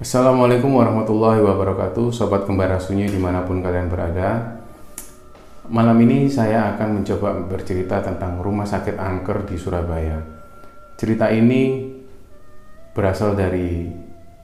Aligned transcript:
Assalamualaikum 0.00 0.80
warahmatullahi 0.80 1.44
wabarakatuh. 1.44 2.08
Sobat 2.08 2.48
Kembara 2.48 2.80
Sunyi 2.80 3.04
di 3.12 3.20
mana 3.20 3.44
pun 3.44 3.60
kalian 3.60 3.92
berada. 3.92 4.56
Malam 5.68 6.00
ini 6.08 6.24
saya 6.24 6.72
akan 6.72 7.04
mencoba 7.04 7.36
bercerita 7.44 8.00
tentang 8.00 8.40
rumah 8.40 8.64
sakit 8.64 8.96
angker 8.96 9.44
di 9.44 9.60
Surabaya. 9.60 10.16
Cerita 10.96 11.28
ini 11.28 11.92
berasal 12.96 13.36
dari 13.36 13.92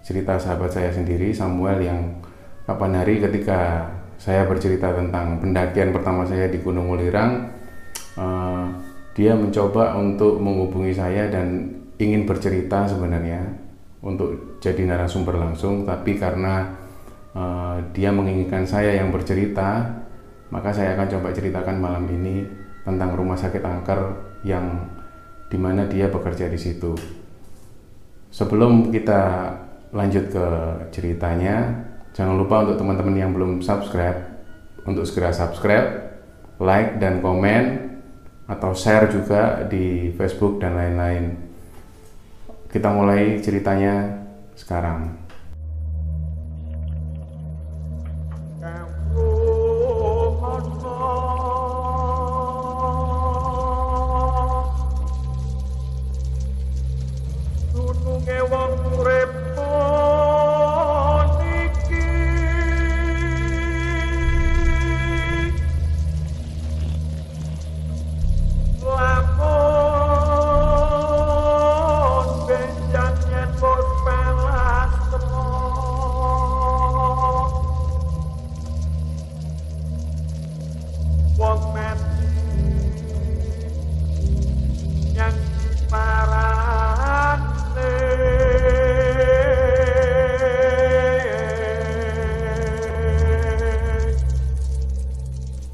cerita 0.05 0.37
sahabat 0.37 0.77
saya 0.77 0.93
sendiri 0.93 1.33
Samuel 1.33 1.81
yang 1.81 2.21
kapan 2.69 2.93
hari 3.01 3.25
ketika 3.25 3.89
saya 4.21 4.45
bercerita 4.45 4.93
tentang 4.93 5.41
pendakian 5.41 5.89
pertama 5.89 6.29
saya 6.29 6.53
di 6.53 6.61
Gunung 6.61 6.93
Ulirang 6.93 7.49
uh, 8.21 8.77
dia 9.17 9.33
mencoba 9.33 9.97
untuk 9.97 10.37
menghubungi 10.37 10.93
saya 10.93 11.33
dan 11.33 11.73
ingin 11.97 12.29
bercerita 12.29 12.85
sebenarnya 12.85 13.66
untuk 14.07 14.59
jadi 14.63 14.87
narasumber 14.87 15.35
langsung 15.35 15.83
tapi 15.83 16.15
karena 16.15 16.71
uh, 17.35 17.83
dia 17.91 18.15
menginginkan 18.15 18.63
saya 18.63 19.03
yang 19.03 19.11
bercerita 19.11 19.91
maka 20.55 20.71
saya 20.71 20.95
akan 20.95 21.19
coba 21.19 21.35
ceritakan 21.35 21.83
malam 21.83 22.07
ini 22.07 22.47
tentang 22.87 23.19
rumah 23.19 23.35
sakit 23.35 23.67
angker 23.67 24.01
yang 24.47 24.87
di 25.51 25.59
mana 25.59 25.91
dia 25.91 26.07
bekerja 26.07 26.47
di 26.47 26.59
situ 26.59 26.95
sebelum 28.31 28.95
kita 28.95 29.51
lanjut 29.91 30.31
ke 30.31 30.47
ceritanya 30.95 31.87
Jangan 32.17 32.41
lupa 32.41 32.65
untuk 32.65 32.81
teman-teman 32.81 33.13
yang 33.13 33.37
belum 33.37 33.61
subscribe 33.61 34.17
untuk 34.89 35.05
segera 35.05 35.37
subscribe, 35.37 36.17
like 36.57 36.97
dan 36.97 37.21
komen 37.21 37.93
atau 38.49 38.73
share 38.73 39.13
juga 39.13 39.69
di 39.69 40.17
Facebook 40.17 40.57
dan 40.57 40.81
lain-lain. 40.81 41.46
Kita 42.77 42.93
mulai 42.93 43.41
ceritanya 43.41 44.05
sekarang. 44.53 45.26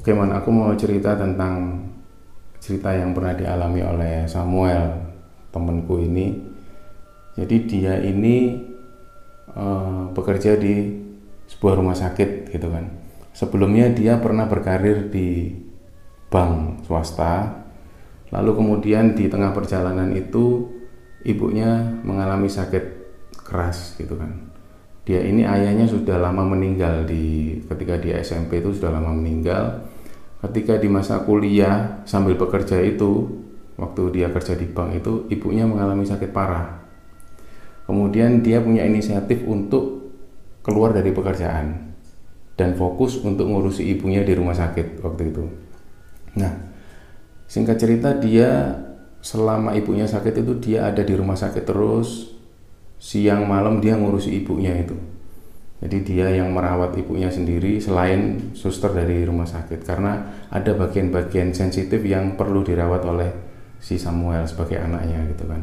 Oke, 0.03 0.11
man, 0.11 0.35
aku 0.35 0.51
mau 0.51 0.67
cerita 0.75 1.15
tentang 1.15 1.79
cerita 2.59 2.91
yang 2.91 3.15
pernah 3.15 3.39
dialami 3.39 3.79
oleh 3.87 4.27
Samuel, 4.27 4.99
temanku 5.47 5.95
ini. 5.95 6.43
Jadi 7.39 7.55
dia 7.63 7.95
ini 8.03 8.51
uh, 9.55 10.11
bekerja 10.11 10.59
di 10.59 10.91
sebuah 11.47 11.79
rumah 11.79 11.95
sakit 11.95 12.51
gitu 12.51 12.67
kan. 12.67 12.83
Sebelumnya 13.31 13.95
dia 13.95 14.19
pernah 14.19 14.43
berkarir 14.43 15.07
di 15.07 15.55
bank 16.27 16.83
swasta. 16.83 17.63
Lalu 18.35 18.59
kemudian 18.59 19.15
di 19.15 19.31
tengah 19.31 19.55
perjalanan 19.55 20.11
itu 20.11 20.67
ibunya 21.23 21.79
mengalami 22.03 22.51
sakit 22.51 22.83
keras 23.39 23.95
gitu 23.95 24.19
kan. 24.19 24.51
Dia 25.07 25.23
ini 25.23 25.47
ayahnya 25.47 25.87
sudah 25.87 26.19
lama 26.19 26.43
meninggal 26.43 27.07
di 27.07 27.55
ketika 27.71 27.95
dia 28.03 28.19
SMP 28.19 28.59
itu 28.59 28.75
sudah 28.75 28.99
lama 28.99 29.15
meninggal 29.15 29.92
ketika 30.43 30.75
di 30.75 30.91
masa 30.91 31.23
kuliah 31.23 32.03
sambil 32.03 32.35
bekerja 32.35 32.83
itu 32.83 33.31
waktu 33.79 34.01
dia 34.11 34.27
kerja 34.27 34.53
di 34.59 34.67
bank 34.67 34.99
itu 34.99 35.13
ibunya 35.31 35.63
mengalami 35.63 36.03
sakit 36.03 36.35
parah. 36.35 36.83
Kemudian 37.87 38.43
dia 38.43 38.59
punya 38.59 38.83
inisiatif 38.83 39.43
untuk 39.47 40.11
keluar 40.63 40.95
dari 40.95 41.11
pekerjaan 41.11 41.95
dan 42.55 42.75
fokus 42.75 43.19
untuk 43.23 43.47
ngurusi 43.47 43.83
ibunya 43.95 44.23
di 44.23 44.35
rumah 44.35 44.55
sakit 44.55 45.03
waktu 45.03 45.31
itu. 45.31 45.43
Nah 46.35 46.53
singkat 47.47 47.79
cerita 47.79 48.15
dia 48.15 48.79
selama 49.23 49.75
ibunya 49.79 50.07
sakit 50.07 50.43
itu 50.43 50.53
dia 50.59 50.91
ada 50.91 51.03
di 51.03 51.13
rumah 51.15 51.39
sakit 51.39 51.63
terus. 51.63 52.35
Siang 53.03 53.43
malam 53.43 53.83
dia 53.83 53.99
ngurusi 53.99 54.31
ibunya 54.31 54.79
itu 54.79 54.95
jadi 55.83 55.97
dia 55.99 56.27
yang 56.39 56.55
merawat 56.55 56.95
ibunya 56.95 57.27
sendiri 57.27 57.75
selain 57.75 58.55
suster 58.55 58.95
dari 58.95 59.27
rumah 59.27 59.43
sakit 59.43 59.83
karena 59.83 60.15
ada 60.47 60.71
bagian-bagian 60.79 61.51
sensitif 61.51 61.99
yang 62.07 62.39
perlu 62.39 62.63
dirawat 62.63 63.03
oleh 63.03 63.27
si 63.83 63.99
Samuel 63.99 64.47
sebagai 64.47 64.79
anaknya 64.79 65.27
gitu 65.35 65.43
kan. 65.43 65.59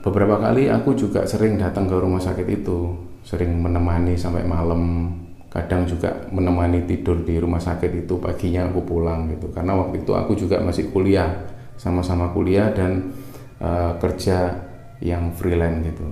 Beberapa 0.00 0.40
kali 0.40 0.72
aku 0.72 0.96
juga 0.96 1.28
sering 1.28 1.60
datang 1.60 1.84
ke 1.84 1.96
rumah 2.00 2.24
sakit 2.24 2.46
itu, 2.48 2.96
sering 3.20 3.52
menemani 3.60 4.16
sampai 4.16 4.48
malam, 4.48 5.12
kadang 5.52 5.84
juga 5.84 6.08
menemani 6.32 6.88
tidur 6.88 7.20
di 7.20 7.36
rumah 7.36 7.60
sakit 7.60 8.08
itu 8.08 8.16
paginya 8.16 8.64
aku 8.72 8.80
pulang 8.80 9.28
gitu. 9.28 9.52
Karena 9.52 9.76
waktu 9.76 10.08
itu 10.08 10.16
aku 10.16 10.32
juga 10.32 10.56
masih 10.64 10.88
kuliah, 10.88 11.28
sama-sama 11.76 12.32
kuliah 12.32 12.72
dan 12.72 13.12
uh, 13.60 13.92
kerja 14.00 14.56
yang 15.04 15.36
freelance 15.36 15.84
gitu. 15.84 16.06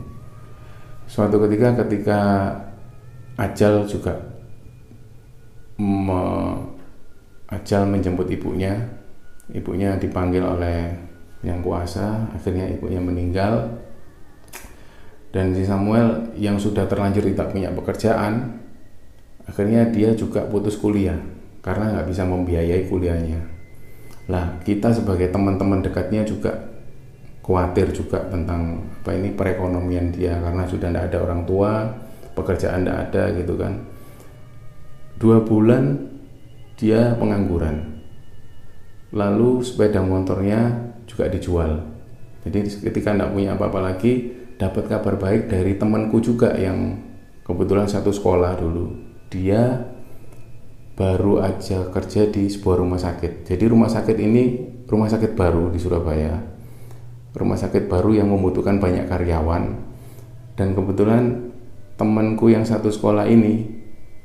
Suatu 1.08 1.40
ketika 1.48 1.80
ketika 1.80 2.20
Ajal 3.40 3.88
juga 3.88 4.12
me, 5.80 6.20
Ajal 7.48 7.88
menjemput 7.88 8.28
ibunya. 8.28 8.76
Ibunya 9.50 9.96
dipanggil 9.98 10.44
oleh 10.44 10.92
yang 11.40 11.64
kuasa 11.64 12.28
akhirnya 12.36 12.68
ibunya 12.68 13.00
meninggal. 13.00 13.80
Dan 15.32 15.56
si 15.56 15.64
Samuel 15.64 16.36
yang 16.36 16.60
sudah 16.60 16.84
terlanjur 16.84 17.24
tidak 17.24 17.54
punya 17.54 17.72
pekerjaan 17.72 18.60
akhirnya 19.48 19.88
dia 19.90 20.14
juga 20.14 20.46
putus 20.46 20.78
kuliah 20.78 21.18
karena 21.64 21.96
nggak 21.96 22.06
bisa 22.06 22.22
membiayai 22.28 22.86
kuliahnya. 22.86 23.40
Lah 24.30 24.62
kita 24.62 24.94
sebagai 24.94 25.32
teman-teman 25.32 25.82
dekatnya 25.82 26.22
juga 26.22 26.70
khawatir 27.42 27.90
juga 27.90 28.22
tentang 28.30 28.86
apa 29.02 29.10
ini 29.16 29.34
perekonomian 29.34 30.14
dia 30.14 30.38
karena 30.38 30.62
sudah 30.70 30.86
tidak 30.92 31.10
ada 31.10 31.18
orang 31.24 31.42
tua 31.48 31.72
pekerjaan 32.40 32.82
tidak 32.82 32.98
ada 33.12 33.22
gitu 33.36 33.54
kan. 33.60 33.84
Dua 35.20 35.44
bulan 35.44 36.00
dia 36.80 37.12
pengangguran. 37.20 38.00
Lalu 39.12 39.60
sepeda 39.60 40.00
motornya 40.00 40.92
juga 41.04 41.28
dijual. 41.28 41.84
Jadi 42.40 42.88
ketika 42.88 43.12
tidak 43.12 43.36
punya 43.36 43.52
apa-apa 43.52 43.92
lagi 43.92 44.32
dapat 44.56 44.88
kabar 44.88 45.20
baik 45.20 45.52
dari 45.52 45.76
temanku 45.76 46.24
juga 46.24 46.56
yang 46.56 46.96
kebetulan 47.44 47.84
satu 47.84 48.08
sekolah 48.08 48.56
dulu. 48.56 48.96
Dia 49.28 49.92
baru 50.96 51.44
aja 51.44 51.88
kerja 51.92 52.28
di 52.28 52.48
sebuah 52.48 52.80
rumah 52.80 53.00
sakit. 53.00 53.44
Jadi 53.44 53.64
rumah 53.68 53.88
sakit 53.92 54.16
ini 54.16 54.42
rumah 54.88 55.08
sakit 55.08 55.36
baru 55.36 55.68
di 55.68 55.80
Surabaya. 55.80 56.36
Rumah 57.36 57.58
sakit 57.60 57.92
baru 57.92 58.16
yang 58.16 58.28
membutuhkan 58.32 58.80
banyak 58.80 59.04
karyawan. 59.04 59.90
Dan 60.56 60.76
kebetulan 60.76 61.49
temanku 62.00 62.48
yang 62.48 62.64
satu 62.64 62.88
sekolah 62.88 63.28
ini 63.28 63.68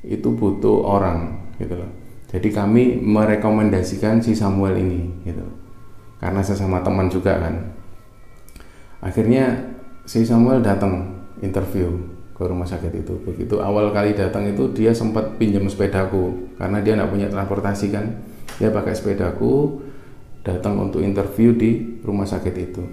itu 0.07 0.31
butuh 0.31 0.87
orang 0.87 1.51
gitu 1.59 1.75
loh. 1.75 1.91
Jadi 2.31 2.47
kami 2.55 3.03
merekomendasikan 3.03 4.23
si 4.23 4.31
Samuel 4.31 4.79
ini 4.79 5.27
gitu. 5.27 5.43
Karena 6.23 6.39
sesama 6.39 6.79
teman 6.79 7.11
juga 7.11 7.35
kan. 7.35 7.75
Akhirnya 9.03 9.75
si 10.07 10.23
Samuel 10.23 10.63
datang 10.63 11.19
interview 11.43 11.91
ke 12.31 12.43
rumah 12.47 12.65
sakit 12.65 12.91
itu. 12.95 13.19
Begitu 13.27 13.59
awal 13.59 13.91
kali 13.91 14.15
datang 14.15 14.47
itu 14.47 14.71
dia 14.71 14.95
sempat 14.95 15.35
pinjam 15.35 15.67
sepedaku 15.67 16.55
karena 16.55 16.79
dia 16.79 16.95
nggak 16.95 17.11
punya 17.11 17.27
transportasi 17.27 17.91
kan. 17.91 18.05
Dia 18.55 18.71
pakai 18.71 18.95
sepedaku 18.95 19.83
datang 20.47 20.79
untuk 20.79 21.03
interview 21.03 21.51
di 21.51 21.99
rumah 22.05 22.23
sakit 22.23 22.55
itu. 22.55 22.83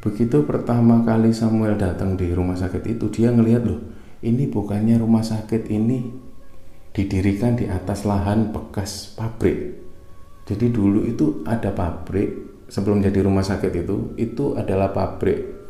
Begitu 0.00 0.48
pertama 0.48 1.04
kali 1.04 1.30
Samuel 1.30 1.76
datang 1.76 2.16
di 2.16 2.32
rumah 2.32 2.56
sakit 2.56 2.96
itu, 2.96 3.12
dia 3.12 3.28
ngelihat 3.28 3.68
loh, 3.68 3.80
ini 4.20 4.44
bukannya 4.52 5.00
rumah 5.00 5.24
sakit 5.24 5.68
ini 5.72 6.12
didirikan 6.92 7.56
di 7.56 7.70
atas 7.70 8.04
lahan 8.04 8.52
bekas 8.52 9.16
pabrik. 9.16 9.80
Jadi 10.44 10.66
dulu 10.68 11.06
itu 11.06 11.46
ada 11.46 11.70
pabrik 11.70 12.64
sebelum 12.66 13.00
jadi 13.00 13.22
rumah 13.22 13.46
sakit 13.46 13.72
itu, 13.86 14.12
itu 14.18 14.58
adalah 14.58 14.90
pabrik. 14.90 15.60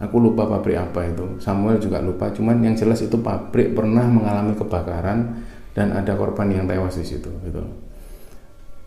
Aku 0.00 0.16
lupa 0.16 0.48
pabrik 0.48 0.80
apa 0.80 1.12
itu 1.12 1.36
Samuel 1.44 1.76
juga 1.76 2.00
lupa 2.00 2.32
cuman 2.32 2.64
yang 2.64 2.72
jelas 2.72 3.04
itu 3.04 3.20
pabrik 3.20 3.76
pernah 3.76 4.08
mengalami 4.08 4.56
kebakaran 4.56 5.44
dan 5.76 5.92
ada 5.92 6.16
korban 6.16 6.48
yang 6.48 6.64
tewas 6.64 6.96
di 6.96 7.04
situ 7.04 7.28
gitu. 7.44 7.60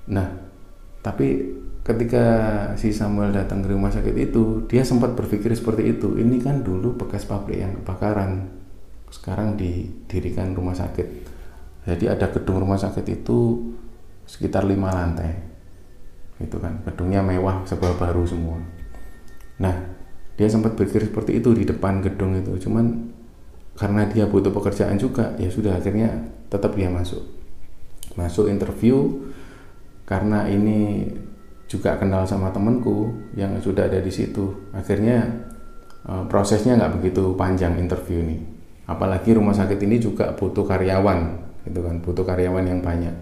Nah 0.10 0.26
tapi 1.06 1.54
ketika 1.86 2.26
si 2.82 2.90
Samuel 2.90 3.30
datang 3.30 3.62
ke 3.62 3.70
rumah 3.70 3.94
sakit 3.94 4.16
itu 4.18 4.66
dia 4.66 4.82
sempat 4.82 5.14
berpikir 5.14 5.54
seperti 5.54 5.94
itu. 5.94 6.18
Ini 6.18 6.42
kan 6.42 6.66
dulu 6.66 6.98
bekas 6.98 7.30
pabrik 7.30 7.62
yang 7.62 7.78
kebakaran 7.78 8.63
sekarang 9.14 9.54
didirikan 9.54 10.58
rumah 10.58 10.74
sakit. 10.74 11.30
Jadi 11.86 12.10
ada 12.10 12.34
gedung 12.34 12.66
rumah 12.66 12.82
sakit 12.82 13.06
itu 13.06 13.62
sekitar 14.26 14.66
lima 14.66 14.90
lantai. 14.90 15.38
Itu 16.42 16.58
kan. 16.58 16.82
Gedungnya 16.90 17.22
mewah 17.22 17.62
sebuah 17.70 18.02
baru 18.02 18.26
semua. 18.26 18.58
Nah 19.62 19.76
dia 20.34 20.50
sempat 20.50 20.74
berpikir 20.74 21.14
seperti 21.14 21.38
itu 21.38 21.54
di 21.54 21.70
depan 21.70 22.02
gedung 22.02 22.34
itu. 22.34 22.58
Cuman 22.66 23.14
karena 23.78 24.10
dia 24.10 24.26
butuh 24.26 24.50
pekerjaan 24.50 24.98
juga 24.98 25.38
ya 25.38 25.50
sudah 25.54 25.78
akhirnya 25.78 26.10
tetap 26.50 26.74
dia 26.74 26.90
masuk. 26.90 27.22
Masuk 28.18 28.50
interview 28.50 29.30
karena 30.10 30.50
ini 30.50 31.10
juga 31.70 31.98
kenal 31.98 32.26
sama 32.26 32.50
temanku 32.50 33.14
yang 33.38 33.54
sudah 33.62 33.86
ada 33.86 34.02
di 34.02 34.10
situ. 34.10 34.74
Akhirnya 34.74 35.22
eh, 36.10 36.24
prosesnya 36.26 36.82
nggak 36.82 36.98
begitu 36.98 37.38
panjang 37.38 37.78
interview 37.78 38.26
ini 38.26 38.53
apalagi 38.94 39.34
rumah 39.34 39.58
sakit 39.58 39.82
ini 39.82 39.98
juga 39.98 40.38
butuh 40.38 40.62
karyawan 40.62 41.42
gitu 41.66 41.80
kan 41.82 41.96
butuh 42.04 42.22
karyawan 42.22 42.66
yang 42.70 42.80
banyak. 42.86 43.16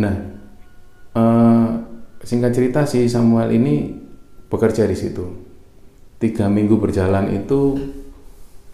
Nah 0.00 0.14
eh, 1.12 1.68
singkat 2.24 2.56
cerita 2.56 2.88
si 2.88 3.04
Samuel 3.06 3.52
ini 3.52 3.92
bekerja 4.48 4.88
di 4.88 4.96
situ. 4.96 5.44
Tiga 6.16 6.48
minggu 6.48 6.80
berjalan 6.80 7.28
itu 7.36 7.76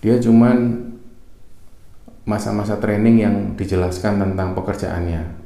dia 0.00 0.16
cuman 0.22 0.86
masa-masa 2.24 2.78
training 2.78 3.16
yang 3.20 3.36
dijelaskan 3.58 4.22
tentang 4.22 4.54
pekerjaannya. 4.54 5.40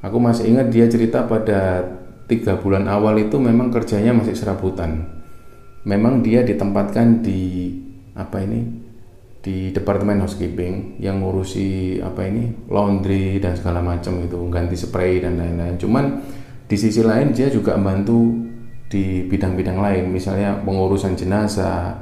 Aku 0.00 0.16
masih 0.22 0.54
ingat 0.54 0.70
dia 0.70 0.86
cerita 0.86 1.26
pada 1.26 1.84
tiga 2.30 2.56
bulan 2.56 2.86
awal 2.86 3.18
itu 3.18 3.36
memang 3.36 3.68
kerjanya 3.68 4.14
masih 4.14 4.32
serabutan. 4.32 5.04
Memang 5.82 6.22
dia 6.22 6.46
ditempatkan 6.46 7.20
di 7.20 7.72
apa 8.14 8.42
ini 8.42 8.87
di 9.38 9.70
departemen 9.70 10.18
housekeeping 10.18 10.98
yang 10.98 11.22
ngurusi 11.22 12.02
apa 12.02 12.26
ini 12.26 12.68
laundry 12.68 13.38
dan 13.38 13.54
segala 13.54 13.78
macam 13.78 14.18
itu 14.18 14.38
ganti 14.50 14.74
spray 14.74 15.22
dan 15.22 15.38
lain-lain. 15.38 15.78
Cuman 15.78 16.04
di 16.68 16.76
sisi 16.76 17.00
lain 17.00 17.30
dia 17.32 17.48
juga 17.48 17.78
membantu 17.78 18.34
di 18.88 19.24
bidang-bidang 19.24 19.78
lain 19.78 20.04
misalnya 20.10 20.58
pengurusan 20.64 21.14
jenazah 21.14 21.96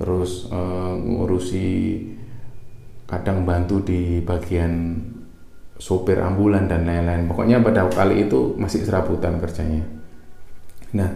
terus 0.00 0.48
uh, 0.48 0.96
ngurusi 0.96 2.00
kadang 3.04 3.42
bantu 3.42 3.82
di 3.82 4.22
bagian 4.22 4.96
sopir 5.76 6.16
ambulan 6.16 6.64
dan 6.64 6.88
lain-lain. 6.88 7.28
Pokoknya 7.28 7.60
pada 7.60 7.86
kali 7.92 8.24
itu 8.24 8.56
masih 8.56 8.82
serabutan 8.82 9.36
kerjanya. 9.36 9.84
Nah 10.96 11.10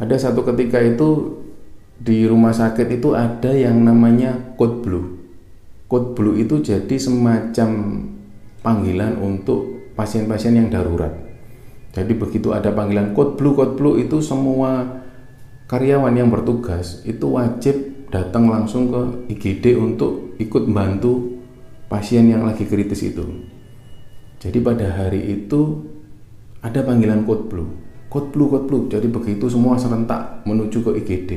ada 0.00 0.16
satu 0.18 0.42
ketika 0.42 0.82
itu 0.82 1.39
di 2.00 2.24
rumah 2.24 2.56
sakit 2.56 2.88
itu 2.88 3.12
ada 3.12 3.52
yang 3.52 3.84
namanya 3.84 4.56
code 4.56 4.80
blue 4.80 5.20
code 5.86 6.16
blue 6.16 6.36
itu 6.40 6.64
jadi 6.64 6.96
semacam 6.96 7.70
panggilan 8.64 9.20
untuk 9.20 9.92
pasien-pasien 9.94 10.56
yang 10.56 10.72
darurat 10.72 11.30
jadi 11.90 12.12
begitu 12.14 12.54
ada 12.54 12.70
panggilan 12.70 13.10
code 13.18 13.34
blue, 13.34 13.54
code 13.58 13.74
blue 13.74 13.98
itu 13.98 14.22
semua 14.22 15.02
karyawan 15.66 16.14
yang 16.14 16.30
bertugas 16.30 17.02
itu 17.02 17.26
wajib 17.34 18.06
datang 18.14 18.46
langsung 18.46 18.90
ke 18.90 19.00
IGD 19.34 19.74
untuk 19.78 20.34
ikut 20.38 20.70
membantu 20.70 21.42
pasien 21.90 22.30
yang 22.30 22.46
lagi 22.46 22.66
kritis 22.66 23.02
itu. 23.02 23.26
Jadi 24.38 24.58
pada 24.62 24.86
hari 24.86 25.34
itu 25.34 25.82
ada 26.62 26.86
panggilan 26.86 27.26
code 27.26 27.50
blue, 27.50 27.70
code 28.06 28.30
blue, 28.30 28.46
code 28.46 28.66
blue. 28.70 28.82
Jadi 28.86 29.10
begitu 29.10 29.50
semua 29.50 29.74
serentak 29.74 30.46
menuju 30.46 30.86
ke 30.86 30.90
IGD. 31.02 31.30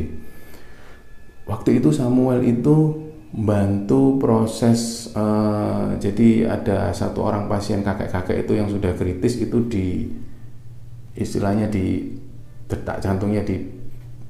Waktu 1.43 1.83
itu 1.83 1.91
Samuel 1.91 2.43
itu 2.47 3.03
bantu 3.33 4.21
proses 4.21 5.09
uh, 5.17 5.97
jadi 5.97 6.45
ada 6.53 6.93
satu 6.93 7.25
orang 7.25 7.49
pasien 7.49 7.81
kakek-kakek 7.81 8.45
itu 8.45 8.53
yang 8.61 8.69
sudah 8.69 8.93
kritis 8.93 9.41
itu 9.41 9.57
di 9.65 10.05
istilahnya 11.17 11.65
di 11.65 12.13
detak 12.69 13.01
jantungnya 13.01 13.41
di 13.41 13.57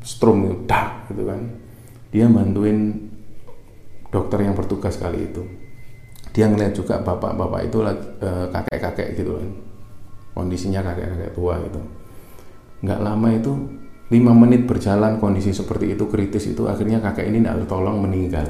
strum 0.04 0.64
dak 0.64 1.12
gitu 1.12 1.28
kan. 1.28 1.42
Dia 2.16 2.32
bantuin 2.32 3.10
dokter 4.08 4.46
yang 4.46 4.54
bertugas 4.54 4.96
kali 4.96 5.26
itu. 5.28 5.42
Dia 6.34 6.50
ngeliat 6.50 6.74
juga 6.74 7.02
bapak-bapak 7.02 7.62
itu 7.70 7.78
eh, 7.84 8.48
kakek-kakek 8.50 9.20
gitu 9.20 9.38
kan. 9.38 9.50
Kondisinya 10.34 10.82
kakek-kakek 10.82 11.32
tua 11.34 11.60
gitu. 11.62 11.82
Nggak 12.84 13.00
lama 13.02 13.28
itu 13.32 13.52
lima 14.12 14.36
menit 14.36 14.68
berjalan 14.68 15.22
kondisi 15.22 15.56
seperti 15.56 15.96
itu 15.96 16.10
kritis 16.12 16.50
itu 16.50 16.68
akhirnya 16.68 17.00
kakek 17.00 17.30
ini 17.30 17.40
tidak 17.46 17.64
tertolong 17.64 18.04
meninggal 18.04 18.48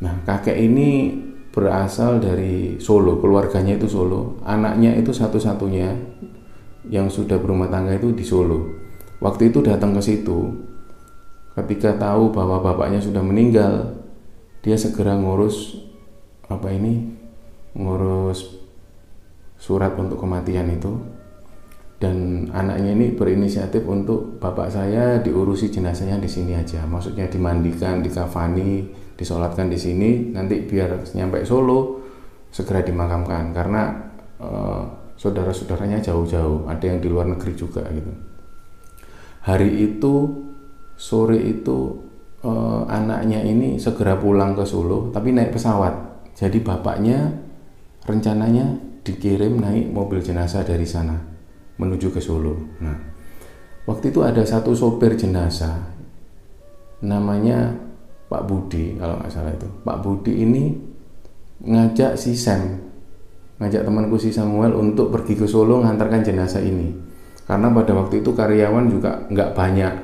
nah 0.00 0.16
kakek 0.26 0.56
ini 0.56 1.16
berasal 1.50 2.22
dari 2.22 2.78
Solo 2.78 3.18
keluarganya 3.18 3.74
itu 3.76 3.88
Solo 3.90 4.38
anaknya 4.46 4.94
itu 4.96 5.10
satu-satunya 5.10 5.96
yang 6.88 7.12
sudah 7.12 7.36
berumah 7.36 7.68
tangga 7.68 7.92
itu 7.98 8.10
di 8.16 8.24
Solo. 8.24 8.80
Waktu 9.20 9.52
itu 9.52 9.60
datang 9.60 9.92
ke 9.92 10.00
situ, 10.00 10.56
ketika 11.52 11.92
tahu 12.00 12.32
bahwa 12.32 12.58
bapaknya 12.64 12.98
sudah 12.98 13.20
meninggal, 13.20 14.00
dia 14.64 14.80
segera 14.80 15.12
ngurus 15.14 15.76
apa 16.48 16.72
ini, 16.72 17.14
ngurus 17.76 18.58
surat 19.60 19.92
untuk 20.00 20.18
kematian 20.18 20.72
itu. 20.72 20.96
Dan 22.00 22.48
anaknya 22.48 22.96
ini 22.96 23.12
berinisiatif 23.12 23.84
untuk 23.84 24.40
bapak 24.40 24.72
saya 24.72 25.20
diurusi 25.20 25.68
jenazahnya 25.68 26.16
di 26.16 26.32
sini 26.32 26.56
aja. 26.56 26.80
Maksudnya 26.88 27.28
dimandikan, 27.28 28.00
dikafani, 28.00 28.88
disolatkan 29.20 29.68
di 29.68 29.76
sini. 29.76 30.32
Nanti 30.32 30.64
biar 30.64 30.96
nyampe 31.12 31.44
Solo 31.44 32.00
segera 32.48 32.80
dimakamkan 32.80 33.52
karena 33.52 33.92
uh, 34.40 34.80
saudara-saudaranya 35.20 36.00
jauh-jauh, 36.00 36.64
ada 36.72 36.80
yang 36.88 37.04
di 37.04 37.12
luar 37.12 37.28
negeri 37.28 37.52
juga 37.52 37.84
gitu. 37.92 38.08
Hari 39.44 39.68
itu 39.84 40.14
sore 41.00 41.36
itu 41.40 41.96
eh, 42.44 42.82
anaknya 42.92 43.40
ini 43.40 43.80
segera 43.80 44.20
pulang 44.20 44.52
ke 44.52 44.68
Solo, 44.68 45.08
tapi 45.12 45.32
naik 45.32 45.56
pesawat. 45.56 45.96
Jadi 46.36 46.60
bapaknya 46.60 47.32
rencananya 48.04 48.76
dikirim 49.00 49.60
naik 49.60 49.92
mobil 49.92 50.20
jenazah 50.20 50.60
dari 50.60 50.84
sana 50.84 51.29
menuju 51.80 52.12
ke 52.12 52.20
Solo. 52.20 52.76
Nah, 52.84 52.96
waktu 53.88 54.12
itu 54.12 54.20
ada 54.20 54.44
satu 54.44 54.76
sopir 54.76 55.16
jenazah 55.16 55.80
namanya 57.00 57.72
Pak 58.28 58.44
Budi 58.44 59.00
kalau 59.00 59.16
nggak 59.16 59.32
salah 59.32 59.56
itu. 59.56 59.68
Pak 59.80 59.98
Budi 60.04 60.44
ini 60.44 60.76
ngajak 61.64 62.20
si 62.20 62.36
Sam 62.36 62.90
ngajak 63.60 63.84
temanku 63.84 64.16
si 64.16 64.32
Samuel 64.32 64.72
untuk 64.72 65.12
pergi 65.12 65.36
ke 65.36 65.44
Solo 65.44 65.84
mengantarkan 65.84 66.24
jenazah 66.24 66.64
ini 66.64 66.96
karena 67.44 67.68
pada 67.68 67.92
waktu 67.92 68.24
itu 68.24 68.32
karyawan 68.32 68.88
juga 68.88 69.28
nggak 69.28 69.50
banyak 69.52 69.94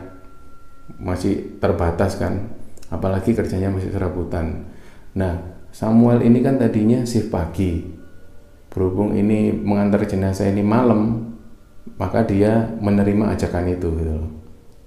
masih 1.00 1.56
terbatas 1.56 2.20
kan 2.20 2.52
apalagi 2.92 3.32
kerjanya 3.32 3.72
masih 3.72 3.88
serabutan 3.88 4.68
nah 5.16 5.56
Samuel 5.72 6.20
ini 6.20 6.44
kan 6.44 6.60
tadinya 6.60 7.00
shift 7.08 7.32
pagi 7.32 7.80
berhubung 8.68 9.16
ini 9.16 9.48
mengantar 9.48 10.04
jenazah 10.04 10.52
ini 10.52 10.60
malam 10.60 11.32
maka 11.94 12.26
dia 12.26 12.74
menerima 12.82 13.38
ajakan 13.38 13.70
itu 13.70 13.88
gitu 14.02 14.16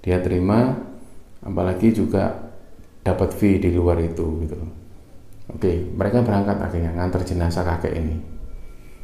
dia 0.04 0.20
terima 0.20 0.76
apalagi 1.40 1.96
juga 1.96 2.52
dapat 3.00 3.32
fee 3.32 3.64
di 3.64 3.72
luar 3.72 4.04
itu 4.04 4.44
gitu 4.44 4.60
oke 5.56 5.72
mereka 5.96 6.20
berangkat 6.20 6.60
akhirnya 6.60 6.92
ngantar 7.00 7.24
jenazah 7.24 7.64
kakek 7.64 7.96
ini 7.96 8.40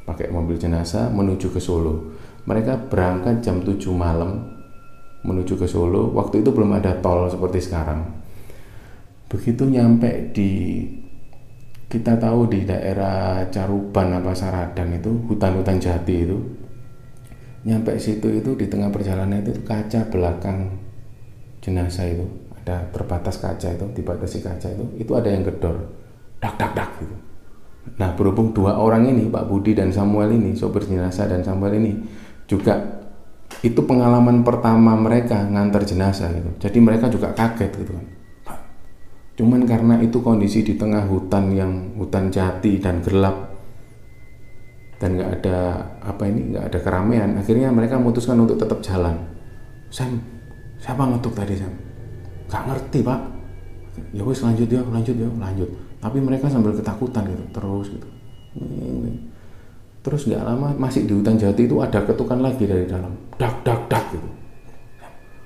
pakai 0.06 0.30
mobil 0.30 0.56
jenazah 0.56 1.10
menuju 1.10 1.50
ke 1.52 1.58
Solo. 1.60 2.14
Mereka 2.46 2.94
berangkat 2.94 3.42
jam 3.42 3.66
7 3.66 3.82
malam 3.92 4.46
menuju 5.26 5.58
ke 5.58 5.66
Solo. 5.66 6.14
Waktu 6.14 6.46
itu 6.46 6.54
belum 6.54 6.78
ada 6.78 6.94
tol 7.02 7.26
seperti 7.26 7.60
sekarang. 7.66 8.06
Begitu 9.26 9.66
nyampe 9.66 10.30
di 10.30 10.86
kita 11.90 12.22
tahu 12.22 12.46
di 12.46 12.62
daerah 12.70 13.50
Caruban 13.50 14.22
apa 14.22 14.38
Saradan 14.38 14.94
itu 14.94 15.10
hutan-hutan 15.26 15.82
jati 15.82 16.16
itu 16.22 16.38
nyampe 17.66 17.98
situ 17.98 18.30
itu 18.30 18.54
di 18.54 18.70
tengah 18.70 18.94
perjalanan 18.94 19.42
itu 19.42 19.58
kaca 19.66 20.08
belakang 20.14 20.80
jenazah 21.60 22.06
itu 22.06 22.26
ada 22.62 22.86
terbatas 22.94 23.42
kaca 23.42 23.74
itu 23.74 23.86
dibatasi 23.98 24.46
kaca 24.46 24.70
itu 24.70 24.86
itu 25.02 25.12
ada 25.18 25.30
yang 25.34 25.42
gedor 25.42 25.90
dak 26.38 26.56
dak 26.62 26.78
dak 26.78 26.90
gitu 27.02 27.18
Nah 27.96 28.18
berhubung 28.18 28.50
dua 28.52 28.82
orang 28.82 29.06
ini 29.06 29.30
Pak 29.30 29.46
Budi 29.46 29.78
dan 29.78 29.94
Samuel 29.94 30.34
ini 30.34 30.58
sopir 30.58 30.84
jenazah 30.84 31.30
dan 31.30 31.46
Samuel 31.46 31.78
ini 31.78 31.92
juga 32.50 32.82
itu 33.62 33.78
pengalaman 33.86 34.42
pertama 34.42 34.98
mereka 34.98 35.46
ngantar 35.46 35.86
jenazah 35.86 36.34
gitu. 36.34 36.50
Jadi 36.66 36.78
mereka 36.82 37.06
juga 37.14 37.32
kaget 37.38 37.72
gitu 37.86 37.94
kan. 37.94 38.08
cuman 39.36 39.68
karena 39.68 40.00
itu 40.00 40.24
kondisi 40.24 40.64
di 40.64 40.80
tengah 40.80 41.12
hutan 41.12 41.52
yang 41.52 41.92
hutan 42.00 42.32
jati 42.32 42.80
dan 42.80 43.04
gelap 43.04 43.52
dan 44.96 45.20
nggak 45.20 45.32
ada 45.42 45.58
apa 46.02 46.24
ini 46.28 46.56
nggak 46.56 46.66
ada 46.72 46.80
keramaian. 46.80 47.30
Akhirnya 47.36 47.70
mereka 47.72 48.00
memutuskan 48.00 48.40
untuk 48.40 48.56
tetap 48.56 48.80
jalan. 48.80 49.16
Sam 49.92 50.20
siapa 50.80 51.04
ngetuk 51.04 51.36
tadi 51.36 51.56
Sam? 51.60 51.74
Nggak 52.48 52.64
ngerti 52.72 53.00
pak. 53.04 53.20
Ya 54.12 54.24
wes 54.24 54.44
lanjut 54.44 54.68
ya 54.68 54.82
lanjut 54.84 55.16
ya 55.16 55.30
lanjut. 55.40 55.70
Tapi 56.00 56.18
mereka 56.20 56.48
sambil 56.52 56.76
ketakutan 56.76 57.28
gitu 57.28 57.44
terus 57.52 57.88
gitu. 57.92 58.08
Terus 60.06 60.22
nggak 60.30 60.44
lama 60.46 60.72
masih 60.78 61.10
di 61.10 61.14
hutan 61.18 61.36
jati 61.36 61.66
itu 61.66 61.82
ada 61.82 62.04
ketukan 62.04 62.40
lagi 62.40 62.64
dari 62.64 62.86
dalam. 62.86 63.12
Dak 63.36 63.66
dak 63.66 63.90
dak 63.92 64.06
gitu. 64.14 64.30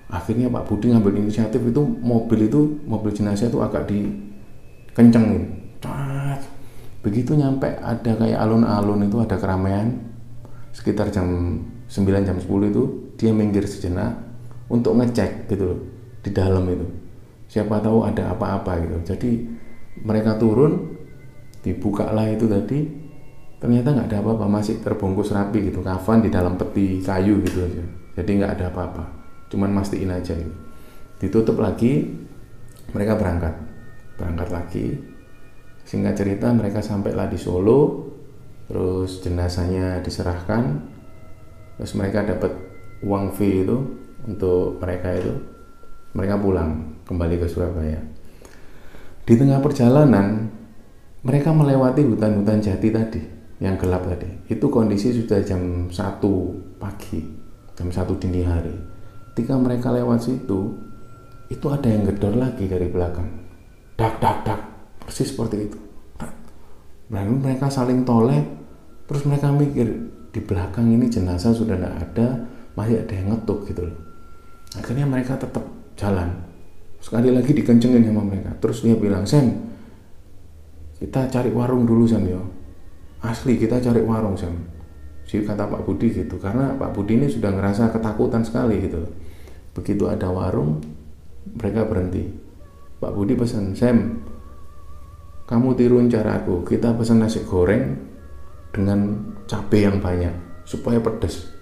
Akhirnya 0.10 0.50
Pak 0.50 0.65
Budi 0.65 0.89
ngambil 0.89 1.22
inisiatif 1.22 1.62
itu 1.62 1.82
mobil 1.86 2.50
itu 2.50 2.82
mobil 2.89 3.13
jenazah 3.13 3.46
itu 3.46 3.62
agak 3.62 3.86
dikencengin. 3.86 5.58
Begitu 7.00 7.36
nyampe 7.36 7.68
ada 7.79 8.12
kayak 8.15 8.39
alun-alun 8.39 9.08
itu 9.08 9.18
ada 9.24 9.39
keramaian 9.39 9.96
sekitar 10.75 11.10
jam 11.10 11.60
9 11.89 12.27
jam 12.27 12.38
10 12.38 12.46
itu 12.70 12.84
dia 13.15 13.32
minggir 13.34 13.65
sejenak 13.65 14.13
untuk 14.70 15.00
ngecek 15.00 15.50
gitu 15.50 15.63
loh 15.74 15.79
di 16.22 16.29
dalam 16.29 16.63
itu. 16.70 16.88
Siapa 17.50 17.82
tahu 17.82 18.06
ada 18.06 18.36
apa-apa 18.36 18.77
gitu. 18.86 19.15
Jadi 19.15 19.29
mereka 20.06 20.38
turun 20.38 20.96
dibuka 21.65 22.13
lah 22.13 22.29
itu 22.29 22.46
tadi 22.46 22.86
ternyata 23.60 23.91
nggak 23.91 24.08
ada 24.13 24.18
apa-apa 24.24 24.46
masih 24.48 24.79
terbungkus 24.79 25.36
rapi 25.36 25.68
gitu 25.68 25.84
kafan 25.84 26.24
di 26.24 26.29
dalam 26.32 26.56
peti 26.56 27.01
kayu 27.01 27.41
gitu 27.44 27.65
aja. 27.65 27.84
Jadi 28.20 28.32
nggak 28.39 28.51
ada 28.60 28.65
apa-apa 28.72 29.03
cuman 29.50 29.74
mastiin 29.74 30.13
aja 30.13 30.38
ini 30.38 30.53
ditutup 31.20 31.60
lagi 31.60 32.08
mereka 32.96 33.20
berangkat. 33.20 33.53
Berangkat 34.15 34.50
lagi 34.51 34.86
singkat 35.89 36.22
cerita 36.22 36.53
mereka 36.53 36.86
sampailah 36.86 37.25
di 37.25 37.41
Solo 37.41 38.05
terus 38.69 39.25
jenazahnya 39.25 40.05
diserahkan. 40.05 40.86
Terus 41.81 41.98
mereka 41.98 42.22
dapat 42.22 42.53
uang 43.01 43.34
fee 43.34 43.65
itu 43.65 43.77
untuk 44.29 44.77
mereka 44.77 45.17
itu. 45.17 45.34
Mereka 46.13 46.38
pulang 46.38 47.01
kembali 47.10 47.41
ke 47.41 47.48
Surabaya. 47.50 47.98
Di 49.25 49.34
tengah 49.34 49.58
perjalanan 49.65 50.53
mereka 51.25 51.50
melewati 51.50 52.05
hutan-hutan 52.05 52.62
jati 52.62 52.93
tadi 52.93 53.22
yang 53.58 53.74
gelap 53.81 54.05
tadi. 54.05 54.29
Itu 54.46 54.69
kondisi 54.69 55.10
sudah 55.10 55.41
jam 55.41 55.89
1 55.89 56.77
pagi 56.77 57.25
jam 57.74 57.89
1 57.89 58.22
dini 58.22 58.46
hari. 58.46 58.77
Ketika 59.34 59.58
mereka 59.58 59.89
lewat 59.89 60.22
situ 60.22 60.77
itu 61.50 61.65
ada 61.74 61.89
yang 61.89 62.05
gedor 62.05 62.38
lagi 62.38 62.69
dari 62.69 62.86
belakang. 62.86 63.29
Dak 63.98 64.22
dak 64.22 64.46
dak 64.46 64.68
persis 65.09 65.33
seperti 65.33 65.65
itu. 65.65 65.79
Lalu 67.09 67.41
mereka 67.41 67.73
saling 67.73 68.05
toleh 68.05 68.45
terus 69.09 69.25
mereka 69.25 69.49
mikir 69.49 69.89
di 70.29 70.37
belakang 70.45 70.85
ini 70.93 71.09
jenazah 71.09 71.49
sudah 71.49 71.73
tidak 71.73 71.97
ada 71.97 72.45
masih 72.77 73.01
ada 73.01 73.13
yang 73.17 73.33
ngetuk 73.33 73.65
gitu 73.65 73.89
loh. 73.89 73.97
Akhirnya 74.77 75.09
mereka 75.09 75.33
tetap 75.33 75.65
jalan. 75.97 76.29
Sekali 77.01 77.33
lagi 77.33 77.57
dikencengin 77.57 78.05
sama 78.05 78.21
mereka. 78.21 78.53
Terus 78.61 78.85
dia 78.85 78.93
bilang 78.93 79.25
Sam 79.25 79.49
kita 81.01 81.25
cari 81.33 81.49
warung 81.49 81.89
dulu 81.89 82.05
Sam 82.05 82.29
yo. 82.29 82.45
Asli 83.25 83.57
kita 83.57 83.81
cari 83.81 84.05
warung 84.05 84.37
Sam 84.37 84.53
si 85.25 85.41
kata 85.41 85.65
Pak 85.65 85.89
Budi 85.89 86.13
gitu. 86.13 86.37
Karena 86.37 86.77
Pak 86.77 86.93
Budi 86.93 87.17
ini 87.17 87.25
sudah 87.25 87.49
ngerasa 87.49 87.89
ketakutan 87.89 88.45
sekali 88.45 88.77
gitu 88.85 89.01
begitu 89.73 90.05
ada 90.05 90.29
warung 90.29 90.77
mereka 91.57 91.89
berhenti. 91.89 92.29
Pak 93.01 93.15
Budi 93.17 93.33
pesan 93.33 93.73
Sam 93.73 94.28
kamu 95.50 95.74
tiruin 95.74 96.06
cara 96.06 96.38
aku 96.38 96.62
kita 96.62 96.94
pesan 96.94 97.25
nasi 97.25 97.41
goreng 97.41 97.98
dengan 98.70 99.18
cabai 99.50 99.89
yang 99.89 99.98
banyak 99.98 100.62
supaya 100.62 101.01
pedas 101.01 101.60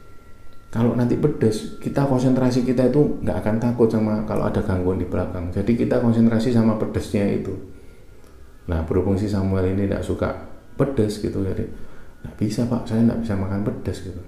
kalau 0.68 1.00
nanti 1.00 1.16
pedas 1.16 1.80
kita 1.80 2.04
konsentrasi 2.04 2.68
kita 2.68 2.92
itu 2.92 3.24
nggak 3.24 3.40
akan 3.40 3.56
takut 3.56 3.88
sama 3.88 4.28
kalau 4.28 4.52
ada 4.52 4.60
gangguan 4.60 5.00
di 5.00 5.08
belakang. 5.08 5.48
Jadi 5.50 5.80
kita 5.80 6.04
konsentrasi 6.04 6.52
sama 6.52 6.76
pedasnya 6.76 7.24
itu. 7.24 7.56
Nah 8.68 8.84
berhubung 8.84 9.16
si 9.16 9.32
Samuel 9.32 9.72
ini 9.72 9.88
tidak 9.88 10.04
suka 10.04 10.30
pedas 10.76 11.24
gitu 11.24 11.40
jadi 11.42 11.64
nggak 12.22 12.36
bisa 12.36 12.68
pak 12.68 12.84
saya 12.84 13.02
nggak 13.08 13.24
bisa 13.24 13.34
makan 13.40 13.64
pedas 13.64 13.98
gitu. 14.04 14.22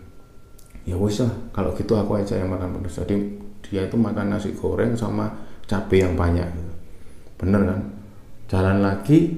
Ya 0.87 0.95
wis 0.95 1.19
lah 1.19 1.33
kalau 1.51 1.75
gitu 1.75 1.91
aku 1.99 2.15
aja 2.15 2.39
yang 2.39 2.47
makan 2.47 2.79
pedas 2.79 3.03
jadi 3.03 3.19
dia 3.67 3.83
itu 3.83 3.99
makan 3.99 4.31
nasi 4.31 4.55
goreng 4.55 4.95
sama 4.95 5.27
cabai 5.67 6.01
yang 6.01 6.15
banyak 6.15 6.47
gitu. 6.47 6.73
bener 7.35 7.61
kan? 7.67 7.79
Jalan 8.47 8.79
lagi 8.79 9.37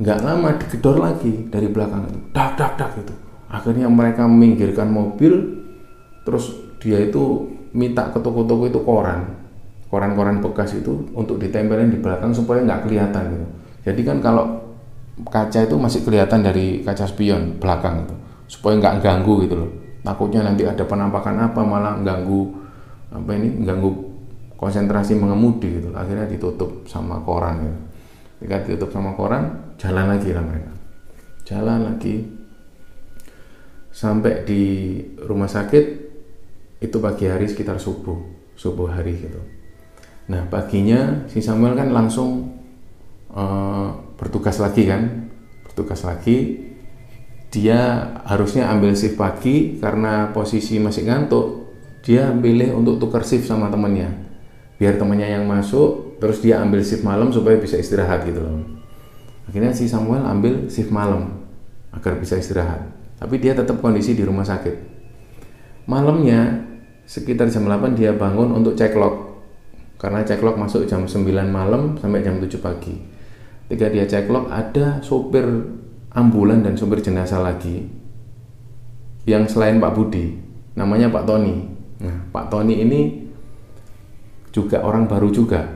nggak 0.00 0.18
lama 0.24 0.56
digedor 0.56 0.96
lagi 0.96 1.46
dari 1.52 1.68
belakang 1.68 2.08
itu. 2.08 2.18
Dak 2.32 2.56
dak 2.56 2.72
dak 2.80 2.90
gitu. 2.96 3.12
Akhirnya 3.52 3.86
mereka 3.86 4.24
meminggirkan 4.24 4.88
mobil 4.88 5.60
terus 6.24 6.56
dia 6.80 6.96
itu 7.04 7.52
minta 7.76 8.08
ke 8.08 8.18
toko-toko 8.18 8.66
itu 8.66 8.80
koran 8.82 9.40
koran-koran 9.90 10.38
bekas 10.38 10.78
itu 10.78 11.10
untuk 11.12 11.42
ditempelin 11.42 11.90
di 11.90 11.98
belakang 11.98 12.30
supaya 12.30 12.62
nggak 12.62 12.86
kelihatan 12.86 13.24
gitu. 13.34 13.46
Jadi 13.90 14.00
kan 14.06 14.16
kalau 14.22 14.46
kaca 15.28 15.66
itu 15.66 15.76
masih 15.76 16.00
kelihatan 16.06 16.40
dari 16.46 16.80
kaca 16.86 17.04
spion 17.04 17.58
belakang 17.58 18.06
itu 18.06 18.14
supaya 18.46 18.78
nggak 18.78 19.02
ganggu 19.02 19.44
gitu 19.44 19.54
loh. 19.58 19.70
Takutnya 20.00 20.46
nanti 20.46 20.64
ada 20.64 20.86
penampakan 20.86 21.50
apa 21.50 21.60
malah 21.60 21.98
ganggu 22.00 22.54
apa 23.10 23.30
ini 23.34 23.66
ganggu 23.66 23.90
konsentrasi 24.54 25.18
mengemudi 25.18 25.82
gitu. 25.82 25.90
Akhirnya 25.92 26.30
ditutup 26.30 26.86
sama 26.86 27.18
koran 27.26 27.66
gitu. 27.66 27.78
ketika 28.40 28.56
ditutup 28.64 28.88
sama 28.96 29.12
koran 29.12 29.69
jalan 29.80 30.06
lagi 30.12 30.28
lah 30.36 30.44
mereka. 30.44 30.72
Jalan 31.48 31.80
lagi. 31.88 32.16
Sampai 33.90 34.44
di 34.44 34.62
rumah 35.24 35.48
sakit 35.48 35.84
itu 36.80 36.96
pagi 37.00 37.24
hari 37.26 37.48
sekitar 37.48 37.80
subuh 37.80 38.16
subuh 38.54 38.92
hari 38.92 39.16
gitu. 39.16 39.40
Nah 40.28 40.44
paginya 40.52 41.24
si 41.32 41.40
Samuel 41.40 41.74
kan 41.74 41.88
langsung 41.90 42.60
uh, 43.32 43.88
bertugas 44.20 44.60
lagi 44.60 44.84
kan? 44.84 45.32
Bertugas 45.64 46.04
lagi. 46.04 46.68
Dia 47.50 48.14
harusnya 48.30 48.70
ambil 48.70 48.94
shift 48.94 49.18
pagi 49.18 49.80
karena 49.80 50.30
posisi 50.30 50.78
masih 50.78 51.08
ngantuk. 51.08 51.72
Dia 52.04 52.30
pilih 52.30 52.78
untuk 52.78 53.02
tukar 53.02 53.26
shift 53.26 53.48
sama 53.48 53.72
temennya. 53.72 54.12
Biar 54.78 55.00
temennya 55.00 55.40
yang 55.40 55.48
masuk 55.50 56.20
terus 56.22 56.44
dia 56.44 56.62
ambil 56.62 56.84
shift 56.84 57.02
malam 57.02 57.32
supaya 57.32 57.56
bisa 57.58 57.80
istirahat 57.80 58.22
gitu 58.28 58.44
loh 58.44 58.79
akhirnya 59.50 59.74
si 59.74 59.90
Samuel 59.90 60.22
ambil 60.22 60.70
shift 60.70 60.94
malam 60.94 61.42
agar 61.90 62.14
bisa 62.22 62.38
istirahat. 62.38 62.86
Tapi 63.18 63.36
dia 63.42 63.52
tetap 63.52 63.82
kondisi 63.82 64.14
di 64.14 64.22
rumah 64.22 64.46
sakit. 64.46 64.72
Malamnya 65.90 66.70
sekitar 67.02 67.50
jam 67.50 67.66
8 67.66 67.98
dia 67.98 68.14
bangun 68.14 68.54
untuk 68.54 68.78
cek 68.78 68.94
log. 68.94 69.42
Karena 69.98 70.22
cek 70.22 70.40
log 70.40 70.54
masuk 70.54 70.86
jam 70.86 71.04
9 71.04 71.26
malam 71.50 71.98
sampai 71.98 72.22
jam 72.22 72.38
7 72.38 72.46
pagi. 72.62 72.94
Ketika 73.66 73.86
dia 73.90 74.06
cek 74.06 74.30
log 74.30 74.46
ada 74.54 75.02
sopir 75.02 75.44
ambulan 76.14 76.62
dan 76.62 76.78
sopir 76.78 77.02
jenazah 77.02 77.42
lagi. 77.42 77.90
Yang 79.26 79.58
selain 79.58 79.82
Pak 79.82 79.92
Budi. 79.98 80.38
Namanya 80.78 81.10
Pak 81.10 81.26
Tony. 81.26 81.66
Nah, 82.00 82.30
Pak 82.30 82.48
Tony 82.48 82.80
ini 82.86 83.00
juga 84.54 84.86
orang 84.86 85.10
baru 85.10 85.28
juga. 85.28 85.66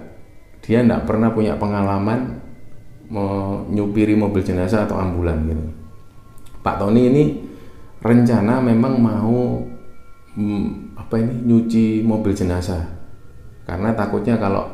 Dia 0.64 0.80
tidak 0.80 1.04
pernah 1.04 1.34
punya 1.34 1.58
pengalaman 1.60 2.43
menyupiri 3.08 4.16
mobil 4.16 4.40
jenazah 4.40 4.88
atau 4.88 4.96
ambulan 4.96 5.44
gitu. 5.44 5.64
Pak 6.64 6.80
Tony 6.80 7.12
ini 7.12 7.24
rencana 8.00 8.60
memang 8.60 9.00
mau 9.00 9.60
hmm, 10.36 10.96
apa 10.96 11.14
ini 11.20 11.34
nyuci 11.44 12.04
mobil 12.04 12.32
jenazah 12.32 12.80
karena 13.64 13.92
takutnya 13.96 14.36
kalau 14.36 14.68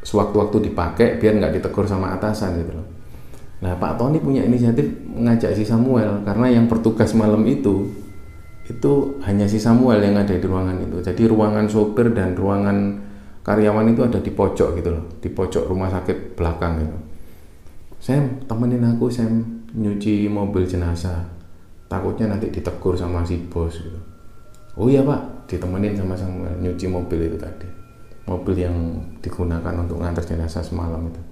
sewaktu-waktu 0.00 0.72
dipakai 0.72 1.20
biar 1.20 1.36
nggak 1.36 1.60
ditegur 1.60 1.84
sama 1.84 2.16
atasan 2.16 2.56
gitu 2.60 2.72
loh. 2.72 2.86
Nah 3.60 3.76
Pak 3.76 4.00
Tony 4.00 4.16
punya 4.16 4.40
inisiatif 4.44 4.88
mengajak 5.12 5.52
si 5.52 5.64
Samuel 5.68 6.24
karena 6.24 6.48
yang 6.48 6.64
bertugas 6.68 7.12
malam 7.12 7.44
itu 7.44 7.88
itu 8.64 9.20
hanya 9.26 9.44
si 9.50 9.58
Samuel 9.58 10.00
yang 10.00 10.16
ada 10.16 10.32
di 10.32 10.46
ruangan 10.46 10.78
itu. 10.80 10.96
Jadi 11.04 11.22
ruangan 11.28 11.66
sopir 11.68 12.14
dan 12.16 12.32
ruangan 12.32 13.02
karyawan 13.44 13.92
itu 13.92 14.00
ada 14.06 14.18
di 14.22 14.30
pojok 14.30 14.78
gitu 14.78 14.88
loh, 14.94 15.04
di 15.18 15.28
pojok 15.28 15.66
rumah 15.68 15.90
sakit 15.90 16.38
belakang 16.38 16.80
gitu. 16.80 16.96
Sam, 18.00 18.40
temenin 18.48 18.82
aku 18.82 19.12
Sam 19.12 19.44
nyuci 19.76 20.26
mobil 20.26 20.64
jenazah. 20.64 21.20
Takutnya 21.86 22.32
nanti 22.32 22.48
ditegur 22.48 22.96
sama 22.96 23.20
si 23.22 23.36
bos 23.46 23.76
gitu. 23.76 24.00
Oh 24.78 24.88
iya 24.88 25.04
pak, 25.04 25.46
ditemenin 25.50 25.92
sama 25.92 26.16
Samuel 26.16 26.56
nyuci 26.58 26.88
mobil 26.88 27.28
itu 27.28 27.36
tadi. 27.36 27.68
Mobil 28.24 28.64
yang 28.64 28.74
digunakan 29.20 29.74
untuk 29.76 30.00
ngantar 30.00 30.24
jenazah 30.24 30.64
semalam 30.64 31.02
itu. 31.10 31.22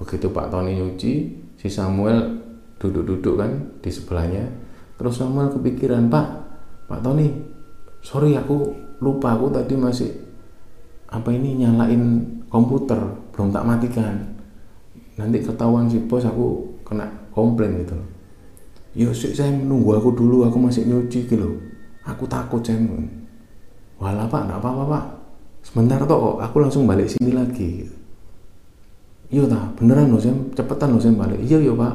Begitu 0.00 0.32
Pak 0.32 0.48
Tony 0.48 0.80
nyuci, 0.80 1.12
si 1.60 1.68
Samuel 1.68 2.40
duduk-duduk 2.80 3.36
kan 3.36 3.52
di 3.84 3.92
sebelahnya. 3.92 4.48
Terus 4.96 5.20
Samuel 5.20 5.52
kepikiran, 5.52 6.08
Pak, 6.08 6.26
Pak 6.88 7.04
Tony 7.04 7.28
sorry 8.00 8.34
aku 8.34 8.72
lupa 8.98 9.36
aku 9.36 9.52
tadi 9.52 9.76
masih 9.76 10.10
apa 11.06 11.28
ini 11.32 11.64
nyalain 11.64 12.02
komputer 12.48 12.98
belum 13.30 13.52
tak 13.52 13.66
matikan 13.66 14.39
nanti 15.20 15.44
ketahuan 15.44 15.84
si 15.92 16.00
bos 16.08 16.24
aku 16.24 16.64
kena 16.80 17.04
komplain 17.36 17.84
gitu 17.84 17.94
yo 18.96 19.12
sih 19.12 19.36
saya 19.36 19.52
menunggu 19.52 20.00
aku 20.00 20.16
dulu 20.16 20.48
aku 20.48 20.56
masih 20.56 20.88
nyuci 20.88 21.28
gitu 21.28 21.60
aku 22.08 22.24
takut 22.24 22.64
saya 22.64 22.80
walah 24.00 24.24
pak 24.26 24.48
enggak 24.48 24.60
apa-apa 24.64 24.84
pak. 24.88 25.04
Sebentar 25.60 26.00
toh 26.08 26.40
aku 26.40 26.56
langsung 26.64 26.88
balik 26.88 27.06
sini 27.06 27.36
lagi. 27.36 27.84
Iya 29.30 29.46
tak 29.46 29.78
beneran 29.78 30.10
loh 30.10 30.18
saya 30.18 30.34
cepetan 30.56 30.96
loh 30.96 30.98
saya 30.98 31.14
balik. 31.14 31.38
Iya 31.44 31.60
iya 31.60 31.72
pak. 31.76 31.94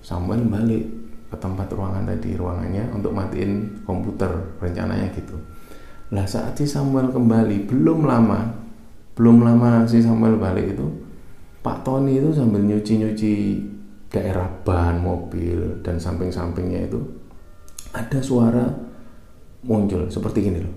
Samuel 0.00 0.48
balik 0.48 0.82
ke 1.28 1.36
tempat 1.36 1.68
ruangan 1.70 2.08
tadi 2.08 2.34
ruangannya 2.34 2.88
untuk 2.96 3.12
matiin 3.12 3.84
komputer 3.84 4.32
rencananya 4.58 5.12
gitu. 5.12 5.36
Lah 6.10 6.24
saat 6.24 6.56
si 6.56 6.64
Samuel 6.64 7.12
kembali 7.12 7.68
belum 7.68 8.08
lama 8.08 8.64
belum 9.16 9.44
lama 9.44 9.84
si 9.88 10.00
Samuel 10.00 10.40
balik 10.40 10.76
itu 10.76 10.86
Pak 11.66 11.82
Tony 11.82 12.22
itu 12.22 12.30
sambil 12.30 12.62
nyuci-nyuci 12.62 13.58
daerah 14.06 14.46
ban 14.62 15.02
mobil 15.02 15.82
dan 15.82 15.98
samping-sampingnya 15.98 16.86
itu 16.86 17.02
ada 17.90 18.22
suara 18.22 18.70
muncul 19.66 20.06
seperti 20.06 20.46
ini 20.46 20.62
loh. 20.62 20.74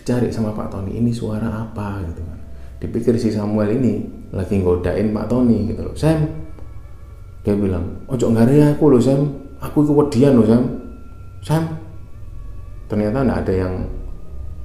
Dicari 0.00 0.32
sama 0.32 0.56
Pak 0.56 0.74
Tony 0.74 0.96
ini 0.96 1.12
suara 1.12 1.66
apa? 1.66 2.00
Gitu 2.02 2.22
kan. 2.24 2.38
Dipikir 2.80 3.14
si 3.20 3.28
Samuel 3.28 3.76
ini 3.76 4.00
lagi 4.32 4.58
ngodain 4.62 5.12
Pak 5.12 5.26
Tony 5.28 5.70
gitu 5.70 5.86
loh. 5.86 5.94
Sam 5.98 6.24
dia 7.42 7.52
bilang 7.56 8.06
ojo 8.06 8.26
nggak 8.30 8.74
aku 8.74 8.84
loh 8.86 9.02
Sam. 9.02 9.28
Aku 9.60 9.82
kewedian 9.84 10.40
loh 10.40 10.46
Sam. 10.46 10.62
Sam. 11.42 11.62
Ternyata 12.88 13.22
nggak 13.22 13.38
ada 13.44 13.54
yang 13.54 13.74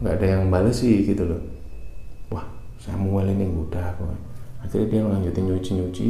nggak 0.02 0.14
ada 0.18 0.26
yang 0.26 0.42
balas 0.48 0.82
sih 0.82 1.04
gitu 1.04 1.28
loh 1.28 1.55
Samuel 2.86 3.34
ini 3.34 3.50
udah 3.50 3.98
aku 3.98 4.06
akhirnya 4.62 4.86
dia 4.90 5.02
lanjutin 5.02 5.44
nyuci-nyuci. 5.50 6.10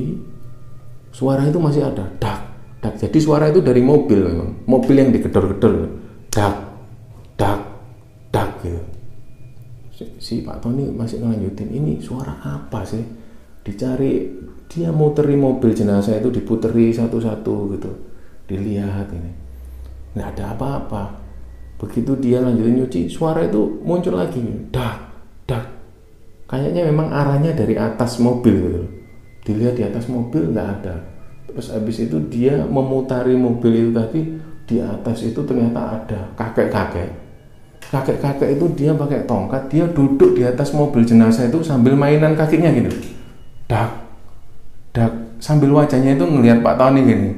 Suara 1.16 1.48
itu 1.48 1.56
masih 1.56 1.88
ada 1.88 2.04
dak 2.20 2.40
dak. 2.84 3.00
Jadi 3.00 3.18
suara 3.24 3.48
itu 3.48 3.64
dari 3.64 3.80
mobil 3.80 4.20
memang. 4.20 4.68
Mobil 4.68 4.96
yang 5.00 5.10
digedor-gedor 5.16 5.88
dak 6.28 6.56
dak 7.40 7.60
dak 8.36 8.50
gitu. 8.60 8.84
Si 10.20 10.44
Pak 10.44 10.60
Tony 10.60 10.92
masih 10.92 11.24
ngelanjutin 11.24 11.72
ini 11.72 12.04
suara 12.04 12.36
apa 12.44 12.84
sih? 12.84 13.04
Dicari 13.64 14.28
dia 14.68 14.92
muteri 14.92 15.40
mobil 15.40 15.72
jenazah 15.72 16.20
itu 16.20 16.28
diputeri 16.28 16.92
satu-satu 16.92 17.56
gitu. 17.80 17.92
Dilihat 18.52 19.08
ini. 19.16 19.32
Nggak 20.20 20.28
ada 20.36 20.44
apa-apa. 20.52 21.04
Begitu 21.80 22.20
dia 22.20 22.44
lanjutin 22.44 22.84
nyuci 22.84 23.08
suara 23.08 23.48
itu 23.48 23.80
muncul 23.88 24.20
lagi. 24.20 24.44
Dak 24.72 25.00
dak 25.48 25.75
kayaknya 26.46 26.88
memang 26.90 27.10
arahnya 27.10 27.54
dari 27.54 27.76
atas 27.78 28.18
mobil 28.22 28.56
gitu 28.56 28.82
dilihat 29.46 29.78
di 29.78 29.84
atas 29.86 30.10
mobil 30.10 30.50
nggak 30.50 30.70
ada. 30.82 30.96
Terus 31.46 31.70
habis 31.70 32.02
itu 32.02 32.18
dia 32.28 32.66
memutari 32.66 33.38
mobil 33.38 33.88
itu 33.88 33.92
tadi 33.94 34.22
di 34.66 34.82
atas 34.82 35.22
itu 35.22 35.38
ternyata 35.46 36.02
ada 36.02 36.20
kakek-kakek. 36.34 37.14
Kakek-kakek 37.86 38.58
itu 38.58 38.66
dia 38.74 38.92
pakai 38.98 39.30
tongkat 39.30 39.70
dia 39.70 39.86
duduk 39.86 40.34
di 40.34 40.42
atas 40.42 40.74
mobil 40.74 41.06
jenazah 41.06 41.46
itu 41.46 41.62
sambil 41.62 41.94
mainan 41.94 42.34
kakinya 42.34 42.74
gitu 42.74 42.90
dak 43.66 43.90
dak 44.94 45.14
sambil 45.42 45.74
wajahnya 45.74 46.18
itu 46.18 46.26
ngelihat 46.26 46.66
Pak 46.66 46.76
Tony 46.78 47.02
gini. 47.06 47.30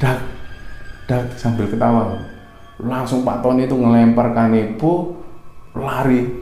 Dak 0.00 0.18
dak 1.04 1.28
sambil 1.36 1.68
ketawa. 1.68 2.16
Langsung 2.80 3.20
Pak 3.20 3.44
Tony 3.44 3.68
itu 3.68 3.76
ngelempar 3.76 4.32
kanebo 4.32 5.20
lari 5.76 6.39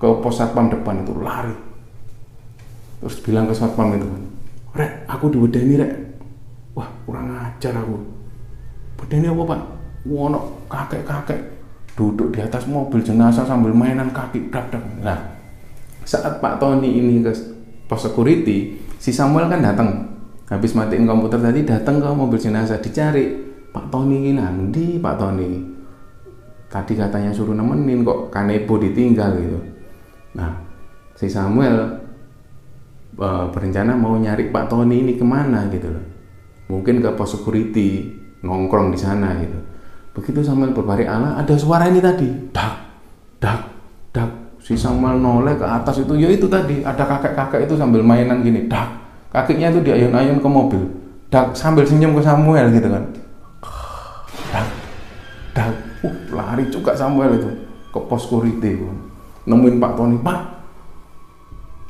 ke 0.00 0.08
pos 0.24 0.40
satpam 0.40 0.72
depan 0.72 1.04
itu 1.04 1.12
lari. 1.20 1.52
Terus 3.04 3.20
bilang 3.20 3.44
ke 3.44 3.52
satpam 3.52 3.92
itu 3.92 4.08
rek 4.72 5.04
aku 5.04 5.28
diwedeni 5.28 5.76
rek. 5.76 5.92
Wah 6.72 6.88
kurang 7.04 7.28
ajar 7.36 7.76
aku. 7.76 8.00
Wedeni 8.96 9.28
apa 9.28 9.42
pak? 9.44 9.60
Wono 10.08 10.64
kakek-kakek 10.72 11.40
duduk 11.92 12.32
di 12.32 12.40
atas 12.40 12.64
mobil 12.64 13.04
jenazah 13.04 13.44
sambil 13.44 13.76
mainan 13.76 14.08
kaki 14.08 14.48
dak 14.48 14.72
dak. 14.72 14.80
Nah 15.04 15.20
saat 16.08 16.40
Pak 16.40 16.56
Tony 16.56 16.96
ini 16.96 17.20
ke 17.20 17.32
pos 17.84 18.08
security 18.08 18.80
si 18.96 19.12
Samuel 19.12 19.52
kan 19.52 19.60
datang 19.60 20.08
habis 20.48 20.72
matiin 20.72 21.04
komputer 21.04 21.44
tadi 21.44 21.68
datang 21.68 22.00
ke 22.00 22.08
mobil 22.08 22.40
jenazah 22.40 22.80
dicari. 22.80 23.52
Pak 23.70 23.92
Tony 23.92 24.16
ini 24.16 24.32
nanti 24.40 24.96
Pak 24.96 25.14
Tony. 25.20 25.60
Tadi 26.70 26.92
katanya 26.96 27.34
suruh 27.34 27.52
nemenin 27.52 28.06
kok 28.06 28.30
kanebo 28.32 28.78
ditinggal 28.78 29.36
gitu 29.36 29.79
nah 30.36 30.62
si 31.18 31.26
Samuel 31.26 32.00
uh, 33.18 33.46
berencana 33.50 33.96
mau 33.98 34.14
nyari 34.14 34.50
Pak 34.50 34.70
Tony 34.70 35.02
ini 35.02 35.18
ke 35.18 35.26
mana 35.26 35.66
gitu 35.70 35.90
loh 35.90 36.04
mungkin 36.70 37.02
ke 37.02 37.10
pos 37.18 37.34
security 37.34 38.14
nongkrong 38.46 38.94
di 38.94 38.98
sana 38.98 39.34
gitu 39.42 39.70
Begitu 40.10 40.42
Samuel 40.42 40.74
berbalik 40.74 41.06
Allah, 41.06 41.38
ada 41.38 41.54
suara 41.54 41.86
ini 41.86 42.02
tadi. 42.02 42.26
Dak, 42.50 42.74
dak, 43.38 43.62
dak. 44.10 44.30
Si 44.58 44.74
Samuel 44.74 45.22
noleh 45.22 45.54
ke 45.54 45.62
atas 45.62 46.02
itu, 46.02 46.18
ya 46.18 46.26
itu 46.26 46.50
tadi. 46.50 46.82
Ada 46.82 47.06
kakek-kakek 47.06 47.70
itu 47.70 47.78
sambil 47.78 48.02
mainan 48.02 48.42
gini. 48.42 48.66
Dak. 48.66 48.90
Kakinya 49.30 49.70
itu 49.70 49.86
diayun-ayun 49.86 50.42
ke 50.42 50.48
mobil. 50.50 50.82
Dak, 51.30 51.54
sambil 51.54 51.86
senyum 51.86 52.18
ke 52.18 52.22
Samuel 52.26 52.74
gitu 52.74 52.90
kan. 52.90 53.04
Dak, 54.50 54.68
dak. 55.54 55.72
Uh, 56.02 56.14
lari 56.34 56.66
juga 56.74 56.90
Samuel 56.98 57.38
itu 57.38 57.50
ke 57.94 57.98
pos 58.10 58.26
security. 58.26 58.82
Nemuin 59.50 59.82
Pak 59.82 59.92
Tony. 59.98 60.16
Pak, 60.22 60.40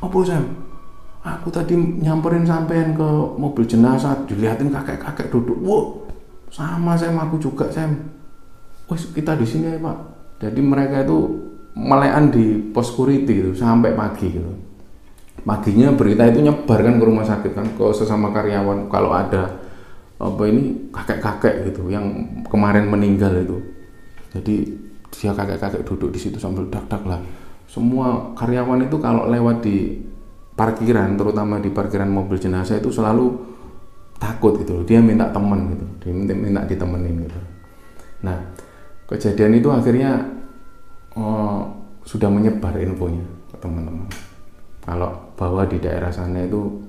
apa 0.01 0.17
Sam? 0.25 0.45
Aku 1.21 1.53
tadi 1.53 1.77
nyamperin 1.77 2.49
sampean 2.49 2.97
ke 2.97 3.11
mobil 3.37 3.69
jenazah, 3.69 4.17
dilihatin 4.25 4.73
kakek-kakek 4.73 5.29
duduk. 5.29 5.61
Wow, 5.61 6.09
sama 6.49 6.97
Sam. 6.97 7.21
Aku 7.21 7.37
juga 7.37 7.69
Sam. 7.69 7.93
Wes 8.89 9.13
kita 9.13 9.37
di 9.37 9.45
sini 9.45 9.77
ya 9.77 9.79
Pak. 9.79 9.97
Jadi 10.41 10.61
mereka 10.65 11.05
itu 11.05 11.37
melekan 11.77 12.33
di 12.33 12.73
pos 12.73 12.91
security 12.91 13.45
itu 13.45 13.53
sampai 13.53 13.93
pagi 13.93 14.33
gitu. 14.33 14.51
Paginya 15.45 15.93
berita 15.93 16.25
itu 16.27 16.41
nyebar 16.41 16.81
kan 16.81 16.97
ke 16.97 17.05
rumah 17.05 17.25
sakit 17.25 17.53
kan 17.53 17.67
ke 17.77 17.85
sesama 17.93 18.33
karyawan. 18.33 18.89
Kalau 18.89 19.13
ada 19.13 19.61
apa 20.21 20.43
ini 20.49 20.89
kakek-kakek 20.93 21.69
gitu 21.69 21.93
yang 21.93 22.09
kemarin 22.49 22.89
meninggal 22.89 23.37
itu. 23.37 23.57
Jadi 24.33 24.55
dia 25.13 25.37
kakek-kakek 25.37 25.85
duduk 25.85 26.17
di 26.17 26.19
situ 26.19 26.41
sambil 26.41 26.65
dak-dak 26.73 27.05
lah 27.05 27.21
semua 27.71 28.35
karyawan 28.35 28.91
itu 28.91 28.99
kalau 28.99 29.31
lewat 29.31 29.63
di 29.63 29.95
parkiran 30.59 31.15
terutama 31.15 31.63
di 31.63 31.71
parkiran 31.71 32.11
mobil 32.11 32.35
jenazah 32.35 32.83
itu 32.83 32.91
selalu 32.91 33.31
takut 34.19 34.59
gitu 34.59 34.83
dia 34.83 34.99
minta 34.99 35.31
temen 35.31 35.79
gitu 35.79 35.87
dia 36.03 36.13
minta, 36.13 36.35
minta 36.35 36.61
ditemenin 36.67 37.31
gitu. 37.31 37.39
Nah 38.27 38.37
kejadian 39.07 39.63
itu 39.63 39.71
akhirnya 39.71 40.19
oh, 41.15 41.71
sudah 42.03 42.27
menyebar 42.27 42.75
infonya 42.83 43.23
ke 43.55 43.57
teman-teman. 43.63 44.11
Kalau 44.83 45.31
bahwa 45.39 45.63
di 45.71 45.79
daerah 45.79 46.11
sana 46.11 46.43
itu 46.43 46.83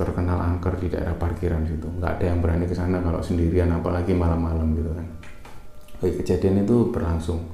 terkenal 0.00 0.40
angker 0.40 0.80
di 0.80 0.88
daerah 0.88 1.12
parkiran 1.12 1.68
situ. 1.68 1.84
Nggak 1.84 2.18
ada 2.18 2.24
yang 2.24 2.40
berani 2.40 2.64
ke 2.64 2.72
sana 2.72 3.04
kalau 3.04 3.20
sendirian 3.20 3.68
apalagi 3.68 4.16
malam-malam 4.16 4.72
gitu 4.80 4.90
kan. 4.96 5.06
Oke, 6.00 6.24
kejadian 6.24 6.64
itu 6.64 6.88
berlangsung. 6.88 7.44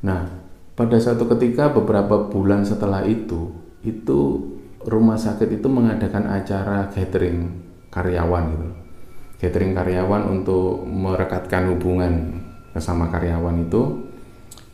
Nah 0.00 0.45
pada 0.76 1.00
satu 1.00 1.24
ketika 1.34 1.72
beberapa 1.72 2.28
bulan 2.28 2.62
setelah 2.62 3.02
itu 3.08 3.48
itu 3.80 4.44
rumah 4.84 5.16
sakit 5.16 5.58
itu 5.58 5.66
mengadakan 5.66 6.28
acara 6.28 6.92
gathering 6.92 7.64
karyawan 7.88 8.44
gitu. 8.52 8.68
Catering 9.36 9.76
karyawan 9.76 10.22
untuk 10.32 10.84
merekatkan 10.84 11.72
hubungan 11.72 12.40
bersama 12.72 13.08
karyawan 13.12 13.68
itu. 13.68 13.82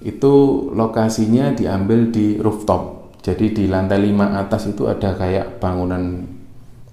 Itu 0.03 0.67
lokasinya 0.75 1.55
diambil 1.55 2.11
di 2.11 2.38
rooftop. 2.38 3.15
Jadi 3.23 3.55
di 3.55 3.65
lantai 3.71 4.03
5 4.03 4.19
atas 4.35 4.67
itu 4.67 4.91
ada 4.91 5.15
kayak 5.15 5.62
bangunan 5.62 6.27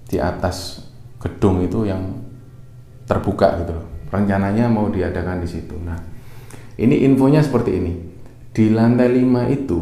di 0.06 0.18
atas 0.18 0.86
gedung 1.18 1.62
itu 1.62 1.86
yang 1.86 2.02
terbuka 3.06 3.58
gitu 3.62 3.74
rencananya 4.10 4.66
mau 4.66 4.90
diadakan 4.90 5.42
di 5.42 5.48
situ. 5.50 5.74
Nah 5.78 5.98
ini 6.78 7.02
infonya 7.06 7.42
seperti 7.42 7.70
ini 7.78 8.09
di 8.50 8.70
lantai 8.74 9.08
5 9.10 9.56
itu 9.56 9.80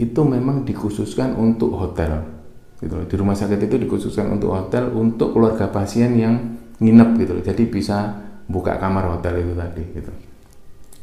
itu 0.00 0.20
memang 0.24 0.64
dikhususkan 0.64 1.36
untuk 1.36 1.76
hotel 1.76 2.24
gitu 2.80 2.96
loh. 2.96 3.06
Di 3.08 3.14
rumah 3.20 3.36
sakit 3.36 3.60
itu 3.60 3.76
dikhususkan 3.76 4.32
untuk 4.32 4.56
hotel 4.56 4.88
untuk 4.96 5.36
keluarga 5.36 5.68
pasien 5.68 6.16
yang 6.16 6.34
nginep 6.80 7.10
gitu 7.20 7.32
loh. 7.36 7.44
Jadi 7.44 7.62
bisa 7.68 8.16
buka 8.48 8.80
kamar 8.80 9.16
hotel 9.16 9.44
itu 9.44 9.52
tadi 9.52 9.82
gitu. 9.92 10.12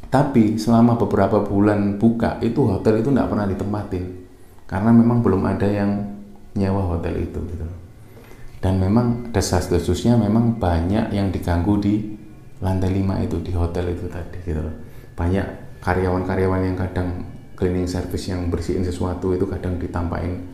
Tapi 0.08 0.58
selama 0.58 0.98
beberapa 0.98 1.44
bulan 1.44 2.00
buka 2.00 2.42
itu 2.42 2.64
hotel 2.66 3.04
itu 3.04 3.12
tidak 3.12 3.28
pernah 3.28 3.46
ditempatin 3.46 4.04
karena 4.66 4.90
memang 4.90 5.20
belum 5.20 5.42
ada 5.46 5.68
yang 5.68 5.90
nyewa 6.58 6.96
hotel 6.96 7.14
itu 7.22 7.38
gitu. 7.54 7.66
Dan 8.58 8.82
memang 8.82 9.30
desas-desusnya 9.30 10.18
memang 10.18 10.58
banyak 10.58 11.14
yang 11.14 11.30
diganggu 11.30 11.78
di 11.78 11.94
lantai 12.58 12.90
5 12.90 13.26
itu 13.30 13.36
di 13.38 13.52
hotel 13.54 13.94
itu 13.94 14.10
tadi 14.10 14.42
gitu 14.42 14.58
loh. 14.58 14.74
Banyak 15.14 15.67
karyawan-karyawan 15.82 16.62
yang 16.64 16.76
kadang 16.76 17.08
cleaning 17.58 17.90
service 17.90 18.30
yang 18.30 18.46
bersihin 18.50 18.86
sesuatu 18.86 19.34
itu 19.34 19.44
kadang 19.50 19.78
ditampain 19.78 20.46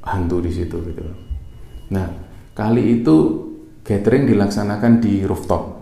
hantu 0.00 0.40
di 0.40 0.50
situ 0.52 0.76
gitu. 0.80 1.04
Nah 1.92 2.08
kali 2.56 3.00
itu 3.00 3.16
gathering 3.84 4.28
dilaksanakan 4.28 5.00
di 5.00 5.24
rooftop. 5.24 5.80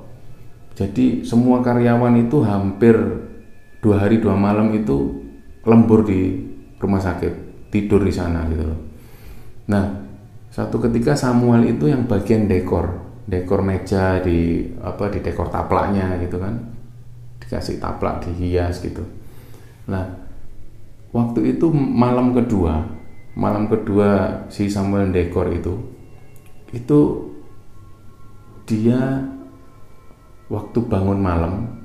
Jadi 0.79 1.27
semua 1.27 1.59
karyawan 1.63 2.15
itu 2.23 2.43
hampir 2.47 2.95
dua 3.79 4.03
hari 4.03 4.19
dua 4.19 4.35
malam 4.35 4.75
itu 4.75 5.23
lembur 5.63 6.03
di 6.03 6.35
rumah 6.79 7.03
sakit 7.03 7.33
tidur 7.71 8.03
di 8.03 8.15
sana 8.15 8.47
gitu 8.51 8.65
nah 9.69 9.85
satu 10.49 10.81
ketika 10.89 11.15
Samuel 11.15 11.69
itu 11.69 11.87
yang 11.87 12.09
bagian 12.09 12.49
dekor 12.49 13.05
dekor 13.29 13.61
meja 13.61 14.19
di 14.25 14.65
apa 14.81 15.13
di 15.13 15.21
dekor 15.21 15.53
taplaknya 15.53 16.17
gitu 16.25 16.41
kan 16.41 16.78
dikasih 17.49 17.81
taplak 17.81 18.29
dihias 18.29 18.85
gitu. 18.85 19.01
Nah 19.89 20.05
waktu 21.17 21.57
itu 21.57 21.73
malam 21.73 22.37
kedua 22.37 22.85
malam 23.33 23.65
kedua 23.73 24.45
si 24.53 24.69
Samuel 24.69 25.09
dekor 25.09 25.49
itu 25.49 25.73
itu 26.77 27.01
dia 28.69 29.25
waktu 30.53 30.79
bangun 30.85 31.17
malam 31.17 31.81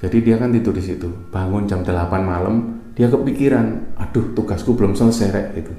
jadi 0.00 0.24
dia 0.24 0.36
kan 0.40 0.48
tidur 0.56 0.72
di 0.72 0.80
situ 0.80 1.04
bangun 1.28 1.68
jam 1.68 1.84
8 1.84 1.92
malam 2.24 2.80
dia 2.96 3.12
kepikiran 3.12 3.92
aduh 4.00 4.32
tugasku 4.32 4.72
belum 4.72 4.96
selesai 4.96 5.28
rek 5.28 5.48
itu 5.60 5.72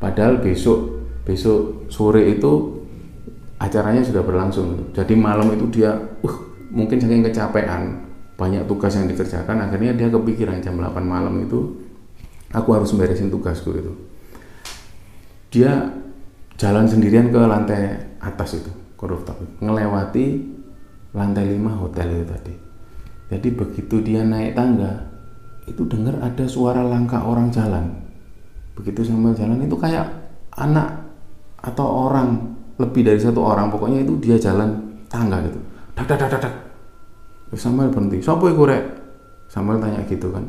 padahal 0.00 0.40
besok 0.40 1.04
besok 1.28 1.92
sore 1.92 2.24
itu 2.32 2.80
acaranya 3.60 4.00
sudah 4.00 4.24
berlangsung. 4.24 4.90
Jadi 4.96 5.12
malam 5.14 5.52
itu 5.52 5.68
dia 5.68 5.92
uh 6.24 6.36
mungkin 6.72 6.96
saking 6.96 7.22
kecapean 7.28 8.09
banyak 8.40 8.64
tugas 8.64 8.96
yang 8.96 9.04
dikerjakan 9.04 9.68
akhirnya 9.68 9.92
dia 9.92 10.08
kepikiran 10.08 10.64
jam 10.64 10.80
8 10.80 10.96
malam 11.04 11.44
itu 11.44 11.76
aku 12.56 12.72
harus 12.72 12.96
beresin 12.96 13.28
tugasku 13.28 13.76
itu 13.76 13.92
dia 15.52 15.92
jalan 16.56 16.88
sendirian 16.88 17.28
ke 17.28 17.36
lantai 17.36 18.16
atas 18.24 18.56
itu 18.56 18.72
ke 18.96 19.04
rooftop 19.04 19.36
ngelewati 19.60 20.56
lantai 21.14 21.58
5 21.58 21.82
hotel 21.82 22.06
itu 22.14 22.26
tadi. 22.26 22.54
Jadi 23.30 23.48
begitu 23.54 23.96
dia 24.02 24.26
naik 24.26 24.58
tangga 24.58 25.06
itu 25.66 25.86
dengar 25.86 26.18
ada 26.18 26.44
suara 26.50 26.82
langkah 26.82 27.22
orang 27.22 27.50
jalan. 27.50 27.86
Begitu 28.74 29.06
sambil 29.06 29.34
jalan 29.34 29.62
itu 29.62 29.76
kayak 29.78 30.06
anak 30.58 31.06
atau 31.62 32.10
orang 32.10 32.58
lebih 32.80 33.06
dari 33.06 33.20
satu 33.20 33.44
orang 33.44 33.68
pokoknya 33.70 34.02
itu 34.02 34.18
dia 34.18 34.36
jalan 34.40 34.98
tangga 35.06 35.42
gitu. 35.46 35.58
Dak 35.94 36.10
dak. 37.50 37.58
Samuel 37.58 37.90
berhenti. 37.90 38.22
Siapa 38.22 38.46
itu 38.46 38.62
rek? 38.62 38.84
Samuel 39.50 39.82
tanya 39.82 40.00
gitu 40.06 40.30
kan. 40.30 40.46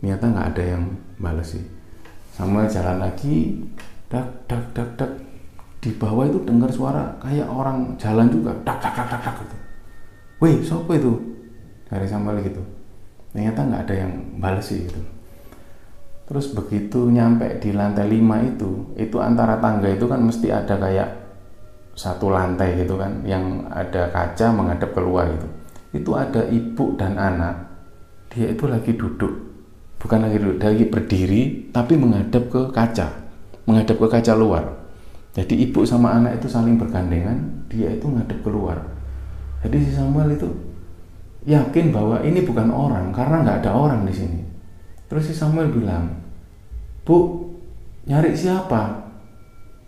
Ternyata 0.00 0.24
nggak 0.32 0.48
ada 0.56 0.64
yang 0.64 0.82
balas 1.20 1.52
sih. 1.52 1.64
Samuel 2.32 2.68
jalan 2.68 3.00
lagi 3.00 3.60
dak 4.08 4.48
dak 4.48 4.72
dak 4.72 4.88
dak. 4.96 5.12
Di 5.80 5.92
bawah 5.92 6.24
itu 6.24 6.40
dengar 6.42 6.72
suara 6.72 7.14
kayak 7.20 7.46
orang 7.46 7.94
jalan 8.00 8.32
juga 8.32 8.56
dak 8.64 8.80
dak 8.80 8.96
dak 8.96 9.08
dak 9.12 9.20
dak 9.20 9.34
gitu. 9.44 9.56
Weh 10.40 10.56
siapa 10.64 10.92
itu? 10.96 11.12
Dari 11.86 12.06
Samuel 12.08 12.40
gitu. 12.40 12.64
Ternyata 13.36 13.60
nggak 13.68 13.82
ada 13.84 13.94
yang 13.94 14.12
balas 14.40 14.72
sih 14.72 14.88
gitu. 14.88 15.00
Terus 16.26 16.50
begitu 16.50 17.06
nyampe 17.06 17.62
di 17.62 17.70
lantai 17.70 18.10
5 18.10 18.50
itu 18.50 18.70
itu 18.98 19.16
antara 19.22 19.62
tangga 19.62 19.86
itu 19.86 20.10
kan 20.10 20.18
mesti 20.18 20.50
ada 20.50 20.74
kayak 20.74 21.08
satu 21.94 22.34
lantai 22.34 22.76
gitu 22.82 22.98
kan 22.98 23.22
yang 23.22 23.64
ada 23.70 24.10
kaca 24.10 24.50
menghadap 24.50 24.90
keluar 24.90 25.30
gitu 25.32 25.48
itu 25.92 26.10
ada 26.14 26.46
ibu 26.48 26.94
dan 26.98 27.18
anak 27.18 27.54
dia 28.32 28.50
itu 28.50 28.64
lagi 28.66 28.94
duduk 28.94 29.32
bukan 30.00 30.26
lagi 30.26 30.36
duduk 30.40 30.58
lagi 30.62 30.86
berdiri 30.88 31.42
tapi 31.70 31.94
menghadap 31.94 32.48
ke 32.50 32.62
kaca 32.74 33.06
menghadap 33.66 33.96
ke 33.98 34.06
kaca 34.06 34.32
luar 34.34 34.64
jadi 35.36 35.54
ibu 35.68 35.84
sama 35.84 36.16
anak 36.16 36.40
itu 36.40 36.48
saling 36.48 36.80
bergandengan 36.80 37.66
dia 37.70 37.92
itu 37.92 38.06
menghadap 38.08 38.38
keluar 38.42 38.78
jadi 39.62 39.76
si 39.82 39.90
Samuel 39.94 40.34
itu 40.34 40.48
yakin 41.46 41.94
bahwa 41.94 42.22
ini 42.26 42.42
bukan 42.42 42.68
orang 42.74 43.14
karena 43.14 43.46
nggak 43.46 43.58
ada 43.62 43.72
orang 43.74 44.02
di 44.02 44.14
sini 44.14 44.46
Terus 45.06 45.30
si 45.30 45.34
Samuel 45.34 45.70
bilang, 45.70 46.10
Bu, 47.06 47.46
nyari 48.10 48.34
siapa? 48.34 49.06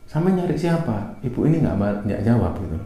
Sama 0.07 0.31
nyari 0.31 0.55
siapa? 0.55 1.19
Ibu 1.27 1.51
ini 1.51 1.61
nggak 1.61 2.07
nggak 2.07 2.23
jawab 2.23 2.55
gitu. 2.63 2.79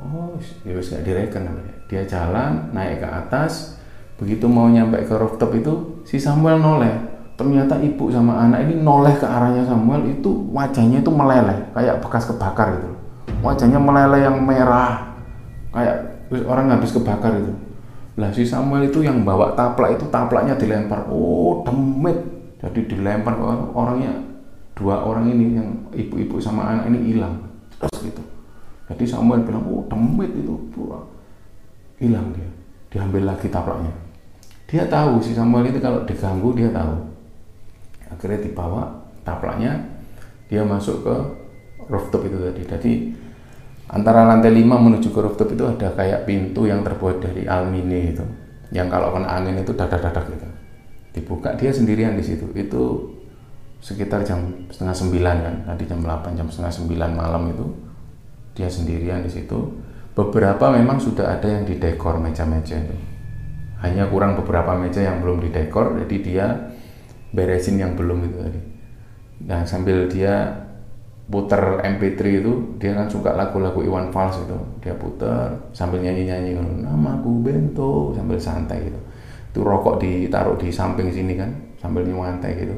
Oh, 0.00 0.32
ya 0.64 0.72
wis 0.72 0.88
nggak 0.88 1.04
direken 1.04 1.44
Dia 1.84 2.08
jalan 2.08 2.72
naik 2.72 3.04
ke 3.04 3.08
atas, 3.08 3.76
begitu 4.16 4.48
mau 4.48 4.66
nyampe 4.66 4.96
ke 5.04 5.12
rooftop 5.12 5.52
itu 5.52 6.02
si 6.08 6.16
Samuel 6.16 6.56
noleh. 6.56 6.94
Ternyata 7.36 7.80
ibu 7.80 8.08
sama 8.12 8.36
anak 8.36 8.68
ini 8.68 8.80
noleh 8.80 9.16
ke 9.16 9.24
arahnya 9.24 9.64
Samuel 9.64 10.08
itu 10.08 10.28
wajahnya 10.52 11.00
itu 11.00 11.12
meleleh 11.12 11.72
kayak 11.72 12.00
bekas 12.00 12.28
kebakar 12.28 12.80
gitu. 12.80 12.88
Wajahnya 13.40 13.80
meleleh 13.80 14.24
yang 14.24 14.40
merah 14.44 15.16
kayak 15.72 16.28
orang 16.48 16.72
habis 16.72 16.92
kebakar 16.92 17.36
itu 17.36 17.52
lah 18.20 18.28
si 18.36 18.44
Samuel 18.44 18.92
itu 18.92 19.00
yang 19.00 19.24
bawa 19.24 19.56
taplak 19.56 19.96
itu 19.96 20.04
taplaknya 20.12 20.58
dilempar. 20.58 21.08
Oh, 21.08 21.64
demit. 21.64 22.20
Jadi 22.60 22.84
dilempar 22.90 23.40
ke 23.40 23.44
orangnya 23.72 24.12
dua 24.76 25.00
orang 25.00 25.32
ini 25.32 25.56
yang 25.56 25.68
ibu-ibu 25.96 26.36
sama 26.36 26.68
anak 26.68 26.92
ini 26.92 27.14
hilang. 27.16 27.40
Terus 27.80 28.12
gitu. 28.12 28.22
Jadi 28.90 29.04
Samuel 29.06 29.46
bilang, 29.46 29.64
"Oh, 29.70 29.86
demit 29.86 30.34
itu." 30.34 30.54
Hilang 32.00 32.32
dia. 32.34 32.50
Diambil 32.90 33.30
lagi 33.30 33.46
taplaknya. 33.46 33.92
Dia 34.66 34.88
tahu 34.90 35.22
si 35.22 35.36
Samuel 35.36 35.70
itu 35.70 35.78
kalau 35.78 36.02
diganggu 36.02 36.50
dia 36.56 36.72
tahu. 36.74 36.96
Akhirnya 38.10 38.40
dibawa 38.42 38.82
taplaknya 39.22 39.78
dia 40.50 40.66
masuk 40.66 41.06
ke 41.06 41.14
rooftop 41.86 42.26
itu 42.26 42.38
tadi. 42.40 42.62
Jadi 42.66 42.92
antara 43.90 44.22
lantai 44.22 44.54
5 44.54 44.78
menuju 44.78 45.10
ke 45.10 45.20
rooftop 45.20 45.50
itu 45.50 45.66
ada 45.66 45.90
kayak 45.94 46.22
pintu 46.22 46.70
yang 46.70 46.86
terbuat 46.86 47.18
dari 47.18 47.42
alumini 47.50 48.14
itu 48.14 48.22
yang 48.70 48.86
kalau 48.86 49.10
kena 49.10 49.26
angin 49.26 49.58
itu 49.58 49.74
dadak-dadak 49.74 50.30
gitu 50.30 50.48
dibuka 51.10 51.58
dia 51.58 51.74
sendirian 51.74 52.14
di 52.14 52.22
situ 52.22 52.46
itu 52.54 53.10
sekitar 53.82 54.22
jam 54.22 54.46
setengah 54.70 54.94
sembilan 54.94 55.36
kan 55.42 55.54
tadi 55.74 55.82
jam 55.90 56.00
8 56.06 56.38
jam 56.38 56.46
setengah 56.46 56.70
sembilan 56.70 57.10
malam 57.18 57.42
itu 57.50 57.66
dia 58.60 58.68
sendirian 58.68 59.24
di 59.24 59.32
situ. 59.32 59.56
Beberapa 60.12 60.68
memang 60.68 61.00
sudah 61.00 61.40
ada 61.40 61.48
yang 61.48 61.64
didekor 61.64 62.20
meja-meja 62.20 62.76
itu. 62.76 62.96
Hanya 63.80 64.04
kurang 64.12 64.36
beberapa 64.36 64.76
meja 64.76 65.00
yang 65.00 65.24
belum 65.24 65.40
didekor 65.40 65.96
jadi 66.04 66.16
dia 66.20 66.46
beresin 67.32 67.80
yang 67.80 67.96
belum 67.96 68.28
itu 68.28 68.36
tadi. 68.36 68.60
Dan 69.40 69.64
sambil 69.64 70.04
dia 70.12 70.52
puter 71.30 71.80
MP3 71.80 72.20
itu 72.44 72.52
dia 72.76 72.92
kan 72.92 73.08
suka 73.08 73.32
lagu-lagu 73.32 73.80
Iwan 73.80 74.12
Fals 74.12 74.44
itu. 74.44 74.58
Dia 74.84 74.92
puter 74.92 75.56
sambil 75.72 76.04
nyanyi-nyanyi 76.04 76.60
namaku 76.84 77.40
Bento 77.40 78.12
sambil 78.12 78.36
santai 78.36 78.84
gitu. 78.92 79.00
Itu 79.50 79.64
rokok 79.64 80.04
ditaruh 80.04 80.60
di 80.60 80.68
samping 80.68 81.08
sini 81.08 81.40
kan 81.40 81.48
sambil 81.80 82.04
nyantai 82.04 82.60
gitu. 82.60 82.76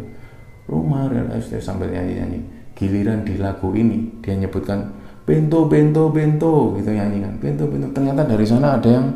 Rumah 0.71 1.11
real 1.11 1.29
estate 1.35 1.65
sambil 1.65 1.91
nyanyi-nyanyi. 1.91 2.39
Giliran 2.79 3.27
di 3.27 3.35
lagu 3.43 3.75
ini 3.75 4.23
dia 4.23 4.39
nyebutkan 4.39 5.02
Bento 5.23 5.71
Bento 5.71 6.11
Bento 6.11 6.75
gitu 6.79 6.91
nyanyi 6.91 7.23
kan. 7.23 7.33
Bento 7.39 7.65
Bento. 7.71 7.87
Ternyata 7.95 8.27
dari 8.27 8.43
sana 8.43 8.75
ada 8.79 8.89
yang 8.91 9.07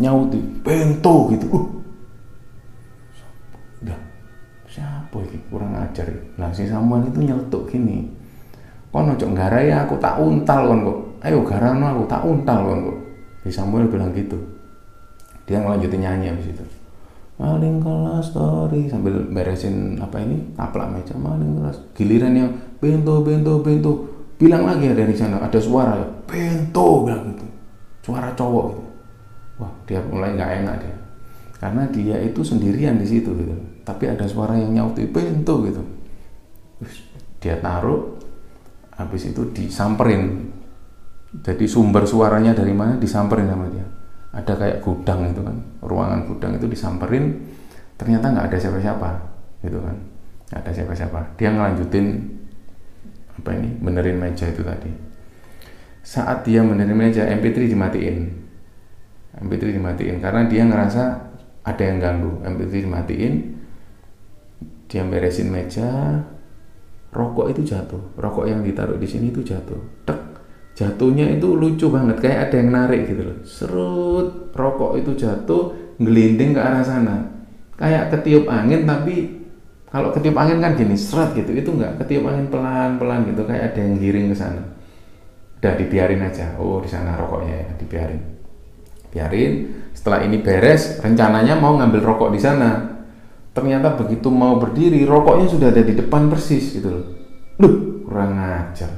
nyauti. 0.00 0.40
Bento 0.64 1.28
gitu. 1.32 1.46
Uh. 1.52 1.66
Udah. 3.84 4.00
Siapa 4.64 5.16
ini? 5.28 5.38
Kurang 5.52 5.76
ajar 5.76 6.08
nah 6.40 6.48
si 6.50 6.64
Samuel 6.64 7.08
itu 7.12 7.20
nyeletuk 7.20 7.68
gini. 7.68 8.08
Kon 8.90 9.06
ojo 9.06 9.26
garai 9.36 9.70
aku 9.70 10.00
tak 10.00 10.18
untal 10.18 10.66
kon 10.66 10.80
kok. 10.82 10.98
Ayo 11.22 11.44
garano 11.44 11.84
aku 11.94 12.02
tak 12.08 12.22
untal 12.24 12.58
kon 12.66 12.80
kok. 12.90 12.98
Si 13.44 13.50
Samuel 13.54 13.86
bilang 13.86 14.10
gitu. 14.16 14.40
Dia 15.46 15.62
ngelanjutin 15.62 16.02
nyanyi 16.02 16.26
habis 16.34 16.50
itu. 16.50 16.64
Maling 17.40 17.80
kelas 17.80 18.34
story. 18.34 18.90
Sambil 18.90 19.30
beresin 19.30 19.96
apa 20.02 20.18
ini? 20.20 20.54
Taplak 20.58 20.90
meja. 20.90 21.14
Maling 21.14 21.62
kelas 21.62 21.76
giliran 21.94 22.34
yang 22.34 22.50
bento 22.82 23.22
bento 23.22 23.62
bento 23.62 24.09
bilang 24.40 24.64
lagi 24.64 24.88
ya 24.88 24.96
dari 24.96 25.12
sana 25.12 25.36
ada 25.36 25.60
suara. 25.60 26.00
Bento 26.24 27.04
bilang 27.04 27.36
gitu. 27.36 27.44
Suara 28.00 28.32
cowok 28.32 28.64
gitu. 28.72 28.82
Wah 29.60 29.72
dia 29.84 30.00
mulai 30.00 30.32
nggak 30.32 30.50
enak 30.64 30.74
dia. 30.80 30.96
Karena 31.60 31.84
dia 31.92 32.16
itu 32.24 32.40
sendirian 32.40 32.96
di 32.96 33.04
situ 33.04 33.36
gitu. 33.36 33.52
Tapi 33.84 34.08
ada 34.08 34.24
suara 34.24 34.56
yang 34.56 34.72
nyauti 34.72 35.04
bento 35.04 35.60
gitu. 35.68 35.84
Dia 37.36 37.60
taruh 37.60 38.16
habis 38.96 39.28
itu 39.28 39.44
disamperin. 39.52 40.48
Jadi 41.30 41.68
sumber 41.68 42.08
suaranya 42.08 42.56
dari 42.56 42.72
mana? 42.72 42.96
Disamperin 42.96 43.44
sama 43.44 43.68
dia. 43.68 43.84
Ada 44.32 44.56
kayak 44.56 44.78
gudang 44.80 45.28
itu 45.28 45.44
kan. 45.44 45.56
Ruangan 45.84 46.24
gudang 46.24 46.56
itu 46.56 46.64
disamperin. 46.64 47.44
Ternyata 48.00 48.32
nggak 48.32 48.46
ada 48.48 48.56
siapa-siapa 48.56 49.10
gitu 49.68 49.78
kan. 49.84 49.96
Nggak 50.48 50.60
ada 50.64 50.72
siapa-siapa. 50.72 51.20
Dia 51.36 51.52
ngelanjutin 51.52 52.39
apa 53.40 53.56
ini? 53.56 53.72
Benerin 53.80 54.20
meja 54.20 54.44
itu 54.44 54.60
tadi. 54.60 54.92
Saat 56.04 56.44
dia 56.44 56.60
benerin 56.60 56.96
meja 56.96 57.24
MP3 57.24 57.72
dimatiin. 57.72 58.16
MP3 59.40 59.80
dimatiin. 59.80 60.16
Karena 60.20 60.44
dia 60.44 60.62
ngerasa 60.68 61.02
ada 61.64 61.82
yang 61.82 61.98
ganggu. 61.98 62.44
MP3 62.44 62.84
dimatiin 62.84 63.34
dia 64.90 65.06
beresin 65.06 65.48
meja 65.48 66.20
rokok 67.14 67.54
itu 67.54 67.62
jatuh. 67.62 68.18
Rokok 68.18 68.44
yang 68.50 68.60
ditaruh 68.60 68.98
di 69.00 69.08
sini 69.08 69.32
itu 69.32 69.40
jatuh. 69.40 70.04
Tek. 70.04 70.20
Jatuhnya 70.74 71.30
itu 71.30 71.54
lucu 71.54 71.86
banget 71.88 72.20
kayak 72.20 72.50
ada 72.50 72.56
yang 72.60 72.70
narik 72.74 73.08
gitu 73.08 73.22
loh. 73.24 73.38
Serut. 73.46 74.28
Rokok 74.52 75.00
itu 75.00 75.16
jatuh 75.16 75.94
gelinding 75.96 76.52
ke 76.52 76.60
arah 76.60 76.82
sana. 76.82 77.16
Kayak 77.78 78.12
ketiup 78.12 78.44
angin 78.50 78.84
tapi 78.84 79.39
kalau 79.90 80.14
ketiup 80.14 80.38
angin 80.38 80.62
kan 80.62 80.78
gini 80.78 80.94
seret 80.94 81.34
gitu. 81.34 81.50
Itu 81.50 81.74
enggak 81.74 81.98
ketiup 82.02 82.30
angin 82.30 82.46
pelan 82.46 82.96
pelan 83.02 83.26
gitu 83.26 83.42
kayak 83.42 83.74
ada 83.74 83.80
yang 83.82 83.98
giring 83.98 84.26
ke 84.30 84.36
sana. 84.38 84.62
Udah 85.58 85.74
dibiarin 85.74 86.22
aja. 86.22 86.54
Oh 86.62 86.78
di 86.78 86.86
sana 86.86 87.18
rokoknya 87.18 87.54
ya 87.66 87.70
dibiarin. 87.74 88.22
Biarin. 89.10 89.52
Setelah 89.90 90.22
ini 90.22 90.38
beres 90.38 91.02
rencananya 91.02 91.58
mau 91.58 91.74
ngambil 91.74 92.06
rokok 92.06 92.30
di 92.30 92.38
sana. 92.38 93.02
Ternyata 93.50 93.98
begitu 93.98 94.30
mau 94.30 94.62
berdiri 94.62 95.02
rokoknya 95.02 95.50
sudah 95.50 95.74
ada 95.74 95.82
di 95.82 95.98
depan 95.98 96.30
persis 96.30 96.70
gitu 96.70 96.86
loh. 96.86 97.04
Duh, 97.58 98.06
kurang 98.06 98.38
ajar. 98.38 98.94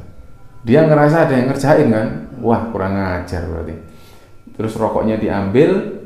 Dia 0.62 0.84
ngerasa 0.84 1.26
ada 1.26 1.34
yang 1.34 1.48
ngerjain 1.50 1.88
kan? 1.88 2.06
Wah 2.44 2.68
kurang 2.68 2.94
ajar 2.94 3.48
berarti. 3.48 3.74
Terus 4.52 4.76
rokoknya 4.76 5.16
diambil 5.16 6.04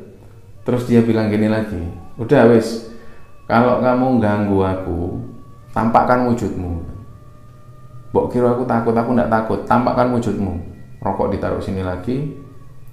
terus 0.63 0.87
dia 0.87 1.03
bilang 1.03 1.27
gini 1.27 1.51
lagi. 1.51 1.83
Udah 2.15 2.47
wes 2.47 2.86
kalau 3.47 3.79
kamu 3.79 4.19
ganggu 4.19 4.59
aku 4.61 4.99
tampakkan 5.71 6.27
wujudmu 6.27 6.97
Bok 8.17 8.31
kira 8.31 8.55
aku 8.55 8.63
takut, 8.63 8.95
aku 8.95 9.13
nggak 9.13 9.29
takut. 9.31 9.59
Tampakkan 9.67 10.09
wujudmu. 10.15 10.53
Rokok 11.03 11.29
ditaruh 11.35 11.61
sini 11.61 11.83
lagi. 11.83 12.33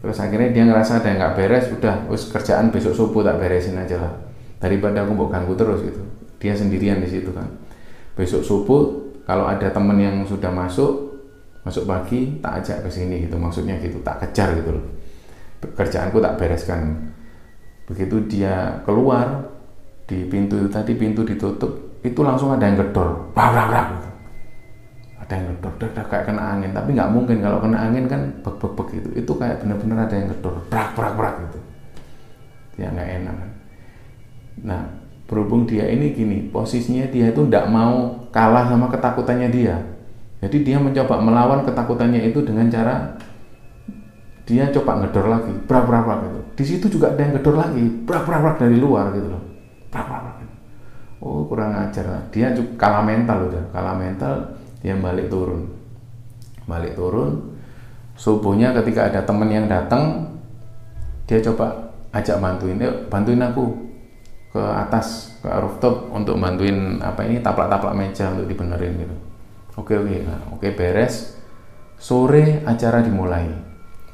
Terus 0.05 0.21
akhirnya 0.21 0.53
dia 0.53 0.69
ngerasa 0.69 1.01
ada 1.01 1.09
yang 1.09 1.19
nggak 1.23 1.35
beres. 1.39 1.65
Udah, 1.73 2.05
us 2.11 2.29
kerjaan 2.29 2.69
besok 2.75 2.93
subuh 2.93 3.25
tak 3.25 3.41
beresin 3.41 3.79
aja 3.79 3.97
lah. 3.97 4.13
Daripada 4.59 5.07
aku 5.07 5.17
mau 5.17 5.31
ganggu 5.31 5.55
terus 5.57 5.81
gitu. 5.81 6.03
Dia 6.43 6.53
sendirian 6.53 7.01
di 7.01 7.09
situ 7.09 7.31
kan. 7.33 7.47
Besok 8.19 8.45
subuh 8.45 8.83
kalau 9.25 9.49
ada 9.49 9.73
temen 9.73 9.97
yang 9.97 10.21
sudah 10.29 10.53
masuk, 10.53 11.17
masuk 11.65 11.89
pagi 11.89 12.37
tak 12.45 12.61
ajak 12.61 12.85
ke 12.85 12.91
sini 12.93 13.25
gitu. 13.25 13.41
Maksudnya 13.41 13.81
gitu, 13.81 14.03
tak 14.05 14.21
kejar 14.29 14.53
gitu 14.61 14.77
loh. 14.77 14.85
Kerjaanku 15.73 16.21
tak 16.21 16.37
bereskan. 16.37 17.15
Begitu 17.89 18.29
dia 18.29 18.83
keluar 18.85 19.54
di 20.05 20.29
pintu 20.29 20.61
itu 20.61 20.69
tadi 20.69 20.93
pintu 20.97 21.25
ditutup, 21.25 22.01
itu 22.05 22.21
langsung 22.21 22.53
ada 22.53 22.69
yang 22.69 22.77
gedor. 22.77 23.33
Brak 23.33 23.49
brak 23.53 23.67
brak. 23.73 23.87
Gitu 23.93 24.05
ada 25.25 25.41
yang 25.41 25.57
gedor 25.57 25.73
dek 25.81 26.07
kayak 26.13 26.25
kena 26.29 26.43
angin. 26.53 26.71
Tapi 26.77 26.89
nggak 26.93 27.11
mungkin 27.11 27.37
kalau 27.41 27.59
kena 27.65 27.79
angin 27.81 28.05
kan 28.05 28.21
bek 28.45 28.55
bek 28.61 28.73
bek 28.77 28.89
gitu. 29.01 29.09
Itu 29.17 29.33
kayak 29.41 29.65
benar-benar 29.65 30.05
ada 30.05 30.15
yang 30.21 30.29
gedor 30.29 30.55
prak 30.69 30.93
prak 30.93 31.13
prak 31.17 31.35
gitu. 31.49 31.59
Ya 32.85 32.93
nggak 32.93 33.09
enak 33.25 33.35
kan. 33.35 33.51
Nah 34.61 34.83
berhubung 35.25 35.65
dia 35.65 35.89
ini 35.89 36.13
gini 36.13 36.53
posisinya 36.53 37.09
dia 37.09 37.33
itu 37.33 37.41
tidak 37.49 37.73
mau 37.73 38.29
kalah 38.29 38.69
sama 38.69 38.93
ketakutannya 38.93 39.49
dia. 39.49 39.81
Jadi 40.45 40.61
dia 40.61 40.77
mencoba 40.77 41.17
melawan 41.25 41.65
ketakutannya 41.65 42.21
itu 42.29 42.45
dengan 42.45 42.69
cara 42.69 43.17
dia 44.45 44.69
coba 44.69 45.01
ngedor 45.01 45.27
lagi. 45.33 45.55
Prak 45.65 45.89
prak 45.89 46.03
prak 46.05 46.19
gitu. 46.29 46.41
Di 46.53 46.65
situ 46.69 46.87
juga 47.01 47.17
ada 47.17 47.21
yang 47.25 47.33
gedor 47.41 47.57
lagi. 47.57 47.85
Prak 48.05 48.29
prak 48.29 48.41
prak 48.45 48.57
dari 48.61 48.77
luar 48.77 49.09
gitu 49.17 49.33
loh 49.33 49.54
oh 51.25 51.47
kurang 51.49 51.73
ajar. 51.79 52.29
Dia 52.35 52.53
juga 52.53 52.89
kalah 52.89 53.05
mental 53.07 53.49
udah 53.51 53.65
kalah 53.71 53.97
mental 53.97 54.35
dia 54.83 54.95
balik 54.99 55.33
turun. 55.33 55.71
Balik 56.65 56.97
turun 56.97 57.55
subuhnya 58.15 58.71
ketika 58.83 59.11
ada 59.11 59.21
temen 59.27 59.51
yang 59.51 59.67
datang 59.67 60.31
dia 61.27 61.43
coba 61.43 61.91
ajak 62.15 62.39
bantuin 62.39 62.79
yuk 62.79 63.11
bantuin 63.11 63.43
aku 63.43 63.75
ke 64.55 64.63
atas 64.63 65.35
ke 65.43 65.51
rooftop 65.51 66.15
untuk 66.15 66.39
bantuin 66.39 67.03
apa 67.03 67.27
ini 67.27 67.43
taplak-taplak 67.43 67.95
meja 67.99 68.31
untuk 68.31 68.47
dibenerin 68.47 68.95
gitu. 69.03 69.17
Oke 69.75 69.99
oke. 69.99 70.17
Nah, 70.23 70.55
oke 70.55 70.69
beres. 70.79 71.35
Sore 71.99 72.63
acara 72.63 73.03
dimulai. 73.03 73.51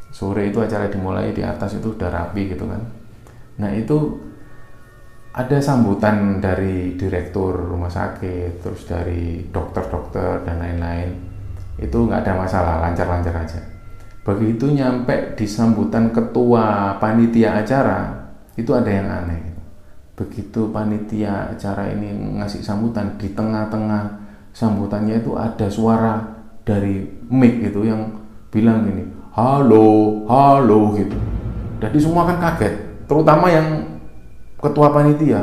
Sore 0.09 0.49
itu 0.49 0.65
acara 0.65 0.89
dimulai 0.89 1.37
di 1.37 1.45
atas 1.45 1.77
itu 1.77 1.93
udah 1.93 2.09
rapi 2.09 2.57
gitu 2.57 2.65
kan. 2.65 2.81
Nah 3.61 3.71
itu 3.77 4.17
ada 5.31 5.63
sambutan 5.63 6.43
dari 6.43 6.99
direktur 6.99 7.55
rumah 7.55 7.91
sakit, 7.91 8.67
terus 8.67 8.83
dari 8.83 9.47
dokter-dokter 9.47 10.43
dan 10.43 10.59
lain-lain. 10.59 11.11
Itu 11.79 12.11
nggak 12.11 12.27
ada 12.27 12.33
masalah, 12.35 12.75
lancar-lancar 12.83 13.35
aja. 13.39 13.61
Begitu 14.27 14.75
nyampe 14.75 15.39
di 15.39 15.47
sambutan 15.47 16.11
ketua 16.11 16.99
panitia 16.99 17.63
acara, 17.63 18.27
itu 18.59 18.75
ada 18.75 18.91
yang 18.91 19.07
aneh. 19.07 19.55
Begitu 20.19 20.69
panitia 20.75 21.55
acara 21.55 21.89
ini 21.95 22.11
ngasih 22.43 22.61
sambutan, 22.61 23.15
di 23.17 23.31
tengah-tengah 23.31 24.19
sambutannya 24.51 25.23
itu 25.23 25.39
ada 25.39 25.71
suara 25.71 26.21
dari 26.67 27.07
mic 27.31 27.71
itu 27.71 27.87
yang 27.87 28.19
bilang 28.51 28.83
gini, 28.83 29.07
halo, 29.39 30.27
halo 30.27 30.99
gitu. 30.99 31.17
Jadi 31.81 31.97
semua 32.03 32.27
kan 32.27 32.37
kaget, 32.43 33.07
terutama 33.07 33.47
yang 33.49 33.90
ketua 34.61 34.93
panitia 34.93 35.41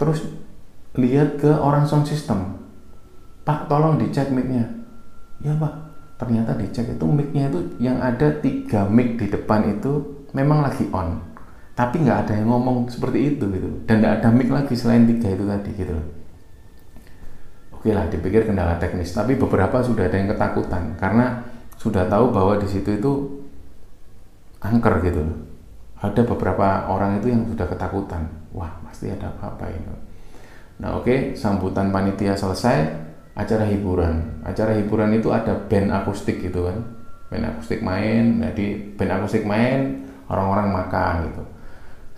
terus 0.00 0.24
lihat 0.98 1.40
ke 1.40 1.48
orang 1.48 1.88
sound 1.88 2.04
system. 2.04 2.58
Pak 3.42 3.66
tolong 3.66 3.98
dicek 3.98 4.28
micnya. 4.34 4.66
Ya 5.40 5.54
pak. 5.56 5.72
Ternyata 6.20 6.54
dicek 6.54 6.94
itu 6.94 7.04
micnya 7.06 7.50
itu 7.50 7.60
yang 7.82 7.98
ada 7.98 8.30
tiga 8.42 8.86
mic 8.86 9.18
di 9.18 9.26
depan 9.30 9.78
itu 9.78 10.24
memang 10.34 10.62
lagi 10.62 10.86
on. 10.90 11.18
Tapi 11.72 12.04
nggak 12.04 12.18
ada 12.28 12.32
yang 12.38 12.52
ngomong 12.52 12.90
seperti 12.92 13.34
itu 13.34 13.44
gitu. 13.50 13.68
Dan 13.88 14.04
nggak 14.04 14.22
ada 14.22 14.28
mic 14.30 14.48
lagi 14.52 14.74
selain 14.76 15.08
tiga 15.08 15.32
itu 15.32 15.44
tadi 15.46 15.70
gitu 15.74 15.96
oke 17.82 17.90
lah 17.90 18.06
dipikir 18.06 18.46
kendala 18.46 18.78
teknis. 18.78 19.10
Tapi 19.10 19.34
beberapa 19.34 19.82
sudah 19.82 20.06
ada 20.06 20.14
yang 20.14 20.30
ketakutan. 20.30 20.94
Karena 20.94 21.42
sudah 21.74 22.06
tahu 22.06 22.30
bahwa 22.30 22.54
di 22.62 22.70
situ 22.70 22.94
itu 22.94 23.12
angker 24.62 25.02
gitu 25.02 25.26
ada 26.02 26.20
beberapa 26.26 26.90
orang 26.90 27.22
itu 27.22 27.30
yang 27.30 27.46
sudah 27.46 27.66
ketakutan. 27.70 28.26
Wah 28.50 28.74
pasti 28.82 29.06
ada 29.06 29.30
apa-apa 29.30 29.70
ini. 29.70 29.86
Nah 30.82 30.98
oke 30.98 31.06
okay, 31.06 31.18
sambutan 31.38 31.94
panitia 31.94 32.34
selesai 32.34 32.90
acara 33.38 33.62
hiburan. 33.70 34.42
Acara 34.42 34.74
hiburan 34.74 35.14
itu 35.14 35.30
ada 35.30 35.54
band 35.54 35.94
akustik 35.94 36.42
gitu 36.42 36.66
kan. 36.66 36.82
Band 37.30 37.54
akustik 37.54 37.86
main 37.86 38.42
jadi 38.42 38.98
band 38.98 39.22
akustik 39.22 39.46
main 39.46 40.02
orang-orang 40.26 40.74
makan 40.74 41.14
gitu. 41.30 41.42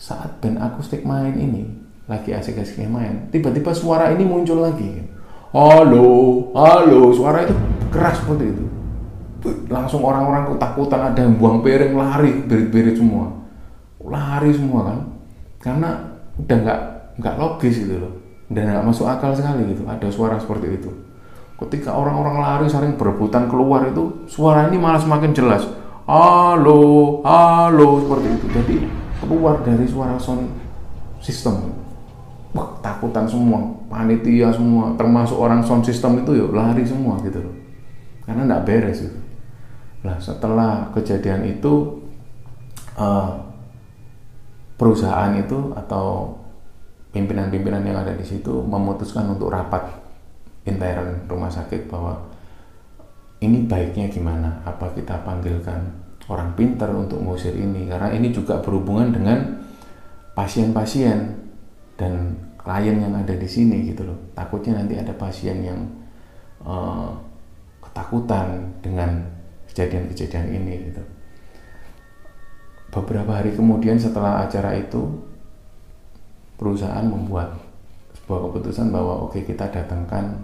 Saat 0.01 0.40
band 0.40 0.64
akustik 0.64 1.05
main 1.05 1.37
ini 1.37 1.68
lagi 2.09 2.33
asik-asiknya 2.33 2.88
main 2.88 3.29
tiba-tiba 3.29 3.77
suara 3.77 4.09
ini 4.16 4.25
muncul 4.25 4.64
lagi. 4.64 5.05
Halo 5.53 6.09
halo 6.57 7.12
suara 7.12 7.44
itu 7.44 7.53
keras 7.92 8.16
seperti 8.16 8.49
itu. 8.49 8.64
Langsung 9.68 10.01
orang-orang 10.01 10.57
ketakutan 10.57 11.12
ada 11.12 11.20
yang 11.20 11.37
buang 11.37 11.61
piring 11.61 11.92
lari 11.92 12.33
berit-berit 12.49 12.97
semua 12.97 13.44
lari 14.05 14.51
semua 14.53 14.81
kan. 14.93 14.99
Karena 15.61 15.90
udah 16.37 16.57
nggak 16.61 16.81
nggak 17.19 17.35
logis 17.40 17.75
gitu 17.83 17.97
loh. 17.99 18.12
Dan 18.53 18.71
nggak 18.71 18.85
masuk 18.85 19.09
akal 19.09 19.33
sekali 19.33 19.73
gitu. 19.73 19.83
Ada 19.88 20.09
suara 20.12 20.37
seperti 20.37 20.79
itu. 20.79 20.90
Ketika 21.55 21.97
orang-orang 21.97 22.37
lari 22.38 22.67
saling 22.69 22.99
berebutan 22.99 23.49
keluar 23.49 23.88
itu 23.88 24.27
suara 24.29 24.69
ini 24.69 24.77
malah 24.77 25.01
semakin 25.01 25.33
jelas. 25.33 25.64
Halo 26.05 27.21
halo 27.25 28.05
seperti 28.05 28.29
itu. 28.37 28.47
Jadi 28.53 28.75
keluar 29.25 29.64
dari 29.64 29.88
suara 29.88 30.21
sound 30.21 30.53
system 31.25 31.73
wah 32.53 32.77
takutan 32.85 33.25
semua. 33.25 33.64
Panitia 33.88 34.53
semua. 34.53 34.93
Termasuk 35.01 35.38
orang 35.40 35.64
sound 35.64 35.87
system 35.87 36.21
itu 36.21 36.37
ya 36.37 36.47
lari 36.53 36.85
semua 36.85 37.17
gitu 37.25 37.40
loh. 37.40 37.55
Karena 38.29 38.45
nggak 38.45 38.64
beres 38.69 39.01
itu 39.05 39.25
nah 40.05 40.21
setelah 40.21 40.93
kejadian 40.93 41.49
itu 41.49 42.05
uh, 43.01 43.40
perusahaan 44.75 45.31
itu 45.39 45.73
atau 45.79 46.35
pimpinan-pimpinan 47.15 47.87
yang 47.87 48.03
ada 48.03 48.15
di 48.15 48.27
situ 48.27 48.63
memutuskan 48.67 49.31
untuk 49.31 49.55
rapat 49.55 49.87
intern 50.67 51.31
rumah 51.31 51.53
sakit 51.53 51.87
bahwa 51.87 52.19
ini 53.39 53.69
baiknya 53.69 54.11
gimana? 54.11 54.65
Apa 54.67 54.91
kita 54.97 55.23
panggilkan 55.23 55.79
orang 56.27 56.57
pintar 56.59 56.91
untuk 56.91 57.21
mengusir 57.21 57.55
ini? 57.55 57.87
Karena 57.87 58.11
ini 58.11 58.33
juga 58.33 58.59
berhubungan 58.59 59.13
dengan 59.15 59.63
pasien-pasien 60.35 61.39
dan 61.95 62.35
klien 62.59 62.97
yang 62.99 63.15
ada 63.15 63.37
di 63.37 63.47
sini 63.47 63.93
gitu 63.93 64.09
loh. 64.09 64.19
Takutnya 64.33 64.81
nanti 64.81 64.97
ada 64.97 65.13
pasien 65.13 65.61
yang 65.61 65.81
uh, 66.65 67.13
ketakutan 67.85 68.75
dengan 68.81 69.23
kejadian-kejadian 69.69 70.47
ini 70.51 70.75
gitu 70.91 71.13
beberapa 72.95 73.43
hari 73.43 73.51
kemudian 73.59 73.99
setelah 73.99 74.47
acara 74.47 74.79
itu 74.79 75.03
perusahaan 76.55 77.03
membuat 77.03 77.59
sebuah 78.15 78.49
keputusan 78.49 78.95
bahwa 78.95 79.27
oke 79.27 79.35
okay, 79.35 79.43
kita 79.43 79.67
datangkan 79.67 80.39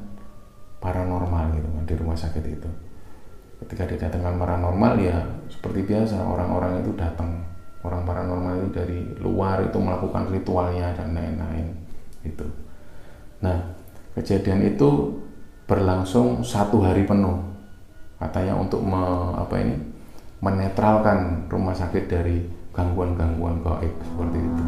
paranormal 0.82 1.54
gitu 1.54 1.68
kan 1.70 1.84
di 1.86 1.94
rumah 1.94 2.18
sakit 2.18 2.44
itu. 2.44 2.70
Ketika 3.62 3.86
didatangkan 3.86 4.34
paranormal 4.40 4.98
ya 4.98 5.22
seperti 5.46 5.86
biasa 5.86 6.18
orang-orang 6.26 6.82
itu 6.82 6.90
datang. 6.98 7.46
Orang 7.80 8.04
paranormal 8.04 8.60
itu 8.60 8.68
dari 8.76 8.98
luar 9.22 9.64
itu 9.64 9.78
melakukan 9.80 10.28
ritualnya 10.28 10.92
dan 10.92 11.16
lain-lain 11.16 11.72
itu 12.20 12.44
nah 13.40 13.56
kejadian 14.12 14.76
itu 14.76 15.16
berlangsung 15.64 16.44
satu 16.44 16.82
hari 16.84 17.06
penuh. 17.06 17.40
Katanya 18.20 18.52
untuk 18.52 18.84
me, 18.84 19.00
apa 19.32 19.54
ini 19.64 19.80
menetralkan 20.40 21.46
rumah 21.52 21.76
sakit 21.76 22.08
dari 22.08 22.40
gangguan-gangguan 22.72 23.60
gaib 23.60 23.94
seperti 24.00 24.38
itu. 24.40 24.64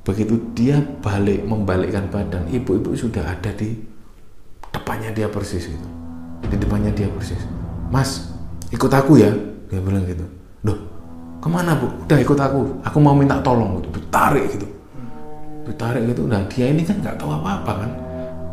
begitu 0.00 0.42
dia 0.58 0.82
balik 1.04 1.46
membalikkan 1.46 2.10
badan 2.10 2.50
ibu-ibu 2.50 2.98
sudah 2.98 3.30
ada 3.30 3.54
di 3.54 3.78
depannya 4.74 5.14
dia 5.14 5.30
persis 5.30 5.70
gitu. 5.70 5.88
Di 6.50 6.58
depannya 6.58 6.90
dia 6.90 7.06
persis. 7.06 7.38
Mas 7.94 8.26
ikut 8.74 8.90
aku 8.90 9.22
ya 9.22 9.30
dia 9.70 9.78
bilang 9.78 10.02
gitu 10.10 10.39
doh 10.64 10.78
ke 11.40 11.48
mana 11.48 11.72
bu 11.76 11.88
udah 12.04 12.18
ikut 12.20 12.38
aku 12.38 12.60
aku 12.84 12.98
mau 13.00 13.16
minta 13.16 13.40
tolong 13.40 13.80
gitu 13.80 13.88
ditarik 13.96 14.44
gitu 14.52 14.66
ditarik 15.64 16.02
gitu 16.12 16.28
nah 16.28 16.42
dia 16.48 16.68
ini 16.68 16.84
kan 16.84 17.00
nggak 17.00 17.16
tahu 17.16 17.30
apa-apa 17.32 17.72
kan 17.86 17.90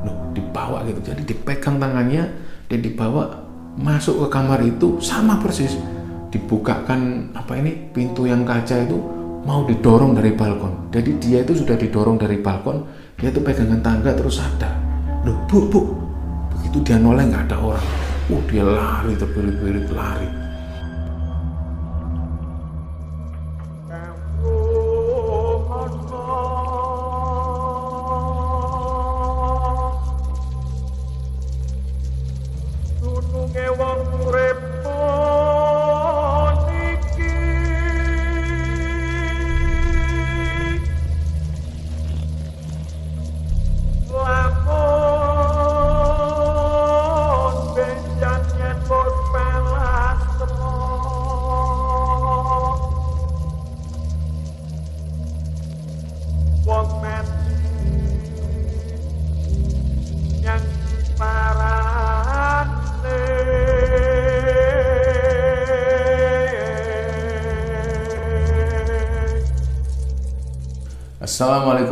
loh 0.08 0.15
dibawa 0.32 0.84
gitu 0.88 1.00
jadi 1.04 1.22
dipegang 1.28 1.78
tangannya 1.82 2.24
dan 2.72 2.80
dibawa 2.80 3.43
masuk 3.78 4.26
ke 4.26 4.28
kamar 4.32 4.63
itu 4.63 4.98
sama 5.04 5.38
persis 5.38 5.76
dibukakan 6.32 7.32
apa 7.36 7.56
ini 7.60 7.91
pintu 7.91 8.28
yang 8.28 8.43
kaca 8.43 8.84
itu 8.84 9.17
mau 9.48 9.63
didorong 9.63 10.12
dari 10.12 10.36
balkon. 10.36 10.91
Jadi 10.91 11.15
dia 11.24 11.39
itu 11.39 11.63
sudah 11.63 11.80
didorong 11.80 12.20
dari 12.20 12.36
balkon, 12.43 12.84
dia 13.15 13.32
itu 13.32 13.39
pegangan 13.39 13.80
tangga 13.80 14.12
terus 14.12 14.43
sadar. 14.43 14.76
Loh, 15.24 15.39
bu, 15.48 15.72
bu. 15.72 15.82
Begitu 16.52 16.84
dia 16.84 16.98
noleh 17.00 17.24
nggak 17.32 17.48
ada 17.48 17.58
orang. 17.63 17.88
Uh, 18.28 18.43
dia 18.52 18.67
lari 18.67 19.15
terbirit-birit 19.15 19.88
lari. 19.96 20.28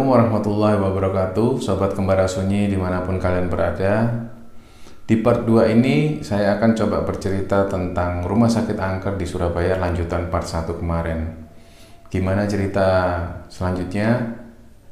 Assalamualaikum 0.06 0.38
warahmatullahi 0.38 0.78
wabarakatuh. 0.86 1.50
Sobat 1.66 1.98
Kembara 1.98 2.30
Sunyi 2.30 2.70
di 2.70 2.78
mana 2.78 3.02
pun 3.02 3.18
kalian 3.18 3.50
berada. 3.50 4.06
Di 5.02 5.18
part 5.18 5.50
2 5.50 5.74
ini 5.74 6.22
saya 6.22 6.62
akan 6.62 6.78
coba 6.78 7.02
bercerita 7.02 7.66
tentang 7.66 8.22
Rumah 8.22 8.46
Sakit 8.46 8.78
Angker 8.78 9.18
di 9.18 9.26
Surabaya 9.26 9.82
lanjutan 9.82 10.30
part 10.30 10.46
1 10.46 10.78
kemarin. 10.78 11.50
Gimana 12.14 12.46
cerita 12.46 12.86
selanjutnya? 13.50 14.30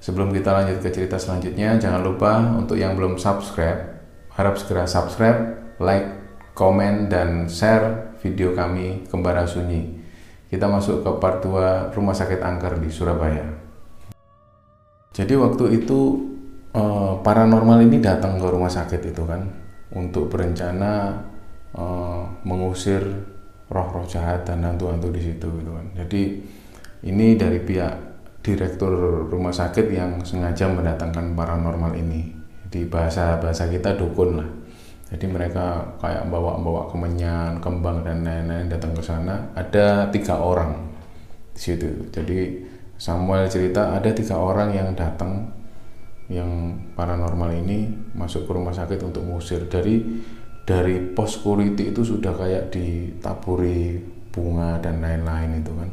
Sebelum 0.01 0.33
kita 0.33 0.49
lanjut 0.49 0.81
ke 0.81 0.89
cerita 0.89 1.21
selanjutnya 1.21 1.77
Jangan 1.77 2.01
lupa 2.01 2.49
untuk 2.57 2.81
yang 2.81 2.97
belum 2.97 3.21
subscribe 3.21 4.01
Harap 4.33 4.57
segera 4.57 4.89
subscribe, 4.89 5.61
like, 5.77 6.09
komen, 6.57 7.05
dan 7.05 7.45
share 7.45 8.17
video 8.17 8.57
kami 8.57 9.05
Kembara 9.13 9.45
Sunyi 9.45 9.93
Kita 10.49 10.65
masuk 10.65 11.05
ke 11.05 11.11
part 11.21 11.45
2 11.45 11.93
Rumah 11.93 12.15
Sakit 12.17 12.41
Angker 12.41 12.81
di 12.81 12.89
Surabaya 12.89 13.62
jadi 15.13 15.33
waktu 15.37 15.77
itu 15.77 16.17
uh, 16.73 17.21
paranormal 17.21 17.85
ini 17.85 18.01
datang 18.01 18.41
ke 18.41 18.47
rumah 18.49 18.69
sakit 18.69 19.13
itu 19.13 19.23
kan 19.29 19.45
untuk 19.93 20.33
berencana 20.33 21.21
uh, 21.77 22.25
mengusir 22.41 23.05
roh-roh 23.69 24.05
jahat 24.09 24.41
dan 24.45 24.65
hantu-hantu 24.65 25.13
di 25.13 25.21
situ 25.21 25.47
gitu 25.61 25.71
kan. 25.71 25.85
Jadi 25.93 26.21
ini 27.05 27.37
dari 27.37 27.61
pihak 27.61 27.93
direktur 28.41 28.91
rumah 29.29 29.53
sakit 29.53 29.87
yang 29.93 30.21
sengaja 30.25 30.65
mendatangkan 30.67 31.37
paranormal 31.37 31.93
ini. 31.93 32.33
Di 32.73 32.89
bahasa 32.89 33.37
bahasa 33.37 33.69
kita 33.69 33.93
dukun 33.93 34.41
lah. 34.41 34.49
Jadi 35.13 35.29
mereka 35.29 35.93
kayak 36.01 36.25
bawa-bawa 36.25 36.89
kemenyan, 36.89 37.61
kembang 37.61 38.01
dan 38.01 38.25
lain-lain 38.25 38.65
datang 38.65 38.97
ke 38.97 39.03
sana. 39.05 39.53
Ada 39.53 40.09
tiga 40.09 40.41
orang 40.41 40.73
di 41.53 41.61
situ. 41.61 42.09
Jadi 42.09 42.65
Samuel 43.03 43.51
cerita 43.51 43.91
ada 43.91 44.07
tiga 44.15 44.39
orang 44.39 44.71
yang 44.71 44.95
datang 44.95 45.51
yang 46.31 46.71
paranormal 46.95 47.51
ini 47.51 47.91
masuk 48.15 48.47
ke 48.47 48.55
rumah 48.55 48.71
sakit 48.71 48.95
untuk 49.03 49.27
mengusir 49.27 49.67
dari 49.67 50.23
dari 50.63 51.11
pos 51.11 51.35
security 51.35 51.91
itu 51.91 51.99
sudah 51.99 52.31
kayak 52.31 52.71
ditaburi 52.71 53.99
bunga 54.31 54.79
dan 54.79 55.03
lain-lain 55.03 55.59
itu 55.59 55.71
kan. 55.75 55.91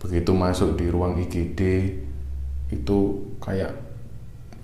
Begitu 0.00 0.32
masuk 0.32 0.80
di 0.80 0.88
ruang 0.88 1.20
IGD 1.20 1.60
itu 2.72 2.98
kayak 3.44 3.76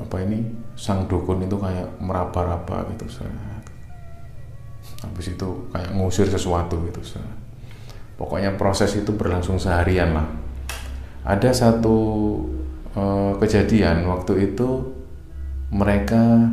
apa 0.00 0.16
ini 0.24 0.48
sang 0.80 1.04
dukun 1.04 1.44
itu 1.44 1.60
kayak 1.60 2.00
meraba-raba 2.00 2.88
gitu 2.96 3.20
habis 5.04 5.26
itu 5.32 5.48
kayak 5.70 5.92
ngusir 5.96 6.26
sesuatu 6.28 6.76
gitu 6.90 7.00
pokoknya 8.18 8.58
proses 8.58 8.92
itu 8.98 9.14
berlangsung 9.14 9.56
seharian 9.56 10.12
lah 10.12 10.28
ada 11.24 11.50
satu 11.50 11.96
uh, 12.94 13.32
kejadian 13.40 14.04
waktu 14.04 14.52
itu 14.52 14.92
mereka 15.72 16.52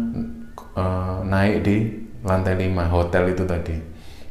uh, 0.74 1.22
naik 1.28 1.68
di 1.68 1.78
lantai 2.24 2.56
5 2.56 2.72
hotel 2.88 3.24
itu 3.36 3.44
tadi. 3.44 3.76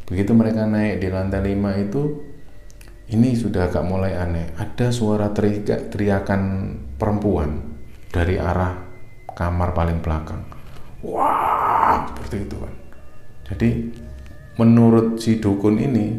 Begitu 0.09 0.33
mereka 0.35 0.67
naik 0.67 0.99
di 0.99 1.09
lantai 1.13 1.41
5 1.55 1.85
itu 1.87 2.03
ini 3.11 3.37
sudah 3.37 3.71
agak 3.71 3.85
mulai 3.85 4.17
aneh. 4.17 4.51
Ada 4.57 4.91
suara 4.91 5.31
teriak, 5.31 5.93
teriakan 5.93 6.43
perempuan 6.99 7.79
dari 8.11 8.41
arah 8.41 8.75
kamar 9.37 9.77
paling 9.77 10.03
belakang. 10.03 10.43
Wah 11.07 12.05
seperti 12.11 12.37
itu 12.45 12.57
kan 12.61 12.75
jadi 13.51 13.71
menurut 14.61 15.19
si 15.19 15.43
dukun 15.43 15.81
ini 15.81 16.15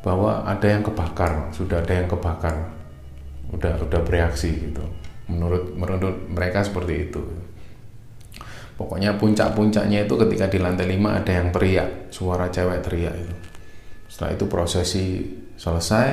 bahwa 0.00 0.46
ada 0.46 0.64
yang 0.70 0.86
kebakar 0.86 1.50
sudah 1.50 1.82
ada 1.82 1.92
yang 1.92 2.08
kebakar 2.08 2.79
udah 3.54 3.86
udah 3.86 4.00
bereaksi 4.02 4.50
gitu. 4.70 4.84
Menurut 5.30 5.74
menurut 5.74 6.16
mereka 6.30 6.62
seperti 6.62 7.10
itu. 7.10 7.22
Pokoknya 8.74 9.20
puncak-puncaknya 9.20 10.08
itu 10.08 10.14
ketika 10.16 10.48
di 10.48 10.56
lantai 10.56 10.88
5 10.88 11.20
ada 11.20 11.32
yang 11.36 11.48
teriak 11.52 12.08
suara 12.08 12.48
cewek 12.48 12.80
teriak 12.80 13.12
itu. 13.12 13.34
Setelah 14.08 14.30
itu 14.34 14.44
prosesi 14.48 15.06
selesai 15.60 16.08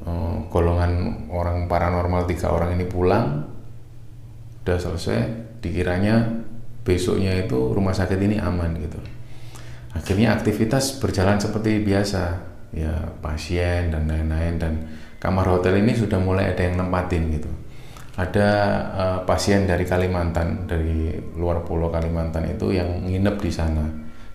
eh, 0.00 0.36
golongan 0.48 1.24
orang 1.28 1.68
paranormal 1.68 2.24
tiga 2.24 2.48
orang 2.48 2.72
ini 2.72 2.88
pulang 2.88 3.44
udah 4.64 4.78
selesai 4.80 5.18
dikiranya 5.64 6.44
besoknya 6.84 7.36
itu 7.36 7.72
rumah 7.76 7.92
sakit 7.92 8.16
ini 8.16 8.40
aman 8.40 8.72
gitu. 8.80 9.00
Akhirnya 9.92 10.36
aktivitas 10.36 11.00
berjalan 11.00 11.36
seperti 11.36 11.84
biasa. 11.84 12.48
Ya 12.68 12.92
pasien 13.24 13.88
dan 13.88 14.04
lain-lain 14.04 14.60
dan 14.60 14.72
kamar 15.18 15.46
hotel 15.50 15.82
ini 15.82 15.92
sudah 15.94 16.18
mulai 16.22 16.54
ada 16.54 16.62
yang 16.62 16.78
nempatin 16.78 17.22
gitu. 17.34 17.50
Ada 18.18 18.48
uh, 18.98 19.18
pasien 19.22 19.66
dari 19.66 19.86
Kalimantan 19.86 20.66
dari 20.66 21.14
luar 21.38 21.62
pulau 21.62 21.90
Kalimantan 21.90 22.50
itu 22.50 22.74
yang 22.74 23.06
nginep 23.06 23.36
di 23.38 23.50
sana. 23.50 23.86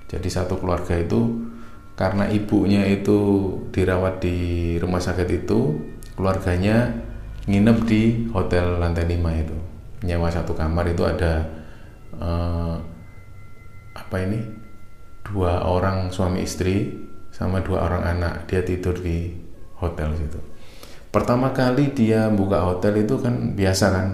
Jadi 0.08 0.28
satu 0.32 0.60
keluarga 0.60 0.96
itu 0.96 1.52
karena 2.00 2.28
ibunya 2.32 2.88
itu 2.88 3.20
dirawat 3.76 4.24
di 4.24 4.38
rumah 4.80 5.04
sakit 5.04 5.28
itu 5.44 5.84
keluarganya 6.16 6.96
nginep 7.44 7.78
di 7.84 8.02
hotel 8.32 8.80
lantai 8.80 9.04
5 9.08 9.44
itu. 9.44 9.58
Nyewa 10.04 10.32
satu 10.32 10.56
kamar 10.56 10.88
itu 10.92 11.04
ada 11.04 11.44
uh, 12.20 12.76
apa 13.96 14.16
ini? 14.20 14.40
Dua 15.24 15.64
orang 15.64 16.12
suami 16.12 16.44
istri 16.44 16.92
sama 17.32 17.64
dua 17.64 17.88
orang 17.88 18.04
anak. 18.20 18.34
Dia 18.48 18.64
tidur 18.64 18.96
di 19.00 19.32
hotel 19.80 20.12
situ 20.20 20.53
pertama 21.14 21.54
kali 21.54 21.94
dia 21.94 22.26
buka 22.34 22.74
hotel 22.74 23.06
itu 23.06 23.22
kan 23.22 23.54
biasa 23.54 23.86
kan 23.94 24.08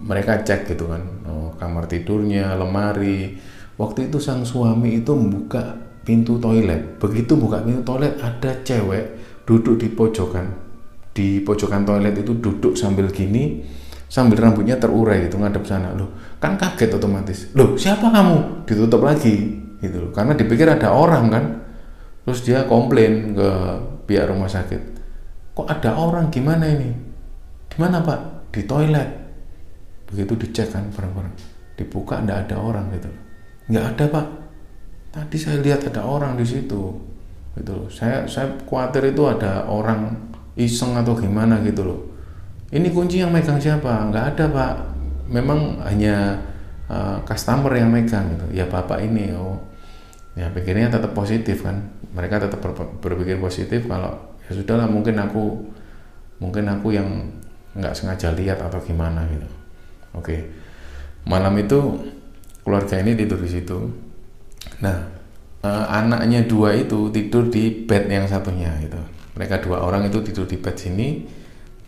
mereka 0.00 0.40
cek 0.40 0.72
gitu 0.72 0.88
kan 0.88 1.04
oh, 1.28 1.52
kamar 1.60 1.84
tidurnya 1.84 2.56
lemari. 2.56 3.36
Waktu 3.76 4.12
itu 4.12 4.20
sang 4.20 4.44
suami 4.44 5.00
itu 5.00 5.12
membuka 5.12 5.76
pintu 6.04 6.40
toilet. 6.40 6.96
Begitu 7.00 7.36
buka 7.36 7.60
pintu 7.60 7.84
toilet 7.84 8.16
ada 8.20 8.56
cewek 8.64 9.04
duduk 9.44 9.76
di 9.80 9.88
pojokan. 9.92 10.48
Di 11.12 11.44
pojokan 11.44 11.84
toilet 11.84 12.16
itu 12.16 12.32
duduk 12.40 12.76
sambil 12.76 13.12
gini 13.12 13.60
sambil 14.10 14.42
rambutnya 14.42 14.80
terurai 14.80 15.28
gitu 15.28 15.36
ngadep 15.40 15.64
sana. 15.64 15.92
Loh 15.96 16.12
kan 16.40 16.56
kaget 16.56 16.92
otomatis. 16.96 17.52
Loh 17.56 17.76
siapa 17.76 18.08
kamu? 18.08 18.64
Ditutup 18.68 19.00
lagi 19.04 19.60
gitu 19.80 20.08
loh. 20.08 20.10
Karena 20.12 20.36
dipikir 20.36 20.68
ada 20.68 20.92
orang 20.92 21.24
kan. 21.28 21.44
Terus 22.28 22.40
dia 22.44 22.68
komplain 22.68 23.32
ke 23.32 23.48
pihak 24.04 24.28
rumah 24.28 24.48
sakit 24.48 24.99
kok 25.60 25.68
ada 25.68 25.90
orang? 26.00 26.32
Gimana 26.32 26.64
ini? 26.64 26.90
Di 27.68 27.76
mana 27.76 28.00
pak? 28.00 28.50
Di 28.50 28.64
toilet. 28.64 29.08
Begitu 30.08 30.32
dicek 30.34 30.72
kan 30.72 30.88
bareng-bareng. 30.88 31.36
Dibuka 31.76 32.20
ndak 32.20 32.48
ada 32.48 32.56
orang 32.60 32.88
gitu 32.96 33.10
nggak 33.70 33.86
ada 33.96 34.04
pak. 34.10 34.26
Tadi 35.10 35.36
saya 35.38 35.58
lihat 35.62 35.86
ada 35.86 36.02
orang 36.02 36.34
di 36.34 36.46
situ 36.46 36.82
gitu 37.54 37.70
loh. 37.70 37.88
Saya 37.90 38.26
saya 38.26 38.50
khawatir 38.66 39.14
itu 39.14 39.22
ada 39.26 39.66
orang 39.70 40.10
iseng 40.58 40.98
atau 40.98 41.14
gimana 41.14 41.62
gitu 41.62 41.86
loh. 41.86 42.00
Ini 42.70 42.90
kunci 42.90 43.22
yang 43.22 43.30
megang 43.34 43.58
siapa? 43.62 44.10
Nggak 44.10 44.24
ada 44.36 44.44
pak. 44.50 44.74
Memang 45.30 45.78
hanya 45.86 46.38
uh, 46.90 47.18
customer 47.22 47.74
yang 47.78 47.90
megang 47.90 48.26
gitu. 48.34 48.46
Ya 48.54 48.66
bapak 48.66 49.02
ini 49.06 49.30
oh. 49.34 49.58
Ya 50.38 50.46
pikirnya 50.50 50.90
tetap 50.90 51.10
positif 51.14 51.66
kan. 51.66 51.90
Mereka 52.14 52.42
tetap 52.42 52.62
berpikir 53.02 53.38
positif 53.38 53.86
kalau 53.86 54.14
ya 54.50 54.58
sudahlah 54.58 54.90
mungkin 54.90 55.14
aku 55.14 55.62
mungkin 56.42 56.66
aku 56.66 56.90
yang 56.90 57.06
nggak 57.78 57.94
sengaja 57.94 58.34
lihat 58.34 58.58
atau 58.58 58.82
gimana 58.82 59.22
gitu. 59.30 59.46
Oke. 60.18 60.50
Malam 61.22 61.54
itu 61.62 61.78
keluarga 62.66 62.98
ini 62.98 63.14
tidur 63.14 63.38
di 63.38 63.46
situ. 63.46 63.78
Nah 64.82 64.98
eh, 65.62 65.86
anaknya 65.86 66.42
dua 66.50 66.74
itu 66.74 67.14
tidur 67.14 67.46
di 67.46 67.86
bed 67.86 68.10
yang 68.10 68.26
satunya 68.26 68.74
gitu. 68.82 68.98
Mereka 69.38 69.62
dua 69.62 69.86
orang 69.86 70.10
itu 70.10 70.18
tidur 70.26 70.50
di 70.50 70.58
bed 70.58 70.74
sini 70.74 71.08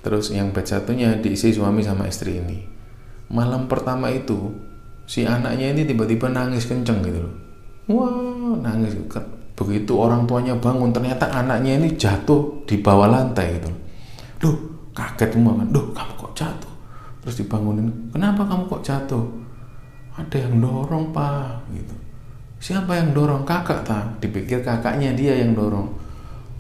terus 0.03 0.31
yang 0.31 0.55
bed 0.55 0.67
satunya 0.67 1.19
diisi 1.19 1.51
suami 1.51 1.83
sama 1.83 2.07
istri 2.07 2.39
ini. 2.39 2.63
Malam 3.35 3.67
pertama 3.67 4.07
itu 4.15 4.55
si 5.11 5.27
anaknya 5.27 5.75
ini 5.75 5.83
tiba-tiba 5.83 6.31
nangis 6.31 6.71
kenceng 6.71 7.03
gitu 7.03 7.27
loh. 7.27 7.35
Wah 7.91 8.55
nangis 8.63 8.95
begitu 9.63 9.95
orang 9.95 10.27
tuanya 10.27 10.59
bangun 10.59 10.91
ternyata 10.91 11.31
anaknya 11.31 11.79
ini 11.79 11.95
jatuh 11.95 12.67
di 12.67 12.83
bawah 12.83 13.07
lantai 13.07 13.57
gitu. 13.57 13.71
Loh 14.43 14.57
kaget 14.91 15.39
semua 15.39 15.55
kan. 15.55 15.67
Duh 15.71 15.87
kamu 15.95 16.13
kok 16.19 16.33
jatuh? 16.35 16.75
Terus 17.23 17.35
dibangunin 17.39 17.87
kenapa 18.11 18.43
kamu 18.43 18.67
kok 18.67 18.83
jatuh? 18.83 19.25
Ada 20.19 20.37
yang 20.45 20.59
dorong 20.59 21.15
pak 21.15 21.63
gitu. 21.71 21.95
Siapa 22.63 22.99
yang 22.99 23.15
dorong? 23.15 23.47
Kakak 23.47 23.87
tak 23.87 24.19
dipikir 24.19 24.61
kakaknya 24.61 25.15
dia 25.15 25.39
yang 25.39 25.55
dorong. 25.55 25.87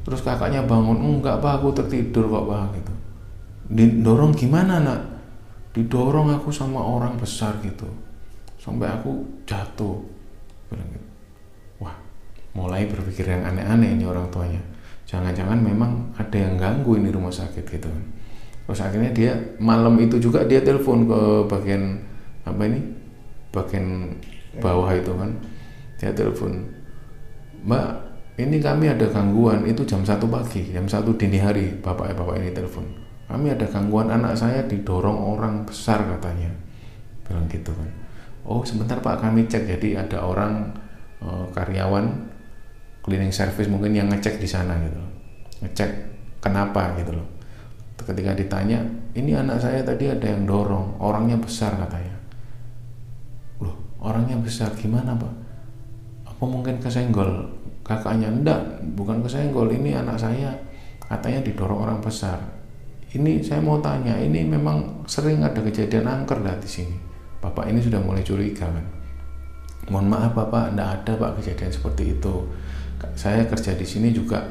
Terus 0.02 0.22
kakaknya 0.22 0.62
bangun 0.62 0.98
enggak 0.98 1.42
pak 1.42 1.58
aku 1.58 1.74
tertidur 1.74 2.30
kok 2.30 2.46
pak 2.46 2.64
gitu. 2.78 2.92
Didorong 3.72 4.32
gimana 4.34 4.78
nak? 4.82 5.00
Didorong 5.72 6.34
aku 6.36 6.52
sama 6.52 6.78
orang 6.78 7.18
besar 7.18 7.58
gitu. 7.64 7.86
Sampai 8.58 8.86
aku 8.86 9.26
jatuh 9.46 9.98
gitu. 10.70 11.01
Mulai 12.52 12.84
berpikir 12.88 13.28
yang 13.28 13.42
aneh-aneh 13.48 13.96
ini 13.96 14.04
orang 14.04 14.28
tuanya. 14.28 14.60
Jangan-jangan 15.08 15.60
memang 15.60 16.12
ada 16.16 16.36
yang 16.36 16.56
ganggu 16.56 16.96
ini 16.96 17.12
rumah 17.12 17.32
sakit 17.32 17.64
gitu. 17.68 17.88
Kan 17.88 18.04
terus 18.62 18.78
akhirnya 18.78 19.10
dia 19.10 19.32
malam 19.58 19.98
itu 19.98 20.22
juga 20.22 20.46
dia 20.46 20.62
telepon 20.62 21.04
ke 21.04 21.20
bagian 21.50 22.00
apa 22.46 22.62
ini? 22.64 22.80
Bagian 23.52 24.16
bawah 24.60 24.92
itu 24.94 25.12
kan. 25.12 25.30
Dia 26.00 26.10
telepon 26.16 26.64
mbak 27.62 27.86
ini 28.42 28.58
kami 28.58 28.90
ada 28.90 29.06
gangguan 29.06 29.62
itu 29.68 29.86
jam 29.86 30.02
satu 30.02 30.26
pagi 30.26 30.74
jam 30.74 30.82
satu 30.88 31.14
dini 31.14 31.38
hari 31.38 31.76
bapak 31.78 32.16
bapak 32.16 32.40
ini 32.40 32.50
telepon. 32.50 32.86
Kami 33.28 33.48
ada 33.48 33.64
gangguan 33.64 34.12
anak 34.12 34.36
saya 34.36 34.64
didorong 34.68 35.16
orang 35.16 35.64
besar 35.64 36.04
katanya. 36.04 36.52
Bilang 37.24 37.48
gitu 37.48 37.72
kan. 37.72 37.88
Oh 38.44 38.60
sebentar 38.66 38.98
pak 39.00 39.20
kami 39.22 39.46
cek. 39.48 39.68
Jadi 39.68 39.96
ada 39.96 40.20
orang 40.20 40.68
e, 41.22 41.28
karyawan 41.54 42.31
cleaning 43.02 43.34
service 43.34 43.66
mungkin 43.66 43.94
yang 43.98 44.08
ngecek 44.08 44.38
di 44.38 44.46
sana 44.46 44.78
gitu 44.78 45.12
ngecek 45.62 45.90
kenapa 46.42 46.98
gitu 46.98 47.14
loh. 47.14 47.28
Ketika 48.02 48.34
ditanya 48.34 48.82
ini 49.14 49.30
anak 49.30 49.62
saya 49.62 49.78
tadi 49.86 50.10
ada 50.10 50.26
yang 50.26 50.42
dorong 50.42 50.98
orangnya 50.98 51.38
besar 51.38 51.78
katanya. 51.78 52.18
Loh 53.62 53.78
orangnya 54.02 54.34
besar 54.42 54.74
gimana 54.74 55.14
pak? 55.14 55.30
Apa 56.26 56.42
mungkin 56.42 56.82
kesenggol? 56.82 57.46
Kakaknya 57.86 58.26
enggak 58.26 58.58
bukan 58.98 59.22
kesenggol 59.22 59.70
ini 59.70 59.94
anak 59.94 60.18
saya 60.18 60.50
katanya 60.98 61.46
didorong 61.46 61.86
orang 61.86 62.02
besar. 62.02 62.42
Ini 63.14 63.38
saya 63.38 63.62
mau 63.62 63.78
tanya 63.78 64.18
ini 64.18 64.42
memang 64.42 65.06
sering 65.06 65.46
ada 65.46 65.62
kejadian 65.62 66.10
angker 66.10 66.42
lah 66.42 66.58
di 66.58 66.66
sini. 66.66 66.98
Bapak 67.38 67.70
ini 67.70 67.78
sudah 67.78 68.02
mulai 68.02 68.26
curiga 68.26 68.66
kan? 68.66 68.86
Mohon 69.94 70.06
maaf 70.10 70.32
bapak 70.34 70.74
enggak 70.74 70.90
ada 70.90 71.12
pak 71.14 71.30
kejadian 71.38 71.70
seperti 71.70 72.18
itu 72.18 72.34
saya 73.14 73.44
kerja 73.46 73.74
di 73.74 73.86
sini 73.86 74.14
juga 74.14 74.42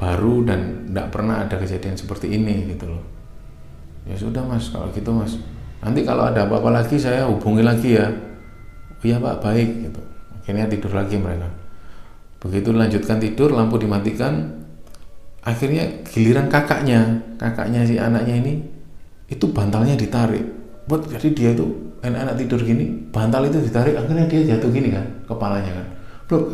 baru 0.00 0.48
dan 0.48 0.88
tidak 0.88 1.06
pernah 1.12 1.44
ada 1.44 1.60
kejadian 1.60 1.92
seperti 1.92 2.32
ini 2.32 2.72
gitu 2.72 2.88
loh. 2.88 3.04
Ya 4.08 4.16
sudah 4.16 4.40
mas 4.48 4.72
kalau 4.72 4.88
gitu 4.96 5.12
mas. 5.12 5.36
Nanti 5.84 6.04
kalau 6.04 6.28
ada 6.28 6.48
apa-apa 6.48 6.80
lagi 6.80 6.96
saya 6.96 7.28
hubungi 7.28 7.60
lagi 7.60 8.00
ya. 8.00 8.08
Iya 9.04 9.20
pak 9.20 9.44
baik 9.44 9.68
gitu. 9.88 10.00
Akhirnya 10.40 10.64
tidur 10.72 10.92
lagi 10.96 11.20
mereka. 11.20 11.48
Begitu 12.40 12.72
lanjutkan 12.72 13.20
tidur 13.20 13.52
lampu 13.52 13.76
dimatikan. 13.76 14.60
Akhirnya 15.44 15.84
giliran 16.08 16.48
kakaknya 16.48 17.20
kakaknya 17.36 17.84
si 17.84 17.96
anaknya 17.96 18.40
ini 18.40 18.60
itu 19.28 19.44
bantalnya 19.52 19.96
ditarik. 19.96 20.44
Buat 20.88 21.12
jadi 21.12 21.28
dia 21.32 21.50
itu 21.52 21.64
enak-enak 22.00 22.40
tidur 22.40 22.60
gini 22.64 22.88
bantal 23.12 23.44
itu 23.44 23.60
ditarik 23.60 23.92
akhirnya 23.92 24.24
dia 24.24 24.56
jatuh 24.56 24.72
gini 24.72 24.88
kan 24.92 25.04
kepalanya 25.28 25.72
kan. 25.76 25.86
Blok 26.24 26.44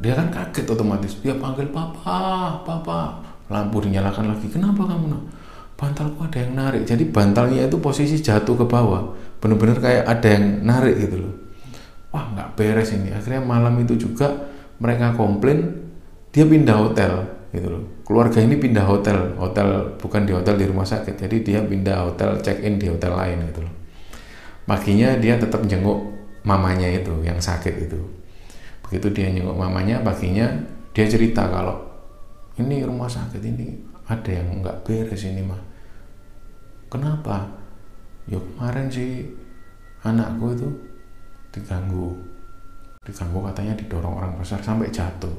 dia 0.00 0.16
kan 0.16 0.32
kaget 0.32 0.66
otomatis. 0.72 1.12
Dia 1.20 1.36
panggil 1.36 1.68
papa 1.68 2.56
papa. 2.64 3.20
Lampu 3.52 3.84
dinyalakan 3.84 4.32
lagi. 4.32 4.48
Kenapa 4.48 4.88
kamu 4.88 5.12
nak? 5.12 5.22
Bantalku 5.76 6.24
ada 6.24 6.40
yang 6.40 6.56
narik. 6.56 6.82
Jadi 6.88 7.04
bantalnya 7.12 7.68
itu 7.68 7.76
posisi 7.76 8.16
jatuh 8.16 8.56
ke 8.56 8.64
bawah. 8.64 9.12
Bener-bener 9.40 9.76
kayak 9.76 10.04
ada 10.08 10.28
yang 10.28 10.64
narik 10.64 10.96
gitu 11.04 11.20
loh. 11.20 11.34
Wah 12.16 12.24
nggak 12.32 12.56
beres 12.56 12.96
ini. 12.96 13.12
Akhirnya 13.12 13.44
malam 13.44 13.76
itu 13.84 13.94
juga 14.00 14.32
mereka 14.80 15.12
komplain 15.12 15.68
dia 16.32 16.48
pindah 16.48 16.76
hotel 16.80 17.12
gitu 17.52 17.68
loh. 17.68 17.84
Keluarga 18.08 18.40
ini 18.40 18.56
pindah 18.56 18.88
hotel. 18.88 19.36
Hotel 19.36 20.00
bukan 20.00 20.24
di 20.24 20.32
hotel 20.32 20.56
di 20.56 20.64
rumah 20.64 20.88
sakit. 20.88 21.28
Jadi 21.28 21.36
dia 21.44 21.60
pindah 21.60 22.08
hotel 22.08 22.40
check 22.40 22.64
in 22.64 22.80
di 22.80 22.88
hotel 22.88 23.12
lain 23.12 23.52
gitu 23.52 23.60
loh. 23.68 23.74
Paginya 24.64 25.12
dia 25.20 25.36
tetap 25.36 25.60
jenguk 25.68 26.08
mamanya 26.40 26.88
itu 26.88 27.12
yang 27.20 27.36
sakit 27.36 27.90
itu 27.90 28.19
begitu 28.90 29.06
dia 29.14 29.30
nyengok 29.30 29.54
mamanya 29.54 30.02
paginya 30.02 30.50
dia 30.90 31.06
cerita 31.06 31.46
kalau 31.46 31.78
ini 32.58 32.82
rumah 32.82 33.06
sakit 33.06 33.38
ini 33.38 33.70
ada 34.10 34.26
yang 34.26 34.58
nggak 34.58 34.82
beres 34.82 35.22
ini 35.22 35.46
mah. 35.46 35.62
Kenapa? 36.90 37.46
Ya 38.26 38.42
kemarin 38.42 38.90
sih 38.90 39.30
anakku 40.02 40.50
itu 40.58 40.66
diganggu. 41.54 42.18
Diganggu 43.06 43.38
katanya 43.46 43.78
didorong 43.78 44.18
orang 44.18 44.34
besar 44.34 44.58
sampai 44.58 44.90
jatuh. 44.90 45.32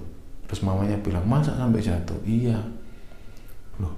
Terus 0.47 0.63
mamanya 0.63 0.95
bilang 1.03 1.27
masa 1.27 1.51
sampai 1.59 1.83
jatuh? 1.83 2.15
Iya. 2.23 2.55
Loh 3.83 3.91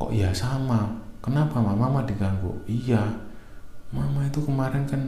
kok 0.00 0.16
ya 0.16 0.32
sama? 0.32 0.88
Kenapa 1.20 1.60
mama 1.60 1.92
mama 1.92 2.00
diganggu? 2.08 2.56
Iya 2.64 3.04
mama 3.92 4.24
itu 4.26 4.42
kemarin 4.42 4.82
kan 4.88 4.98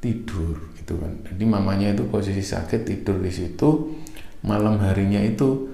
tidur 0.00 0.56
gitu 0.84 1.00
kan. 1.00 1.12
Jadi 1.32 1.44
mamanya 1.48 1.96
itu 1.96 2.04
posisi 2.12 2.44
sakit 2.44 2.84
tidur 2.84 3.16
di 3.24 3.32
situ. 3.32 3.96
Malam 4.44 4.76
harinya 4.84 5.24
itu 5.24 5.72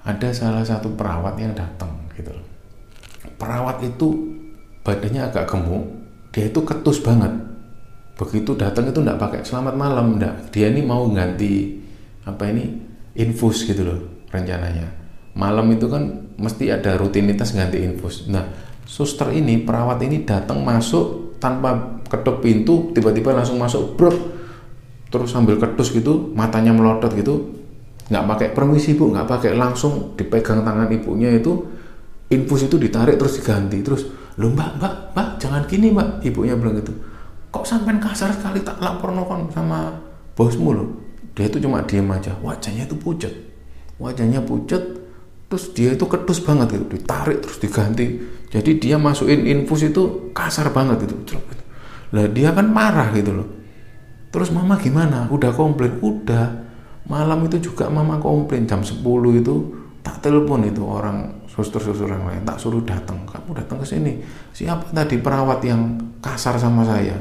ada 0.00 0.32
salah 0.32 0.64
satu 0.64 0.96
perawat 0.96 1.36
yang 1.36 1.52
datang 1.52 1.92
gitu 2.16 2.32
perawat 3.40 3.80
itu 3.80 4.36
badannya 4.84 5.32
agak 5.32 5.48
gemuk 5.48 5.84
dia 6.30 6.46
itu 6.46 6.60
ketus 6.62 7.02
banget. 7.02 7.32
Begitu 8.14 8.52
datang 8.54 8.92
itu 8.92 9.00
enggak 9.00 9.18
pakai 9.18 9.40
selamat 9.42 9.74
malam 9.74 10.20
enggak 10.20 10.52
dia 10.52 10.68
ini 10.68 10.84
mau 10.84 11.08
ganti 11.08 11.80
apa 12.28 12.52
ini 12.52 12.68
infus 13.16 13.64
gitu 13.64 13.82
loh 13.82 14.00
rencananya. 14.28 14.86
Malam 15.34 15.72
itu 15.72 15.88
kan 15.88 16.30
mesti 16.36 16.68
ada 16.68 17.00
rutinitas 17.00 17.56
ganti 17.56 17.80
infus. 17.80 18.28
Nah 18.28 18.44
suster 18.84 19.32
ini 19.32 19.64
perawat 19.64 20.04
ini 20.04 20.22
datang 20.22 20.60
masuk 20.62 21.40
tanpa 21.40 21.99
ketuk 22.10 22.42
pintu 22.42 22.90
tiba-tiba 22.90 23.30
langsung 23.30 23.56
masuk 23.56 23.94
bro 23.94 24.10
terus 25.10 25.30
sambil 25.30 25.58
ketus 25.58 25.94
gitu 25.94 26.34
matanya 26.34 26.74
melotot 26.74 27.14
gitu. 27.14 27.54
Nggak 28.10 28.24
pakai 28.26 28.48
permisi 28.54 28.98
bu. 28.98 29.14
Nggak 29.14 29.26
pakai 29.26 29.50
langsung 29.54 30.18
dipegang 30.18 30.66
tangan 30.66 30.90
ibunya 30.90 31.30
itu. 31.30 31.66
Infus 32.30 32.66
itu 32.66 32.78
ditarik 32.78 33.18
terus 33.18 33.38
diganti. 33.38 33.82
Terus 33.82 34.06
lo 34.38 34.50
mbak 34.50 34.78
mbak 34.78 34.94
mbak 35.14 35.28
jangan 35.38 35.62
gini 35.66 35.94
mbak. 35.94 36.22
Ibunya 36.26 36.58
bilang 36.58 36.78
gitu. 36.82 36.94
Kok 37.50 37.66
sampai 37.66 37.98
kasar 37.98 38.30
sekali 38.34 38.62
tak 38.62 38.78
lapor 38.78 39.10
nokon 39.10 39.50
sama 39.50 39.94
bosmu 40.34 40.70
loh? 40.74 40.88
Dia 41.34 41.50
itu 41.50 41.58
cuma 41.62 41.82
diem 41.86 42.06
aja. 42.10 42.34
Wajahnya 42.42 42.86
itu 42.86 42.94
pucat 42.98 43.34
wajahnya 44.00 44.40
pucat 44.42 44.80
terus 45.46 45.70
dia 45.76 45.92
itu 45.94 46.08
kedus 46.08 46.40
banget 46.42 46.74
gitu. 46.74 46.96
Ditarik 46.96 47.44
terus 47.44 47.60
diganti. 47.60 48.06
Jadi 48.50 48.82
dia 48.82 48.96
masukin 48.98 49.46
infus 49.46 49.86
itu 49.86 50.34
kasar 50.34 50.74
banget 50.74 51.06
itu 51.06 51.14
lah 52.10 52.26
dia 52.30 52.50
kan 52.50 52.66
marah 52.66 53.14
gitu 53.14 53.30
loh. 53.30 53.48
Terus 54.30 54.54
mama 54.54 54.78
gimana? 54.78 55.26
Udah 55.30 55.50
komplain? 55.54 55.98
Udah. 56.02 56.70
Malam 57.06 57.46
itu 57.50 57.70
juga 57.70 57.90
mama 57.90 58.18
komplain. 58.22 58.66
Jam 58.66 58.82
10 58.82 59.02
itu 59.38 59.54
tak 60.00 60.22
telepon 60.22 60.62
itu 60.62 60.82
orang 60.86 61.42
suster-suster 61.50 62.06
yang 62.06 62.26
lain. 62.26 62.42
Tak 62.46 62.58
suruh 62.58 62.82
datang. 62.86 63.26
Kamu 63.26 63.50
datang 63.54 63.82
ke 63.82 63.86
sini. 63.86 64.22
Siapa 64.54 64.94
tadi 64.94 65.18
perawat 65.18 65.62
yang 65.66 65.98
kasar 66.22 66.58
sama 66.58 66.86
saya? 66.86 67.18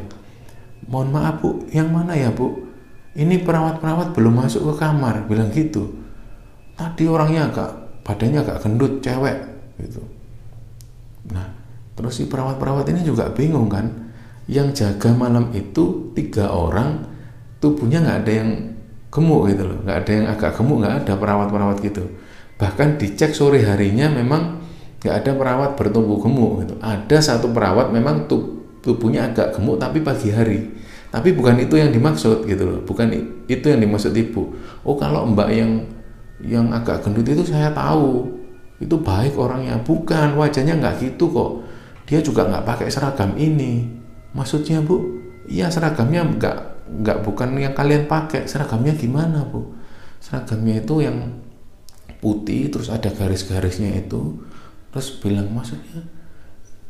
Mohon 0.86 1.10
maaf 1.14 1.36
bu. 1.42 1.50
Yang 1.74 1.90
mana 1.90 2.14
ya 2.14 2.30
bu? 2.30 2.70
Ini 3.18 3.42
perawat-perawat 3.42 4.14
belum 4.14 4.34
masuk 4.46 4.70
ke 4.70 4.74
kamar. 4.86 5.26
Bilang 5.26 5.50
gitu. 5.50 5.90
Tadi 6.78 7.10
orangnya 7.10 7.50
agak 7.50 7.70
badannya 8.06 8.42
agak 8.42 8.58
gendut 8.66 9.02
cewek 9.06 9.38
gitu. 9.78 10.02
Nah 11.30 11.46
terus 11.94 12.16
si 12.16 12.26
perawat-perawat 12.26 12.90
ini 12.90 13.04
juga 13.04 13.28
bingung 13.30 13.68
kan 13.68 14.09
yang 14.50 14.74
jaga 14.74 15.14
malam 15.14 15.54
itu 15.54 16.10
tiga 16.18 16.50
orang 16.50 17.06
tubuhnya 17.62 18.02
nggak 18.02 18.18
ada 18.26 18.34
yang 18.34 18.50
gemuk 19.14 19.54
gitu 19.54 19.64
loh. 19.70 19.78
Nggak 19.86 19.98
ada 20.02 20.12
yang 20.12 20.26
agak 20.26 20.52
gemuk 20.58 20.78
nggak 20.82 20.96
ada 21.06 21.14
perawat-perawat 21.22 21.78
gitu. 21.86 22.04
Bahkan 22.58 22.98
dicek 22.98 23.38
sore 23.38 23.62
harinya 23.62 24.10
memang 24.10 24.58
nggak 25.06 25.16
ada 25.22 25.32
perawat 25.38 25.78
bertubuh 25.78 26.18
gemuk 26.18 26.66
gitu. 26.66 26.74
Ada 26.82 27.18
satu 27.22 27.54
perawat 27.54 27.94
memang 27.94 28.26
tubuhnya 28.82 29.30
agak 29.30 29.54
gemuk 29.54 29.78
tapi 29.78 30.02
pagi 30.02 30.34
hari. 30.34 30.82
Tapi 31.14 31.30
bukan 31.38 31.62
itu 31.62 31.78
yang 31.78 31.94
dimaksud 31.94 32.50
gitu 32.50 32.64
loh. 32.66 32.82
Bukan 32.82 33.06
itu 33.46 33.66
yang 33.70 33.78
dimaksud 33.78 34.18
ibu. 34.18 34.50
Oh 34.82 34.98
kalau 34.98 35.30
mbak 35.30 35.54
yang 35.54 35.86
yang 36.42 36.74
agak 36.74 37.06
gendut 37.06 37.30
itu 37.30 37.46
saya 37.46 37.70
tahu. 37.70 38.26
Itu 38.82 38.98
baik 38.98 39.38
orangnya. 39.38 39.78
Bukan 39.78 40.34
wajahnya 40.34 40.74
nggak 40.82 41.06
gitu 41.06 41.30
kok. 41.30 41.52
Dia 42.10 42.18
juga 42.26 42.50
nggak 42.50 42.66
pakai 42.66 42.90
seragam 42.90 43.38
ini 43.38 43.99
maksudnya 44.34 44.82
bu? 44.84 45.20
Iya 45.50 45.74
seragamnya 45.74 46.26
nggak 46.26 46.58
nggak 47.02 47.18
bukan 47.26 47.58
yang 47.58 47.74
kalian 47.74 48.06
pakai. 48.06 48.46
Seragamnya 48.46 48.94
gimana 48.94 49.46
bu? 49.46 49.74
Seragamnya 50.22 50.82
itu 50.84 50.96
yang 51.02 51.18
putih 52.20 52.70
terus 52.70 52.92
ada 52.92 53.10
garis-garisnya 53.10 53.96
itu. 53.98 54.38
Terus 54.90 55.08
bilang 55.22 55.50
maksudnya 55.54 56.06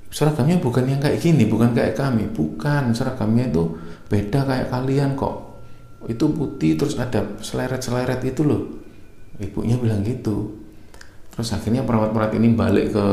seragamnya 0.09 0.57
bukan 0.57 0.89
yang 0.89 0.97
kayak 0.97 1.21
gini 1.21 1.45
bukan 1.47 1.71
kayak 1.71 1.95
kami. 1.95 2.27
Bukan 2.31 2.91
seragamnya 2.91 3.47
itu 3.47 3.63
beda 4.09 4.43
kayak 4.43 4.67
kalian 4.73 5.15
kok. 5.15 5.61
Itu 6.07 6.31
putih 6.31 6.79
terus 6.79 6.95
ada 6.95 7.39
seleret-seleret 7.39 8.23
itu 8.23 8.43
loh. 8.43 8.63
Ibunya 9.39 9.79
bilang 9.79 10.03
gitu. 10.03 10.59
Terus 11.31 11.55
akhirnya 11.55 11.87
perawat-perawat 11.87 12.35
ini 12.35 12.51
balik 12.51 12.91
ke 12.91 13.05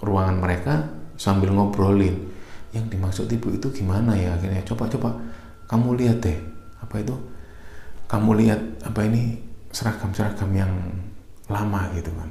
ruangan 0.00 0.40
mereka 0.40 0.88
sambil 1.20 1.52
ngobrolin 1.52 2.29
yang 2.70 2.86
dimaksud 2.86 3.26
ibu 3.30 3.50
itu 3.50 3.66
gimana 3.74 4.14
ya? 4.14 4.34
Akhirnya 4.34 4.62
coba-coba 4.62 5.18
kamu 5.66 5.98
lihat 5.98 6.18
deh. 6.22 6.38
Apa 6.82 7.02
itu? 7.02 7.14
Kamu 8.06 8.30
lihat 8.38 8.60
apa 8.86 9.06
ini? 9.06 9.38
Seragam-seragam 9.70 10.50
yang 10.50 10.72
lama 11.46 11.90
gitu 11.94 12.10
kan. 12.14 12.30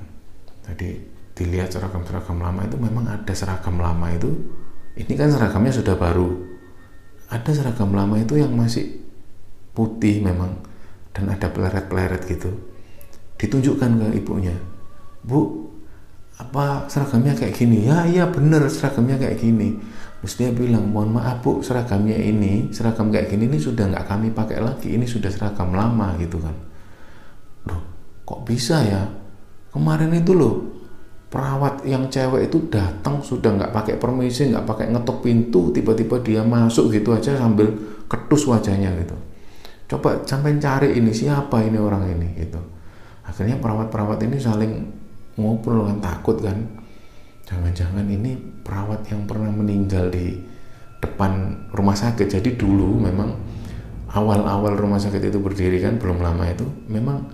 Jadi 0.67 0.99
dilihat 1.35 1.71
seragam-seragam 1.71 2.39
lama 2.39 2.67
itu 2.67 2.75
memang 2.75 3.07
ada 3.07 3.31
seragam 3.31 3.79
lama 3.79 4.11
itu. 4.11 4.27
Ini 4.99 5.13
kan 5.15 5.31
seragamnya 5.31 5.71
sudah 5.71 5.95
baru. 5.95 6.27
Ada 7.31 7.63
seragam 7.63 7.95
lama 7.95 8.19
itu 8.19 8.35
yang 8.35 8.51
masih 8.51 8.99
putih 9.71 10.19
memang 10.19 10.59
dan 11.15 11.31
ada 11.31 11.47
peleret-peleret 11.47 12.27
gitu. 12.27 12.51
Ditunjukkan 13.39 13.91
ke 14.03 14.07
ibunya 14.19 14.55
bu 15.19 15.67
apa 16.39 16.87
seragamnya 16.87 17.35
kayak 17.35 17.55
gini? 17.55 17.87
Ya 17.87 18.07
iya 18.07 18.23
bener 18.27 18.67
seragamnya 18.71 19.19
kayak 19.19 19.39
gini 19.39 19.79
dia 20.19 20.51
bilang 20.51 20.91
mohon 20.91 21.15
maaf 21.15 21.39
bu 21.39 21.63
seragamnya 21.63 22.15
ini 22.19 22.67
seragam 22.75 23.07
kayak 23.07 23.31
gini 23.31 23.47
ini 23.47 23.55
sudah 23.55 23.87
nggak 23.87 24.03
kami 24.03 24.35
pakai 24.35 24.59
lagi. 24.59 24.91
Ini 24.91 25.07
sudah 25.07 25.31
seragam 25.31 25.71
lama 25.71 26.11
gitu 26.19 26.43
kan. 26.43 26.55
Loh 27.71 27.81
kok 28.27 28.43
bisa 28.43 28.83
ya? 28.83 29.07
Kemarin 29.71 30.11
itu 30.11 30.35
loh 30.35 30.59
perawat 31.31 31.87
yang 31.87 32.11
cewek 32.11 32.51
itu 32.51 32.67
datang 32.67 33.23
sudah 33.23 33.55
nggak 33.55 33.71
pakai 33.71 33.95
permisi 33.95 34.51
nggak 34.51 34.65
pakai 34.67 34.91
ngetok 34.91 35.23
pintu 35.23 35.71
tiba-tiba 35.71 36.19
dia 36.19 36.41
masuk 36.43 36.91
gitu 36.91 37.15
aja 37.15 37.39
sambil 37.39 37.71
ketus 38.11 38.43
wajahnya 38.43 38.91
gitu. 38.99 39.15
Coba 39.95 40.19
sampai 40.27 40.59
cari 40.59 40.99
ini 40.99 41.15
siapa 41.15 41.63
ini 41.63 41.79
orang 41.79 42.11
ini 42.11 42.27
gitu. 42.43 42.59
Akhirnya 43.23 43.55
perawat-perawat 43.61 44.19
ini 44.27 44.35
saling 44.35 44.73
ngobrol 45.39 45.87
kan 45.87 46.03
takut 46.03 46.43
kan 46.43 46.78
jangan-jangan 47.49 48.05
ini 48.05 48.37
perawat 48.61 49.09
yang 49.09 49.25
pernah 49.25 49.49
meninggal 49.49 50.13
di 50.13 50.37
depan 51.01 51.65
rumah 51.73 51.97
sakit. 51.97 52.29
Jadi 52.29 52.53
dulu 52.53 53.01
memang 53.01 53.33
awal-awal 54.13 54.77
rumah 54.77 55.01
sakit 55.01 55.33
itu 55.33 55.41
berdiri 55.41 55.81
kan 55.81 55.97
belum 55.97 56.21
lama 56.21 56.45
itu 56.45 56.65
memang 56.85 57.25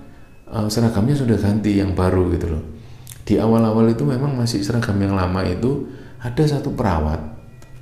uh, 0.48 0.72
seragamnya 0.72 1.20
sudah 1.20 1.36
ganti 1.36 1.84
yang 1.84 1.92
baru 1.92 2.32
gitu 2.32 2.48
loh. 2.56 2.64
Di 3.28 3.36
awal-awal 3.42 3.92
itu 3.92 4.08
memang 4.08 4.40
masih 4.40 4.64
seragam 4.64 4.96
yang 5.04 5.20
lama 5.20 5.44
itu 5.44 5.92
ada 6.24 6.44
satu 6.48 6.72
perawat 6.72 7.20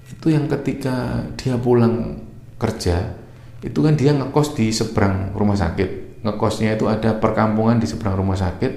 itu 0.09 0.34
yang 0.34 0.49
ketika 0.49 1.25
dia 1.38 1.55
pulang 1.59 2.17
kerja 2.57 3.13
itu 3.63 3.79
kan 3.79 3.93
dia 3.95 4.11
ngekos 4.11 4.57
di 4.57 4.73
seberang 4.73 5.31
rumah 5.38 5.55
sakit. 5.55 6.23
Ngekosnya 6.23 6.79
itu 6.79 6.88
ada 6.88 7.15
perkampungan 7.19 7.79
di 7.79 7.88
seberang 7.88 8.19
rumah 8.19 8.36
sakit. 8.39 8.71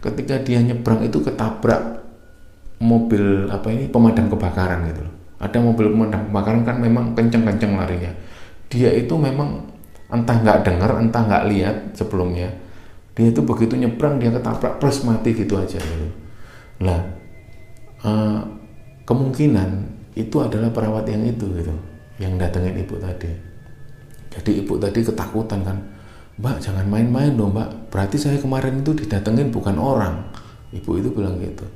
Ketika 0.00 0.40
dia 0.40 0.60
nyebrang 0.64 1.04
itu 1.04 1.20
ketabrak 1.20 1.99
mobil 2.80 3.46
apa 3.52 3.68
ini 3.68 3.86
pemadam 3.92 4.32
kebakaran 4.32 4.88
gitu 4.88 5.04
loh 5.04 5.14
ada 5.40 5.58
mobil 5.60 5.92
pemadam 5.92 6.20
kebakaran 6.32 6.62
kan 6.64 6.76
memang 6.80 7.12
kenceng-kenceng 7.12 7.76
larinya 7.76 8.12
dia 8.72 8.90
itu 8.92 9.14
memang 9.14 9.68
entah 10.10 10.36
nggak 10.40 10.66
dengar 10.66 10.90
entah 10.98 11.22
nggak 11.22 11.44
lihat 11.52 11.76
sebelumnya 11.94 12.50
dia 13.20 13.28
itu 13.28 13.44
begitu 13.44 13.74
nyebrang 13.76 14.16
dia 14.16 14.32
ketabrak 14.32 14.80
plus 14.80 15.04
mati 15.04 15.36
gitu 15.36 15.58
aja 15.58 15.76
gitu. 15.76 16.08
Lah 16.80 17.00
uh, 18.06 18.40
kemungkinan 19.04 19.70
itu 20.16 20.40
adalah 20.40 20.72
perawat 20.72 21.04
yang 21.10 21.26
itu 21.26 21.44
gitu 21.58 21.74
yang 22.16 22.40
datengin 22.40 22.80
ibu 22.80 22.96
tadi. 22.96 23.28
Jadi 24.30 24.64
ibu 24.64 24.78
tadi 24.78 25.02
ketakutan 25.02 25.60
kan, 25.66 25.76
Mbak 26.38 26.56
jangan 26.62 26.86
main-main 26.86 27.34
dong 27.34 27.50
Mbak. 27.52 27.92
Berarti 27.92 28.16
saya 28.16 28.38
kemarin 28.38 28.80
itu 28.80 28.96
didatengin 28.96 29.50
bukan 29.50 29.76
orang. 29.76 30.30
Ibu 30.70 31.02
itu 31.02 31.08
bilang 31.10 31.36
gitu. 31.42 31.66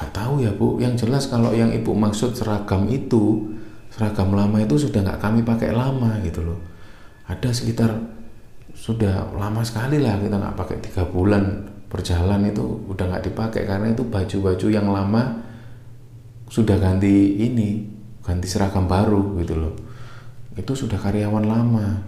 Gak 0.00 0.16
tahu 0.16 0.40
ya 0.40 0.50
Bu. 0.56 0.80
Yang 0.80 1.04
jelas 1.04 1.28
kalau 1.28 1.52
yang 1.52 1.68
ibu 1.68 1.92
maksud 1.92 2.32
seragam 2.32 2.88
itu, 2.88 3.52
seragam 3.92 4.32
lama 4.32 4.56
itu 4.56 4.80
sudah 4.80 5.04
nggak 5.04 5.20
kami 5.20 5.44
pakai 5.44 5.76
lama 5.76 6.16
gitu 6.24 6.40
loh. 6.40 6.56
Ada 7.28 7.52
sekitar 7.52 7.92
sudah 8.72 9.28
lama 9.36 9.60
sekali 9.60 10.00
lah 10.00 10.16
kita 10.16 10.40
nggak 10.40 10.56
pakai 10.56 10.76
tiga 10.80 11.04
bulan 11.04 11.68
berjalan 11.90 12.48
itu 12.48 12.62
udah 12.88 13.04
nggak 13.12 13.28
dipakai 13.28 13.66
karena 13.66 13.92
itu 13.92 14.06
baju-baju 14.06 14.66
yang 14.70 14.88
lama 14.88 15.42
sudah 16.46 16.78
ganti 16.78 17.36
ini 17.44 17.84
ganti 18.22 18.46
seragam 18.46 18.86
baru 18.86 19.36
gitu 19.42 19.58
loh 19.58 19.74
itu 20.54 20.72
sudah 20.72 20.96
karyawan 20.96 21.44
lama 21.44 21.98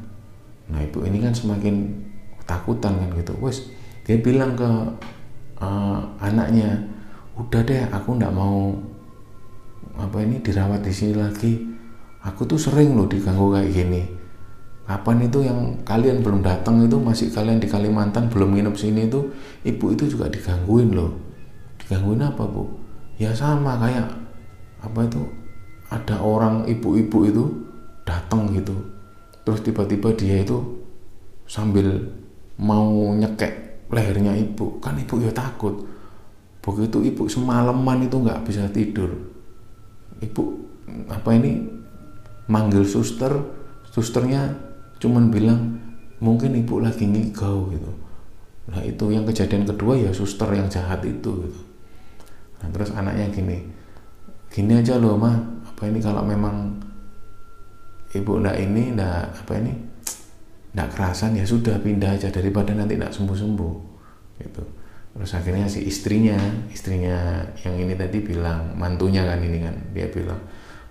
nah 0.70 0.80
ibu 0.80 1.02
ini 1.02 1.18
kan 1.18 1.34
semakin 1.34 1.92
ketakutan 2.40 2.94
kan 2.94 3.10
gitu 3.18 3.34
wes 3.42 3.68
dia 4.06 4.18
bilang 4.22 4.54
ke 4.54 4.70
uh, 5.58 5.98
anaknya 6.22 6.78
udah 7.36 7.60
deh 7.64 7.88
aku 7.88 8.20
nggak 8.20 8.34
mau 8.34 8.76
apa 9.96 10.16
ini 10.24 10.40
dirawat 10.40 10.84
di 10.84 10.92
sini 10.92 11.14
lagi. 11.16 11.52
Aku 12.22 12.46
tuh 12.46 12.60
sering 12.60 12.94
loh 12.94 13.10
diganggu 13.10 13.50
kayak 13.50 13.70
gini. 13.74 14.02
Kapan 14.86 15.24
itu 15.24 15.40
yang 15.42 15.80
kalian 15.88 16.20
belum 16.20 16.44
datang 16.44 16.84
itu 16.84 17.00
masih 17.00 17.32
kalian 17.32 17.56
di 17.56 17.64
Kalimantan 17.64 18.28
belum 18.28 18.52
nginep 18.52 18.76
sini 18.76 19.08
itu 19.08 19.24
ibu 19.64 19.88
itu 19.88 20.04
juga 20.04 20.28
digangguin 20.28 20.92
loh. 20.92 21.16
Digangguin 21.80 22.20
apa 22.20 22.44
bu? 22.44 22.68
Ya 23.16 23.32
sama 23.32 23.80
kayak 23.80 24.10
apa 24.84 25.00
itu 25.08 25.22
ada 25.88 26.20
orang 26.20 26.68
ibu-ibu 26.68 27.18
itu 27.24 27.44
datang 28.04 28.52
gitu. 28.52 28.76
Terus 29.48 29.64
tiba-tiba 29.64 30.12
dia 30.12 30.44
itu 30.44 30.60
sambil 31.48 32.12
mau 32.60 33.16
nyekek 33.16 33.88
lehernya 33.88 34.36
ibu. 34.36 34.76
Kan 34.78 35.00
ibu 35.00 35.18
ya 35.24 35.32
takut 35.32 35.88
begitu 36.62 37.02
ibu 37.02 37.26
semalaman 37.26 38.06
itu 38.06 38.16
nggak 38.22 38.46
bisa 38.46 38.70
tidur. 38.70 39.10
Ibu 40.22 40.42
apa 41.10 41.34
ini 41.34 41.58
manggil 42.46 42.86
suster. 42.86 43.34
Susternya 43.92 44.48
cuman 45.02 45.28
bilang 45.28 45.76
mungkin 46.22 46.54
ibu 46.56 46.80
lagi 46.80 47.04
ngigau 47.04 47.68
gitu. 47.74 47.90
Nah 48.70 48.80
itu 48.86 49.10
yang 49.10 49.26
kejadian 49.26 49.66
kedua 49.66 49.98
ya 49.98 50.14
suster 50.14 50.48
yang 50.54 50.70
jahat 50.70 51.02
itu 51.02 51.50
gitu. 51.50 51.60
Nah 52.62 52.70
terus 52.70 52.94
anaknya 52.94 53.26
gini 53.34 53.58
gini 54.48 54.78
aja 54.78 54.96
loh 55.02 55.18
mah 55.18 55.34
apa 55.66 55.90
ini 55.90 55.98
kalau 55.98 56.22
memang 56.22 56.78
ibu 58.14 58.38
ndak 58.38 58.56
ini 58.62 58.94
ndak 58.94 59.34
apa 59.44 59.52
ini 59.58 59.72
tidak 60.72 60.88
kerasan 60.94 61.36
ya 61.36 61.44
sudah 61.44 61.74
pindah 61.82 62.16
aja. 62.16 62.30
Daripada 62.30 62.70
nanti 62.72 62.94
tidak 62.94 63.12
sembuh-sembuh 63.12 63.74
gitu 64.40 64.81
terus 65.12 65.36
akhirnya 65.36 65.68
si 65.68 65.84
istrinya 65.84 66.40
istrinya 66.72 67.44
yang 67.68 67.76
ini 67.76 67.92
tadi 67.92 68.24
bilang 68.24 68.72
mantunya 68.74 69.28
kan 69.28 69.44
ini 69.44 69.60
kan 69.60 69.76
dia 69.92 70.08
bilang 70.08 70.40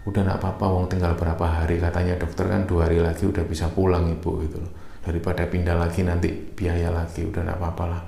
udah 0.02 0.22
nak 0.26 0.42
apa-apa 0.42 0.66
wong 0.66 0.86
tinggal 0.90 1.14
berapa 1.14 1.46
hari. 1.46 1.78
Katanya 1.78 2.18
dokter 2.18 2.50
kan 2.50 2.66
dua 2.66 2.90
hari 2.90 2.98
lagi 2.98 3.30
udah 3.30 3.46
bisa 3.46 3.70
pulang 3.70 4.10
ibu 4.10 4.42
gitu 4.42 4.58
loh. 4.58 4.72
Daripada 5.02 5.46
pindah 5.46 5.78
lagi 5.78 6.02
nanti 6.06 6.30
biaya 6.30 6.90
lagi 6.90 7.26
udah 7.26 7.42
nak 7.46 7.58
apa-apa 7.62 7.84
lah. 7.86 8.02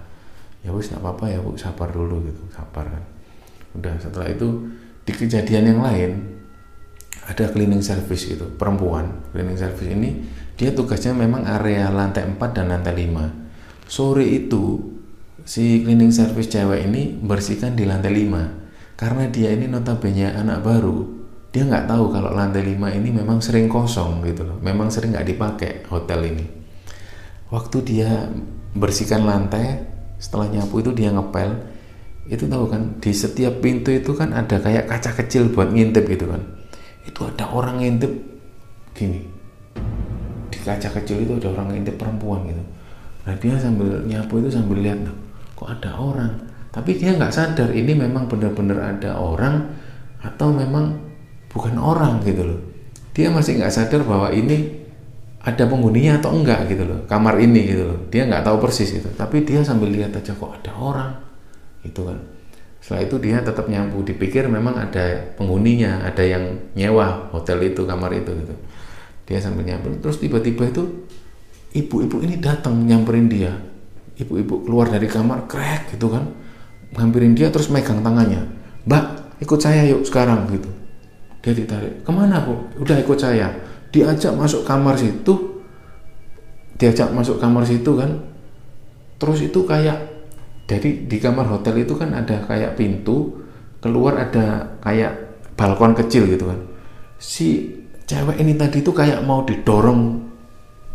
Ya 0.66 0.72
wis 0.74 0.90
nak 0.90 1.06
apa-apa 1.06 1.30
ya 1.30 1.40
bu 1.42 1.54
sabar 1.54 1.90
dulu 1.94 2.26
gitu 2.26 2.42
sabar 2.50 2.90
kan. 2.90 3.04
Udah 3.78 3.94
setelah 4.02 4.30
itu 4.30 4.74
di 5.04 5.12
kejadian 5.14 5.76
yang 5.76 5.82
lain 5.84 6.12
ada 7.24 7.48
cleaning 7.52 7.84
service 7.84 8.28
itu 8.28 8.46
perempuan 8.60 9.08
cleaning 9.32 9.56
service 9.56 9.88
ini 9.88 10.24
dia 10.60 10.76
tugasnya 10.76 11.16
memang 11.16 11.48
area 11.48 11.88
lantai 11.88 12.28
4 12.28 12.40
dan 12.56 12.72
lantai 12.72 13.08
5 13.08 13.88
sore 13.88 14.28
itu 14.28 14.80
si 15.44 15.84
cleaning 15.84 16.12
service 16.12 16.48
cewek 16.48 16.88
ini 16.88 17.16
bersihkan 17.20 17.76
di 17.76 17.84
lantai 17.84 18.12
5 18.12 19.00
karena 19.00 19.24
dia 19.28 19.52
ini 19.52 19.68
notabene 19.68 20.32
anak 20.32 20.64
baru 20.64 21.24
dia 21.54 21.70
nggak 21.70 21.86
tahu 21.86 22.10
kalau 22.10 22.34
lantai 22.34 22.66
5 22.66 22.82
ini 22.98 23.14
memang 23.14 23.38
sering 23.38 23.70
kosong 23.70 24.26
gitu 24.26 24.42
loh. 24.42 24.58
Memang 24.66 24.90
sering 24.90 25.14
nggak 25.14 25.28
dipakai 25.30 25.86
hotel 25.86 26.34
ini. 26.34 26.50
Waktu 27.54 27.78
dia 27.86 28.10
bersihkan 28.74 29.22
lantai 29.22 29.86
setelah 30.18 30.50
nyapu 30.50 30.82
itu 30.82 30.90
dia 30.98 31.14
ngepel. 31.14 31.54
Itu 32.26 32.50
tahu 32.50 32.74
kan 32.74 32.98
di 32.98 33.14
setiap 33.14 33.62
pintu 33.62 33.94
itu 33.94 34.18
kan 34.18 34.34
ada 34.34 34.58
kayak 34.58 34.90
kaca 34.90 35.14
kecil 35.14 35.54
buat 35.54 35.70
ngintip 35.70 36.10
gitu 36.10 36.26
kan. 36.26 36.42
Itu 37.06 37.30
ada 37.30 37.46
orang 37.54 37.86
ngintip 37.86 38.10
gini. 38.98 39.22
Di 40.50 40.58
kaca 40.58 40.90
kecil 40.90 41.22
itu 41.22 41.38
ada 41.38 41.54
orang 41.54 41.78
ngintip 41.78 42.02
perempuan 42.02 42.50
gitu. 42.50 42.64
Nah 43.30 43.38
dia 43.38 43.62
sambil 43.62 44.02
nyapu 44.10 44.42
itu 44.42 44.50
sambil 44.50 44.82
lihat 44.82 45.06
kok 45.64 45.80
ada 45.80 45.96
orang? 45.96 46.32
Tapi 46.76 47.00
dia 47.00 47.16
nggak 47.16 47.32
sadar 47.32 47.72
ini 47.72 47.96
memang 47.96 48.28
benar-benar 48.28 49.00
ada 49.00 49.16
orang 49.16 49.64
atau 50.20 50.52
memang 50.52 50.92
bukan 51.48 51.80
orang 51.80 52.20
gitu 52.28 52.44
loh. 52.44 52.60
Dia 53.16 53.32
masih 53.32 53.64
nggak 53.64 53.72
sadar 53.72 54.04
bahwa 54.04 54.28
ini 54.36 54.84
ada 55.40 55.64
penghuninya 55.64 56.20
atau 56.20 56.36
enggak 56.36 56.68
gitu 56.68 56.84
loh 56.84 57.08
kamar 57.08 57.40
ini 57.40 57.64
gitu 57.64 57.84
loh. 57.88 58.00
Dia 58.12 58.28
nggak 58.28 58.44
tahu 58.44 58.60
persis 58.60 58.92
itu. 58.92 59.08
Tapi 59.16 59.48
dia 59.48 59.64
sambil 59.64 59.88
lihat 59.88 60.12
aja 60.12 60.36
kok 60.36 60.52
ada 60.52 60.76
orang 60.76 61.16
gitu 61.88 62.12
kan. 62.12 62.20
Setelah 62.84 63.08
itu 63.08 63.16
dia 63.24 63.40
tetap 63.40 63.72
nyampu. 63.72 64.04
Dipikir 64.04 64.52
memang 64.52 64.76
ada 64.76 65.32
penghuninya 65.40 66.04
ada 66.04 66.24
yang 66.28 66.60
nyewa 66.76 67.32
hotel 67.32 67.64
itu 67.64 67.88
kamar 67.88 68.12
itu 68.12 68.36
gitu. 68.36 68.56
Dia 69.24 69.40
sambil 69.40 69.64
nyampu. 69.64 69.96
Terus 70.04 70.20
tiba-tiba 70.20 70.68
itu 70.68 71.08
ibu-ibu 71.72 72.20
ini 72.20 72.44
datang 72.44 72.84
nyamperin 72.84 73.32
dia 73.32 73.73
ibu-ibu 74.18 74.66
keluar 74.66 74.90
dari 74.90 75.10
kamar 75.10 75.50
krek 75.50 75.96
gitu 75.96 76.10
kan. 76.10 76.30
Ngampirin 76.94 77.34
dia 77.34 77.50
terus 77.50 77.74
megang 77.74 78.06
tangannya. 78.06 78.46
Mbak 78.86 79.04
ikut 79.42 79.60
saya 79.60 79.86
yuk 79.90 80.06
sekarang 80.06 80.46
gitu. 80.54 80.70
Dia 81.44 81.54
ditarik 81.58 82.06
ke 82.06 82.12
mana 82.14 82.46
bu? 82.46 82.56
Udah 82.80 83.02
ikut 83.02 83.18
saya. 83.18 83.50
Diajak 83.94 84.34
masuk 84.38 84.66
kamar 84.66 84.98
situ 84.98 85.54
diajak 86.74 87.14
masuk 87.14 87.38
kamar 87.38 87.66
situ 87.66 87.94
kan. 87.98 88.12
Terus 89.18 89.40
itu 89.46 89.60
kayak 89.66 89.98
jadi 90.66 91.06
di 91.06 91.18
kamar 91.22 91.50
hotel 91.50 91.86
itu 91.86 91.94
kan 91.98 92.14
ada 92.14 92.44
kayak 92.46 92.76
pintu 92.76 93.42
keluar 93.84 94.16
ada 94.18 94.78
kayak 94.82 95.12
balkon 95.54 95.94
kecil 95.94 96.26
gitu 96.30 96.50
kan. 96.50 96.60
Si 97.18 97.70
cewek 98.04 98.38
ini 98.42 98.54
tadi 98.54 98.84
itu 98.84 98.92
kayak 98.92 99.24
mau 99.24 99.48
didorong 99.48 100.22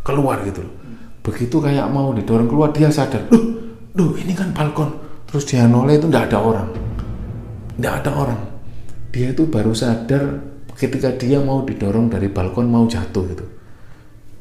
keluar 0.04 0.40
gitu 0.44 0.64
loh 0.64 0.88
begitu 1.29 1.61
kayak 1.61 1.93
mau 1.93 2.16
didorong 2.16 2.49
keluar 2.49 2.72
dia 2.72 2.89
sadar 2.89 3.29
duh 3.29 3.45
duh 3.93 4.16
ini 4.16 4.33
kan 4.33 4.57
balkon. 4.57 4.89
Terus 5.29 5.45
dia 5.45 5.68
noleh 5.68 6.01
itu 6.01 6.09
nggak 6.09 6.33
ada 6.33 6.39
orang. 6.41 6.68
Nggak 7.76 7.95
ada 8.01 8.11
orang. 8.16 8.41
Dia 9.12 9.37
itu 9.37 9.45
baru 9.45 9.76
sadar 9.76 10.41
ketika 10.72 11.12
dia 11.20 11.37
mau 11.45 11.61
didorong 11.68 12.09
dari 12.09 12.33
balkon 12.33 12.72
mau 12.72 12.89
jatuh 12.89 13.24
gitu. 13.29 13.45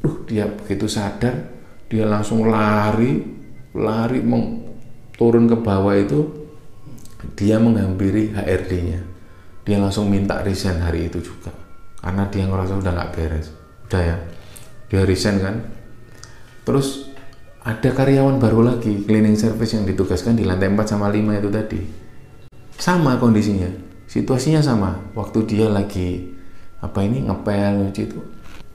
Uh 0.07 0.15
dia 0.23 0.47
begitu 0.47 0.87
sadar 0.87 1.35
dia 1.91 2.07
langsung 2.07 2.47
lari 2.47 3.19
lari 3.75 4.19
meng, 4.23 4.63
turun 5.19 5.47
ke 5.51 5.57
bawah 5.59 5.95
itu 5.95 6.23
dia 7.35 7.59
menghampiri 7.59 8.31
HRD-nya 8.31 9.01
dia 9.67 9.77
langsung 9.83 10.07
minta 10.07 10.39
resign 10.41 10.79
hari 10.79 11.11
itu 11.11 11.19
juga 11.19 11.51
karena 11.99 12.23
dia 12.31 12.47
ngerasa 12.47 12.79
udah 12.79 12.91
nggak 12.95 13.11
beres. 13.11 13.47
Udah 13.89 14.01
ya 14.01 14.17
dia 14.87 15.01
resign 15.03 15.43
kan 15.43 15.55
terus 16.67 17.07
ada 17.63 17.95
karyawan 17.95 18.43
baru 18.43 18.63
lagi 18.63 19.07
cleaning 19.07 19.39
service 19.39 19.75
yang 19.75 19.87
ditugaskan 19.87 20.35
di 20.35 20.43
lantai 20.43 20.71
4 20.71 20.83
sama 20.83 21.07
5 21.07 21.19
itu 21.39 21.49
tadi. 21.51 21.81
Sama 22.75 23.15
kondisinya. 23.19 23.67
Situasinya 24.07 24.63
sama. 24.63 24.95
Waktu 25.15 25.47
dia 25.47 25.67
lagi 25.67 26.31
apa 26.79 27.03
ini 27.03 27.27
ngepel 27.27 27.91
itu 27.91 28.19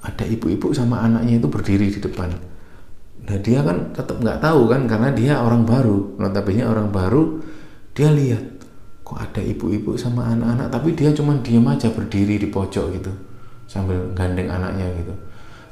ada 0.04 0.24
ibu-ibu 0.28 0.76
sama 0.76 1.04
anaknya 1.04 1.40
itu 1.40 1.48
berdiri 1.48 1.88
di 1.88 2.00
depan. 2.04 2.36
Nah 3.28 3.38
dia 3.40 3.64
kan 3.64 3.96
tetap 3.96 4.20
nggak 4.20 4.44
tahu 4.44 4.68
kan 4.68 4.84
karena 4.84 5.08
dia 5.12 5.40
orang 5.40 5.64
baru. 5.64 6.20
Notabene 6.20 6.68
orang 6.68 6.92
baru 6.92 7.40
dia 7.96 8.12
lihat 8.12 8.44
kok 9.04 9.16
ada 9.20 9.40
ibu-ibu 9.40 9.96
sama 9.96 10.32
anak-anak 10.36 10.68
tapi 10.68 10.92
dia 10.92 11.12
cuma 11.16 11.36
diem 11.40 11.64
aja 11.64 11.88
berdiri 11.92 12.40
di 12.40 12.48
pojok 12.48 12.86
gitu 12.92 13.12
sambil 13.64 14.12
gandeng 14.12 14.52
anaknya 14.52 14.84
gitu. 15.00 15.16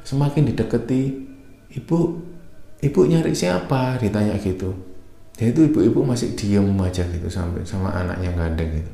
Semakin 0.01 0.49
dideketi 0.49 1.30
ibu 1.71 2.19
ibu 2.81 2.99
nyari 3.07 3.31
siapa 3.35 3.97
ditanya 3.99 4.35
gitu 4.39 4.71
ya 5.39 5.49
itu 5.49 5.65
ibu-ibu 5.71 6.05
masih 6.05 6.35
diem 6.37 6.67
aja 6.81 7.01
gitu 7.07 7.27
sambil 7.31 7.65
sama 7.65 7.89
anaknya 7.89 8.29
gandeng 8.35 8.69
gitu 8.77 8.91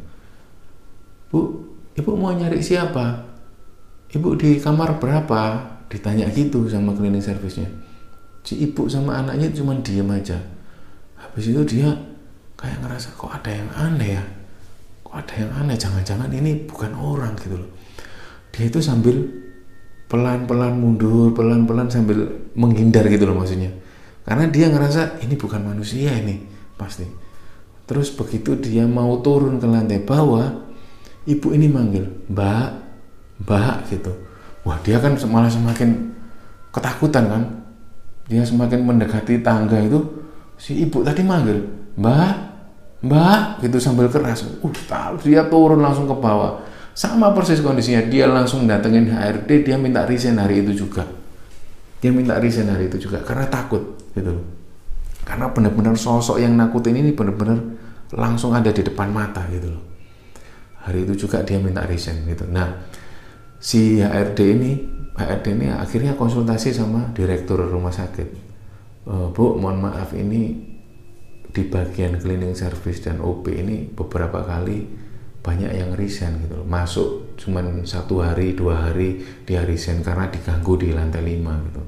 Bu, 1.28 1.60
ibu 1.96 2.12
mau 2.16 2.32
nyari 2.32 2.64
siapa? 2.64 3.28
Ibu 4.16 4.40
di 4.40 4.56
kamar 4.64 4.96
berapa? 4.96 5.60
Ditanya 5.92 6.28
gitu 6.32 6.68
sama 6.72 6.96
cleaning 6.96 7.24
service-nya. 7.24 7.68
Si 8.48 8.64
ibu 8.64 8.88
sama 8.88 9.20
anaknya 9.20 9.52
cuma 9.52 9.76
diem 9.84 10.08
aja. 10.08 10.40
Habis 11.20 11.52
itu 11.52 11.62
dia 11.68 11.92
kayak 12.56 12.80
ngerasa 12.80 13.12
kok 13.20 13.32
ada 13.32 13.52
yang 13.52 13.70
aneh 13.76 14.16
ya. 14.16 14.24
Kok 15.04 15.16
ada 15.20 15.34
yang 15.36 15.52
aneh, 15.64 15.76
jangan-jangan 15.76 16.32
ini 16.32 16.64
bukan 16.68 16.96
orang 16.96 17.36
gitu 17.40 17.60
loh. 17.60 17.72
Dia 18.56 18.72
itu 18.72 18.80
sambil 18.80 19.16
pelan-pelan 20.08 20.80
mundur, 20.80 21.36
pelan-pelan 21.36 21.92
sambil 21.92 22.32
menghindar 22.56 23.04
gitu 23.12 23.28
loh 23.28 23.36
maksudnya. 23.36 23.72
Karena 24.24 24.48
dia 24.48 24.68
ngerasa 24.72 25.24
ini 25.24 25.36
bukan 25.40 25.62
manusia 25.64 26.12
ini, 26.16 26.44
pasti. 26.76 27.08
Terus 27.88 28.12
begitu 28.12 28.60
dia 28.60 28.84
mau 28.84 29.20
turun 29.24 29.60
ke 29.60 29.68
lantai 29.68 30.04
bawah, 30.04 30.68
ibu 31.24 31.48
ini 31.56 31.68
manggil 31.72 32.08
mbak 32.28 32.68
mbak 33.44 33.88
gitu. 33.92 34.12
Wah 34.68 34.80
dia 34.84 35.00
kan 35.00 35.16
malah 35.32 35.48
semakin 35.48 36.12
ketakutan 36.76 37.24
kan. 37.32 37.44
Dia 38.28 38.44
semakin 38.44 38.84
mendekati 38.84 39.40
tangga 39.40 39.80
itu 39.80 40.04
si 40.60 40.84
ibu 40.84 41.00
tadi 41.00 41.24
manggil 41.24 41.64
mbak 41.96 42.36
mbak 43.08 43.64
gitu 43.64 43.80
sambil 43.80 44.12
keras. 44.12 44.44
Uh 44.44 44.76
tahu 44.88 45.24
dia 45.24 45.48
turun 45.48 45.80
langsung 45.80 46.04
ke 46.08 46.16
bawah 46.20 46.60
sama 46.98 47.30
persis 47.30 47.62
kondisinya. 47.62 48.02
Dia 48.10 48.26
langsung 48.26 48.66
datengin 48.66 49.14
HRD 49.14 49.62
dia 49.62 49.78
minta 49.78 50.02
resign 50.10 50.42
hari 50.42 50.66
itu 50.66 50.74
juga. 50.74 51.06
Dia 52.02 52.10
minta 52.10 52.42
resign 52.42 52.74
hari 52.74 52.90
itu 52.90 53.06
juga 53.06 53.22
karena 53.22 53.46
takut 53.46 54.02
gitu 54.18 54.58
karena 55.28 55.52
benar-benar 55.52 56.00
sosok 56.00 56.40
yang 56.40 56.56
nakutin 56.56 56.96
ini 56.96 57.12
benar-benar 57.12 57.60
langsung 58.16 58.56
ada 58.56 58.72
di 58.72 58.80
depan 58.80 59.12
mata 59.12 59.44
gitu 59.52 59.76
loh. 59.76 59.84
Hari 60.88 61.04
itu 61.04 61.28
juga 61.28 61.44
dia 61.44 61.60
minta 61.60 61.84
resign 61.84 62.24
gitu. 62.26 62.48
Nah 62.48 62.88
si 63.60 64.00
HRD 64.00 64.40
ini 64.56 64.72
HRD 65.20 65.46
ini 65.52 65.68
akhirnya 65.68 66.16
konsultasi 66.16 66.72
sama 66.72 67.12
direktur 67.12 67.60
rumah 67.60 67.92
sakit. 67.92 68.28
E, 69.04 69.14
bu 69.36 69.60
mohon 69.60 69.84
maaf 69.84 70.16
ini 70.16 70.56
di 71.52 71.62
bagian 71.68 72.16
cleaning 72.24 72.56
service 72.56 73.04
dan 73.04 73.20
OP 73.20 73.52
ini 73.52 73.84
beberapa 73.92 74.48
kali 74.48 75.07
banyak 75.48 75.72
yang 75.72 75.96
resign 75.96 76.44
gitu 76.44 76.60
loh. 76.60 76.68
masuk 76.68 77.40
cuman 77.40 77.88
satu 77.88 78.20
hari 78.20 78.52
dua 78.52 78.92
hari 78.92 79.24
dia 79.48 79.64
resign 79.64 80.04
karena 80.04 80.28
diganggu 80.28 80.76
di 80.76 80.92
lantai 80.92 81.24
lima 81.24 81.56
gitu. 81.64 81.80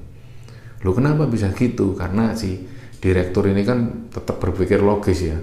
Lo 0.88 0.96
kenapa 0.96 1.28
bisa 1.28 1.52
gitu? 1.52 1.92
Karena 1.92 2.32
si 2.40 2.56
direktur 3.04 3.52
ini 3.52 3.68
kan 3.68 4.08
tetap 4.08 4.40
berpikir 4.40 4.80
logis 4.80 5.28
ya. 5.28 5.36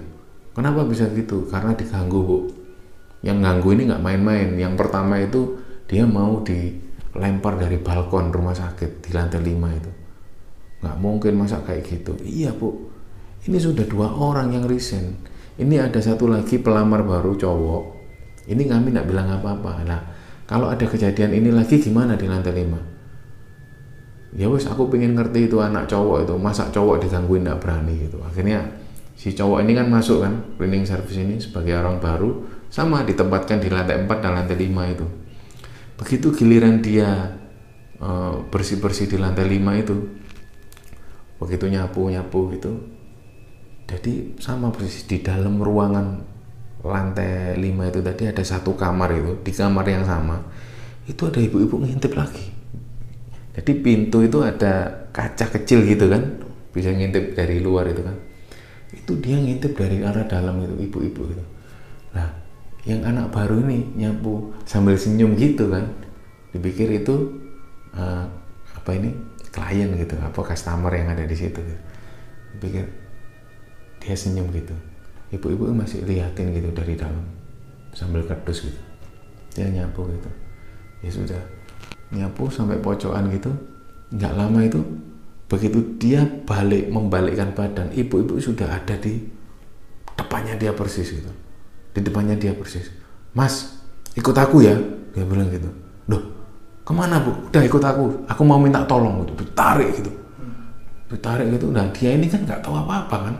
Kenapa 0.57 0.81
bisa 0.89 1.05
gitu? 1.13 1.45
Karena 1.45 1.77
diganggu 1.77 2.19
bu. 2.25 2.39
Yang 3.21 3.37
ganggu 3.45 3.69
ini 3.77 3.81
nggak 3.85 4.01
main-main. 4.01 4.49
Yang 4.57 4.73
pertama 4.81 5.21
itu 5.21 5.61
dia 5.85 6.09
mau 6.09 6.41
dilempar 6.41 7.61
dari 7.61 7.77
balkon 7.77 8.33
rumah 8.33 8.57
sakit 8.57 9.05
di 9.05 9.09
lantai 9.13 9.45
5 9.45 9.77
itu. 9.77 9.91
Nggak 10.81 10.97
mungkin 10.97 11.33
masa 11.37 11.61
kayak 11.61 11.85
gitu. 11.85 12.17
Iya 12.25 12.57
bu. 12.57 12.89
Ini 13.45 13.61
sudah 13.61 13.85
dua 13.85 14.09
orang 14.17 14.57
yang 14.57 14.65
resign. 14.65 15.13
Ini 15.61 15.85
ada 15.85 16.01
satu 16.01 16.25
lagi 16.25 16.57
pelamar 16.57 17.05
baru 17.05 17.37
cowok 17.37 17.96
ini 18.47 18.63
kami 18.65 18.95
nggak 18.95 19.07
bilang 19.07 19.27
apa-apa. 19.29 19.83
Nah 19.83 20.01
kalau 20.47 20.71
ada 20.71 20.87
kejadian 20.87 21.35
ini 21.35 21.51
lagi 21.51 21.77
gimana 21.77 22.15
di 22.15 22.25
lantai 22.25 22.55
5 22.63 24.35
ya 24.37 24.47
wes 24.51 24.67
aku 24.67 24.91
pengen 24.91 25.15
ngerti 25.15 25.47
itu 25.47 25.57
anak 25.63 25.87
cowok 25.87 26.27
itu 26.27 26.35
masa 26.35 26.67
cowok 26.71 27.03
digangguin 27.03 27.43
nggak 27.43 27.59
berani 27.59 27.93
gitu. 28.07 28.17
Akhirnya 28.23 28.63
si 29.17 29.35
cowok 29.35 29.63
ini 29.63 29.71
kan 29.75 29.87
masuk 29.91 30.23
kan 30.23 30.33
cleaning 30.55 30.87
service 30.87 31.17
ini 31.19 31.39
sebagai 31.39 31.75
orang 31.75 31.99
baru 31.99 32.43
sama 32.67 33.03
ditempatkan 33.07 33.59
di 33.59 33.71
lantai 33.71 34.03
4 34.03 34.23
dan 34.23 34.31
lantai 34.35 34.57
5 34.59 34.93
itu. 34.95 35.05
Begitu 35.97 36.27
giliran 36.35 36.79
dia 36.79 37.35
eh, 37.99 38.35
bersih-bersih 38.47 39.11
di 39.11 39.17
lantai 39.19 39.47
5 39.47 39.83
itu 39.83 39.95
begitu 41.37 41.69
nyapu-nyapu 41.69 42.49
gitu 42.57 42.81
jadi 43.87 44.35
sama 44.41 44.73
persis 44.73 45.07
di 45.07 45.23
dalam 45.23 45.61
ruangan 45.61 46.26
lantai 46.89 47.59
5 47.59 47.91
itu 47.91 47.99
tadi 48.01 48.23
ada 48.27 48.43
satu 48.43 48.73
kamar 48.73 49.13
itu 49.13 49.31
di 49.43 49.51
kamar 49.51 49.85
yang 49.87 50.03
sama 50.07 50.39
itu 51.07 51.21
ada 51.23 51.39
ibu-ibu 51.39 51.79
ngintip 51.83 52.15
lagi. 52.15 52.51
Jadi 53.55 53.71
pintu 53.79 54.21
itu 54.21 54.43
ada 54.43 55.07
kaca 55.15 55.49
kecil 55.55 55.87
gitu 55.87 56.11
kan 56.11 56.43
bisa 56.75 56.91
ngintip 56.91 57.35
dari 57.35 57.63
luar 57.63 57.87
itu 57.91 58.03
kan. 58.03 58.15
Itu 58.91 59.19
dia 59.19 59.39
ngintip 59.39 59.75
dari 59.75 60.03
arah 60.03 60.27
dalam 60.27 60.63
itu 60.63 60.75
ibu-ibu 60.87 61.21
itu. 61.31 61.45
Nah 62.11 62.27
yang 62.83 63.03
anak 63.03 63.31
baru 63.31 63.63
ini 63.63 63.95
nyapu 63.95 64.51
sambil 64.67 64.99
senyum 64.99 65.35
gitu 65.39 65.71
kan. 65.71 65.87
Dipikir 66.51 66.91
itu 66.91 67.15
uh, 67.95 68.25
apa 68.77 68.89
ini 68.95 69.11
klien 69.57 69.89
gitu 69.97 70.15
apa 70.21 70.39
customer 70.45 70.93
yang 70.93 71.09
ada 71.09 71.25
di 71.25 71.33
situ 71.33 71.57
gitu. 71.57 71.81
dipikir 72.55 72.85
dia 73.97 74.13
senyum 74.13 74.47
gitu 74.53 74.71
ibu-ibu 75.31 75.67
masih 75.75 76.03
liatin 76.07 76.55
gitu 76.55 76.71
dari 76.71 76.95
dalam 76.95 77.23
sambil 77.91 78.23
kerdus 78.23 78.67
gitu. 78.67 78.81
Dia 79.57 79.67
nyapu 79.67 80.07
gitu. 80.07 80.29
Ya 81.03 81.09
sudah 81.11 81.41
nyapu 82.13 82.47
sampai 82.47 82.79
pojokan 82.79 83.27
gitu. 83.33 83.51
Nggak 84.13 84.33
lama 84.37 84.59
itu 84.63 84.79
begitu 85.47 85.79
dia 85.99 86.23
balik 86.43 86.91
membalikkan 86.91 87.55
badan 87.55 87.91
ibu-ibu 87.95 88.39
sudah 88.39 88.67
ada 88.67 88.95
di 88.99 89.19
depannya 90.15 90.55
dia 90.55 90.71
persis 90.71 91.11
gitu. 91.11 91.31
Di 91.91 91.99
depannya 91.99 92.39
dia 92.39 92.55
persis. 92.55 92.87
Mas 93.35 93.83
ikut 94.15 94.35
aku 94.35 94.63
ya 94.63 94.75
dia 95.11 95.25
bilang 95.27 95.51
gitu. 95.51 95.67
Duh, 96.07 96.23
ke 96.87 96.91
mana 96.95 97.19
bu? 97.19 97.35
Udah 97.51 97.63
ikut 97.65 97.83
aku. 97.83 98.23
Aku 98.31 98.41
mau 98.47 98.61
minta 98.61 98.85
tolong 98.87 99.27
gitu. 99.27 99.43
Ditarik 99.43 99.91
gitu. 99.99 100.11
Ditarik 101.11 101.51
gitu. 101.51 101.67
Nah 101.73 101.91
dia 101.91 102.15
ini 102.15 102.31
kan 102.31 102.47
nggak 102.47 102.63
tahu 102.63 102.75
apa-apa 102.79 103.17
kan 103.27 103.35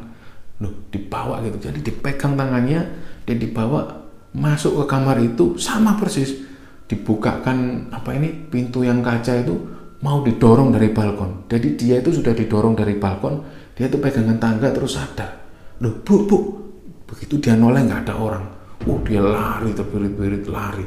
Duh, 0.57 0.73
dibawa 0.89 1.37
gitu 1.45 1.69
jadi 1.69 1.79
dipegang 1.85 2.33
tangannya 2.33 2.81
dan 3.29 3.35
dibawa 3.37 4.09
masuk 4.33 4.81
ke 4.81 4.85
kamar 4.89 5.21
itu 5.21 5.53
sama 5.61 5.93
persis 6.01 6.47
dibukakan 6.87 7.89
apa 7.91 8.15
ini 8.15 8.31
pintu 8.47 8.81
yang 8.81 9.03
kaca 9.03 9.37
itu 9.43 9.53
mau 10.01 10.21
didorong 10.21 10.71
dari 10.73 10.89
balkon. 10.93 11.49
Jadi 11.49 11.75
dia 11.75 11.95
itu 11.99 12.13
sudah 12.13 12.33
didorong 12.33 12.77
dari 12.77 12.95
balkon, 12.97 13.41
dia 13.73 13.89
itu 13.89 13.97
pegangan 13.97 14.37
tangga 14.37 14.69
terus 14.71 14.95
sadar. 14.95 15.29
Loh, 15.81 16.01
bu, 16.01 16.25
bu, 16.25 16.37
begitu 17.05 17.37
dia 17.41 17.57
noleh 17.57 17.85
nggak 17.85 18.07
ada 18.07 18.13
orang. 18.17 18.45
Oh, 18.85 19.01
dia 19.03 19.19
lari 19.19 19.73
terbirit-birit 19.73 20.45
lari. 20.47 20.85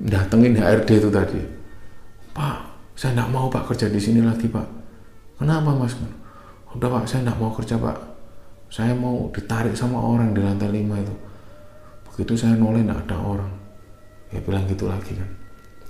Datengin 0.00 0.56
HRD 0.56 0.90
itu 0.98 1.10
tadi. 1.12 1.40
Pak, 2.32 2.58
saya 2.96 3.12
nggak 3.20 3.30
mau 3.30 3.46
pak 3.52 3.68
kerja 3.68 3.92
di 3.92 4.00
sini 4.00 4.24
lagi 4.24 4.48
pak. 4.48 4.64
Kenapa 5.36 5.76
mas? 5.76 5.92
Udah 6.72 6.88
pak, 6.88 7.04
saya 7.04 7.28
nggak 7.28 7.38
mau 7.38 7.52
kerja 7.52 7.76
pak. 7.76 7.96
Saya 8.70 8.94
mau 8.94 9.26
ditarik 9.34 9.74
sama 9.74 9.98
orang 9.98 10.30
di 10.30 10.40
lantai 10.40 10.70
lima 10.70 10.94
itu. 11.02 11.14
Begitu 12.06 12.38
saya 12.38 12.54
noleh 12.54 12.86
nggak 12.86 13.10
ada 13.10 13.18
orang. 13.18 13.52
Ya 14.30 14.38
bilang 14.38 14.62
gitu 14.70 14.86
lagi 14.86 15.18
kan. 15.18 15.26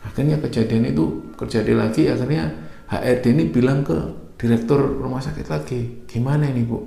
Akhirnya 0.01 0.41
kejadian 0.41 0.97
itu 0.97 1.05
terjadi 1.37 1.77
lagi 1.77 2.09
akhirnya 2.09 2.49
HRD 2.89 3.37
ini 3.37 3.45
bilang 3.53 3.85
ke 3.85 3.97
direktur 4.41 4.81
rumah 4.81 5.21
sakit 5.21 5.45
lagi 5.45 6.09
gimana 6.09 6.49
ini 6.49 6.65
bu? 6.65 6.81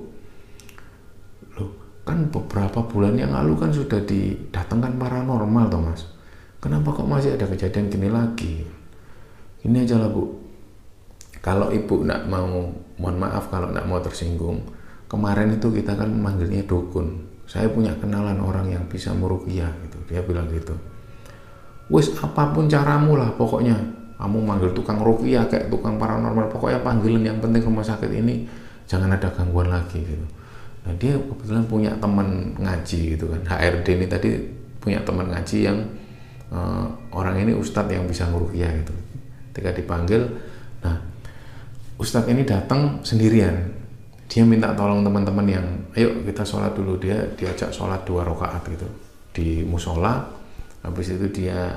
Loh 1.54 1.70
kan 2.02 2.26
beberapa 2.26 2.82
bulan 2.82 3.14
yang 3.14 3.30
lalu 3.30 3.54
kan 3.54 3.70
sudah 3.70 4.02
didatangkan 4.02 4.98
paranormal 4.98 5.70
Thomas 5.70 6.10
kenapa 6.58 6.90
kok 6.90 7.06
masih 7.06 7.38
ada 7.38 7.46
kejadian 7.46 7.86
gini 7.86 8.10
lagi? 8.10 8.66
Ini 9.62 9.86
aja 9.86 10.02
lah 10.02 10.10
bu. 10.10 10.42
Kalau 11.38 11.70
ibu 11.70 12.02
nak 12.02 12.26
mau 12.26 12.66
mohon 12.98 13.16
maaf 13.16 13.46
kalau 13.46 13.70
nak 13.70 13.86
mau 13.86 14.02
tersinggung 14.02 14.58
kemarin 15.14 15.54
itu 15.54 15.70
kita 15.70 15.94
kan 15.94 16.10
manggilnya 16.10 16.66
dukun. 16.66 17.22
Saya 17.46 17.70
punya 17.70 17.94
kenalan 18.02 18.42
orang 18.42 18.74
yang 18.74 18.82
bisa 18.90 19.14
merukiah 19.14 19.70
gitu. 19.86 19.98
Dia 20.10 20.26
bilang 20.26 20.50
gitu. 20.50 20.74
Wis 21.86 22.10
apa 22.18 22.50
pun 22.50 22.66
caramu 22.66 23.14
lah 23.14 23.30
pokoknya. 23.38 23.78
Kamu 24.18 24.42
manggil 24.42 24.74
tukang 24.74 24.98
rukiah 24.98 25.46
kayak 25.46 25.70
tukang 25.70 25.94
paranormal. 25.94 26.50
Pokoknya 26.50 26.82
panggilan 26.82 27.22
yang 27.22 27.38
penting 27.38 27.62
rumah 27.62 27.86
sakit 27.86 28.10
ini. 28.10 28.50
Jangan 28.90 29.14
ada 29.14 29.30
gangguan 29.30 29.70
lagi 29.70 30.02
gitu. 30.02 30.26
Nah 30.84 30.92
dia 30.98 31.14
kebetulan 31.16 31.64
punya 31.70 31.90
teman 32.02 32.58
ngaji 32.58 33.00
gitu 33.14 33.30
kan. 33.30 33.40
HRD 33.46 33.86
ini 34.02 34.06
tadi 34.10 34.28
punya 34.82 34.98
teman 35.06 35.30
ngaji 35.30 35.58
yang 35.62 35.78
uh, 36.50 36.90
orang 37.14 37.40
ini 37.40 37.54
ustadz 37.54 37.94
yang 37.94 38.04
bisa 38.10 38.26
ngurukiah 38.26 38.72
gitu. 38.82 38.94
Ketika 39.52 39.70
dipanggil 39.76 40.26
nah 40.82 41.00
ustadz 42.00 42.28
ini 42.28 42.42
datang 42.44 43.00
sendirian 43.06 43.83
dia 44.34 44.42
minta 44.42 44.74
tolong 44.74 45.06
teman-teman 45.06 45.46
yang 45.46 45.62
ayo 45.94 46.10
kita 46.26 46.42
sholat 46.42 46.74
dulu. 46.74 46.98
Dia 46.98 47.22
diajak 47.38 47.70
sholat 47.70 48.02
dua 48.02 48.26
rakaat 48.26 48.66
gitu 48.66 48.88
di 49.30 49.62
musola. 49.62 50.26
Habis 50.82 51.14
itu 51.14 51.30
dia 51.30 51.70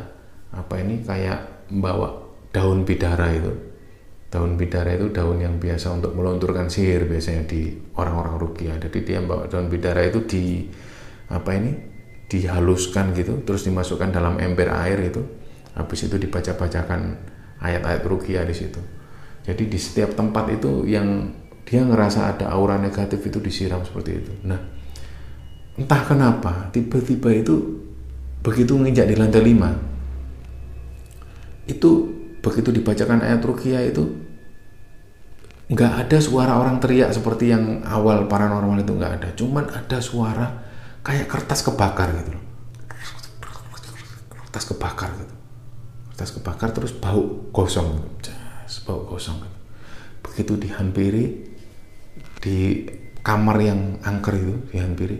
apa 0.49 0.73
ini 0.81 1.05
kayak 1.05 1.69
membawa 1.69 2.17
daun 2.49 2.81
bidara 2.81 3.29
itu. 3.29 3.53
Daun 4.33 4.57
bidara 4.57 4.89
itu 4.97 5.13
daun 5.13 5.37
yang 5.37 5.61
biasa 5.61 6.01
untuk 6.01 6.17
melunturkan 6.17 6.65
sihir 6.65 7.05
biasanya 7.05 7.45
di 7.45 7.77
orang-orang 7.93 8.41
rukia. 8.41 8.73
Jadi 8.81 9.05
dia 9.05 9.21
membawa 9.21 9.45
daun 9.45 9.69
bidara 9.69 10.01
itu 10.01 10.25
di 10.25 10.65
apa 11.29 11.53
ini 11.53 11.77
dihaluskan 12.25 13.13
gitu 13.13 13.45
terus 13.45 13.69
dimasukkan 13.69 14.09
dalam 14.09 14.41
ember 14.41 14.73
air 14.73 14.97
itu. 15.13 15.21
Habis 15.77 16.09
itu 16.09 16.17
dibaca-bacakan 16.17 17.21
ayat-ayat 17.61 18.01
rukia 18.01 18.41
di 18.49 18.57
situ. 18.57 18.81
Jadi 19.45 19.69
di 19.69 19.77
setiap 19.77 20.17
tempat 20.17 20.49
itu 20.57 20.89
yang 20.89 21.36
dia 21.67 21.83
ngerasa 21.83 22.31
ada 22.31 22.47
aura 22.55 22.79
negatif 22.79 23.19
itu 23.27 23.43
disiram 23.43 23.83
seperti 23.83 24.23
itu 24.23 24.31
nah 24.47 24.63
entah 25.75 26.01
kenapa 26.07 26.71
tiba-tiba 26.71 27.27
itu 27.35 27.83
begitu 28.39 28.79
menginjak 28.79 29.11
di 29.11 29.19
lantai 29.19 29.43
5 29.43 31.67
itu 31.67 31.91
begitu 32.39 32.71
dibacakan 32.71 33.19
ayat 33.19 33.43
rukia 33.43 33.83
itu 33.83 34.07
nggak 35.67 36.07
ada 36.07 36.17
suara 36.23 36.55
orang 36.55 36.79
teriak 36.79 37.11
seperti 37.11 37.51
yang 37.51 37.83
awal 37.83 38.23
paranormal 38.31 38.79
itu 38.79 38.95
nggak 38.95 39.13
ada 39.19 39.35
cuman 39.35 39.67
ada 39.67 39.99
suara 39.99 40.63
kayak 41.03 41.27
kertas 41.27 41.67
kebakar 41.67 42.15
gitu 42.23 42.39
kertas 44.31 44.63
kebakar 44.71 45.11
gitu 45.19 45.35
kertas 46.15 46.31
kebakar 46.39 46.71
terus 46.71 46.95
bau 46.95 47.51
gosong 47.51 47.99
gitu. 47.99 48.31
bau 48.87 49.03
gosong 49.11 49.43
gitu. 49.43 49.57
begitu 50.23 50.55
dihampiri 50.55 51.56
di 52.37 52.85
kamar 53.21 53.57
yang 53.59 53.99
angker 54.01 54.33
itu 54.37 54.55
dihampiri 54.71 55.17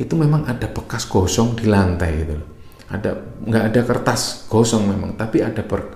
itu 0.00 0.14
memang 0.16 0.48
ada 0.48 0.64
bekas 0.72 1.04
gosong 1.04 1.52
di 1.58 1.68
lantai 1.68 2.10
gitu 2.24 2.34
loh. 2.40 2.48
Ada 2.90 3.10
nggak 3.46 3.64
ada 3.70 3.80
kertas 3.84 4.48
gosong 4.48 4.88
memang 4.88 5.14
tapi 5.14 5.44
ada 5.44 5.60
ber, 5.62 5.92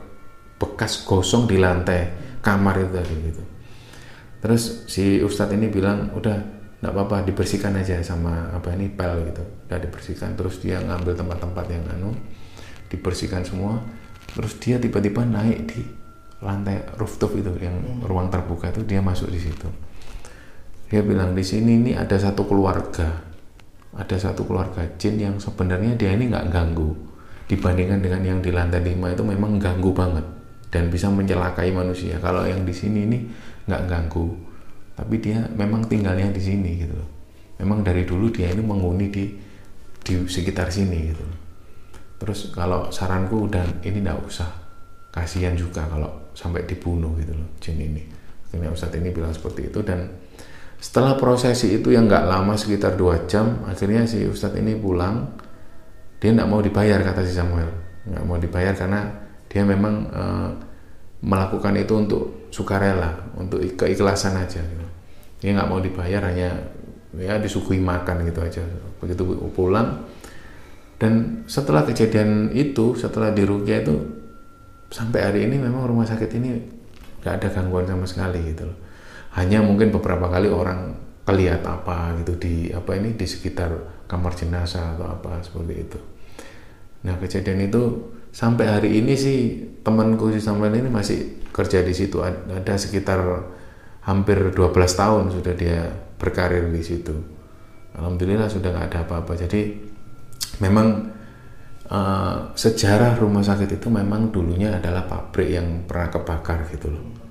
bekas 0.60 1.02
gosong 1.08 1.48
di 1.48 1.56
lantai 1.56 2.12
kamar 2.44 2.84
itu 2.84 2.90
tadi 2.92 3.14
gitu. 3.32 3.42
Terus 4.44 4.84
si 4.86 5.24
ustadz 5.24 5.56
ini 5.56 5.72
bilang 5.72 6.12
udah 6.12 6.36
nggak 6.84 6.92
apa-apa 6.92 7.24
dibersihkan 7.24 7.72
aja 7.80 7.96
sama 8.04 8.52
apa 8.52 8.76
ini 8.76 8.92
pel 8.92 9.24
gitu. 9.32 9.42
Udah 9.66 9.80
dibersihkan 9.80 10.36
terus 10.36 10.60
dia 10.60 10.78
ngambil 10.84 11.16
tempat-tempat 11.16 11.64
yang 11.72 11.84
anu 11.96 12.12
dibersihkan 12.92 13.42
semua 13.42 13.80
terus 14.34 14.58
dia 14.62 14.78
tiba-tiba 14.78 15.26
naik 15.26 15.58
di 15.70 15.82
lantai 16.44 16.84
rooftop 17.00 17.34
itu 17.38 17.50
yang 17.58 17.74
hmm. 17.74 18.04
ruang 18.06 18.28
terbuka 18.28 18.70
itu 18.70 18.84
dia 18.84 19.00
masuk 19.00 19.32
di 19.32 19.40
situ 19.40 19.66
dia 20.94 21.02
bilang 21.02 21.34
di 21.34 21.42
sini 21.42 21.82
ini 21.82 21.90
ada 21.98 22.14
satu 22.14 22.46
keluarga. 22.46 23.10
Ada 23.98 24.30
satu 24.30 24.46
keluarga 24.46 24.86
jin 24.94 25.18
yang 25.18 25.42
sebenarnya 25.42 25.98
dia 25.98 26.14
ini 26.14 26.30
nggak 26.30 26.54
ganggu. 26.54 26.94
Dibandingkan 27.50 27.98
dengan 27.98 28.22
yang 28.22 28.38
di 28.38 28.54
lantai 28.54 28.78
lima 28.78 29.10
itu 29.10 29.26
memang 29.26 29.58
ganggu 29.58 29.90
banget 29.90 30.22
dan 30.70 30.94
bisa 30.94 31.10
mencelakai 31.10 31.74
manusia. 31.74 32.22
Kalau 32.22 32.46
yang 32.46 32.62
di 32.62 32.70
sini 32.70 33.10
ini 33.10 33.18
nggak 33.66 33.82
ganggu 33.90 34.54
tapi 34.94 35.18
dia 35.18 35.42
memang 35.58 35.82
tinggalnya 35.90 36.30
di 36.30 36.42
sini 36.42 36.70
gitu 36.86 36.94
memang 37.58 37.82
dari 37.82 38.06
dulu 38.06 38.30
dia 38.30 38.50
ini 38.54 38.62
menghuni 38.62 39.10
di 39.10 39.24
di 40.04 40.14
sekitar 40.28 40.70
sini 40.70 40.98
gitu 41.10 41.26
terus 42.20 42.54
kalau 42.54 42.88
saranku 42.94 43.50
dan 43.50 43.68
ini 43.84 44.00
nggak 44.00 44.20
usah. 44.24 44.48
Kasihan 45.14 45.54
juga 45.54 45.86
kalau 45.86 46.10
sampai 46.34 46.66
dibunuh 46.66 47.14
gitu 47.22 47.38
loh 47.38 47.46
jin 47.62 47.78
ini. 47.78 48.02
Akhirnya 48.50 48.74
Ustadz 48.74 48.98
ini 48.98 49.14
bilang 49.14 49.30
seperti 49.30 49.70
itu 49.70 49.78
dan 49.86 50.10
setelah 50.84 51.16
prosesi 51.16 51.80
itu 51.80 51.96
yang 51.96 52.04
nggak 52.04 52.28
lama 52.28 52.52
sekitar 52.60 52.92
dua 52.92 53.24
jam, 53.24 53.64
akhirnya 53.64 54.04
si 54.04 54.28
Ustadz 54.28 54.60
ini 54.60 54.76
pulang. 54.76 55.32
Dia 56.20 56.36
nggak 56.36 56.48
mau 56.48 56.60
dibayar 56.60 57.00
kata 57.00 57.24
si 57.24 57.32
Samuel, 57.32 57.72
nggak 58.04 58.24
mau 58.28 58.36
dibayar 58.36 58.76
karena 58.76 59.00
dia 59.48 59.64
memang 59.64 59.94
e, 60.12 60.24
melakukan 61.24 61.72
itu 61.80 61.94
untuk 61.96 62.22
sukarela 62.52 63.32
untuk 63.40 63.64
keikhlasan 63.74 64.36
aja 64.36 64.60
gitu. 64.60 64.86
dia 65.40 65.50
nggak 65.56 65.68
mau 65.70 65.80
dibayar 65.80 66.30
hanya 66.30 66.52
ya 67.16 67.40
disuguhi 67.40 67.80
makan 67.80 68.26
gitu 68.28 68.40
aja 68.44 68.62
begitu 69.00 69.22
pulang 69.54 70.04
dan 71.00 71.42
setelah 71.50 71.82
kejadian 71.82 72.50
itu 72.54 72.94
setelah 72.94 73.34
di 73.34 73.42
Rukia 73.42 73.82
itu 73.82 73.94
sampai 74.90 75.20
hari 75.22 75.40
ini 75.50 75.58
memang 75.58 75.86
rumah 75.86 76.06
sakit 76.06 76.30
ini 76.38 76.48
nggak 77.24 77.34
ada 77.42 77.48
gangguan 77.50 77.86
sama 77.88 78.06
sekali 78.06 78.54
gitu 78.54 78.68
loh 78.68 78.83
hanya 79.34 79.58
mungkin 79.60 79.90
beberapa 79.90 80.30
kali 80.30 80.46
orang 80.46 80.94
kelihat 81.26 81.66
apa 81.66 82.14
gitu 82.22 82.38
di 82.38 82.54
apa 82.70 82.94
ini 82.94 83.18
di 83.18 83.26
sekitar 83.26 84.04
kamar 84.06 84.32
jenazah 84.36 84.94
atau 84.94 85.06
apa 85.10 85.42
seperti 85.42 85.74
itu. 85.74 85.98
Nah 87.08 87.18
kejadian 87.18 87.66
itu 87.66 87.82
sampai 88.30 88.70
hari 88.70 89.00
ini 89.02 89.18
sih 89.18 89.38
temanku 89.82 90.30
si 90.30 90.38
Samuel 90.38 90.78
ini 90.78 90.86
masih 90.92 91.42
kerja 91.50 91.82
di 91.82 91.90
situ. 91.96 92.22
Ada 92.22 92.78
sekitar 92.78 93.20
hampir 94.06 94.52
12 94.52 94.70
tahun 94.72 95.32
sudah 95.32 95.54
dia 95.56 95.88
berkarir 96.20 96.70
di 96.70 96.82
situ. 96.84 97.16
Alhamdulillah 97.96 98.46
sudah 98.46 98.70
nggak 98.70 98.86
ada 98.92 99.00
apa-apa. 99.08 99.32
Jadi 99.34 99.74
memang 100.62 101.10
uh, 101.90 102.54
sejarah 102.54 103.18
rumah 103.18 103.42
sakit 103.42 103.80
itu 103.80 103.88
memang 103.90 104.30
dulunya 104.30 104.78
adalah 104.78 105.08
pabrik 105.08 105.50
yang 105.50 105.88
pernah 105.88 106.12
kebakar 106.12 106.68
gitu 106.70 106.92
loh 106.92 107.23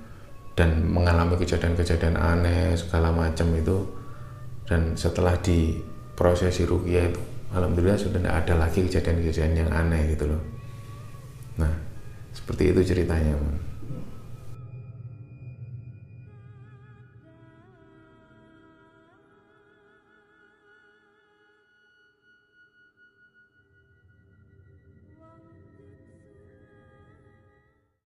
dan 0.54 0.86
mengalami 0.86 1.34
kejadian-kejadian 1.38 2.14
aneh 2.14 2.78
segala 2.78 3.10
macam 3.10 3.50
itu 3.58 3.82
dan 4.66 4.94
setelah 4.94 5.34
di 5.42 5.82
prosesi 6.14 6.62
rukia 6.62 7.10
itu 7.10 7.22
alhamdulillah 7.54 7.98
sudah 7.98 8.22
tidak 8.22 8.34
ada 8.46 8.54
lagi 8.66 8.86
kejadian-kejadian 8.86 9.66
yang 9.66 9.70
aneh 9.74 10.14
gitu 10.14 10.30
loh 10.30 10.42
nah 11.58 11.94
seperti 12.34 12.74
itu 12.74 12.80
ceritanya. 12.82 13.38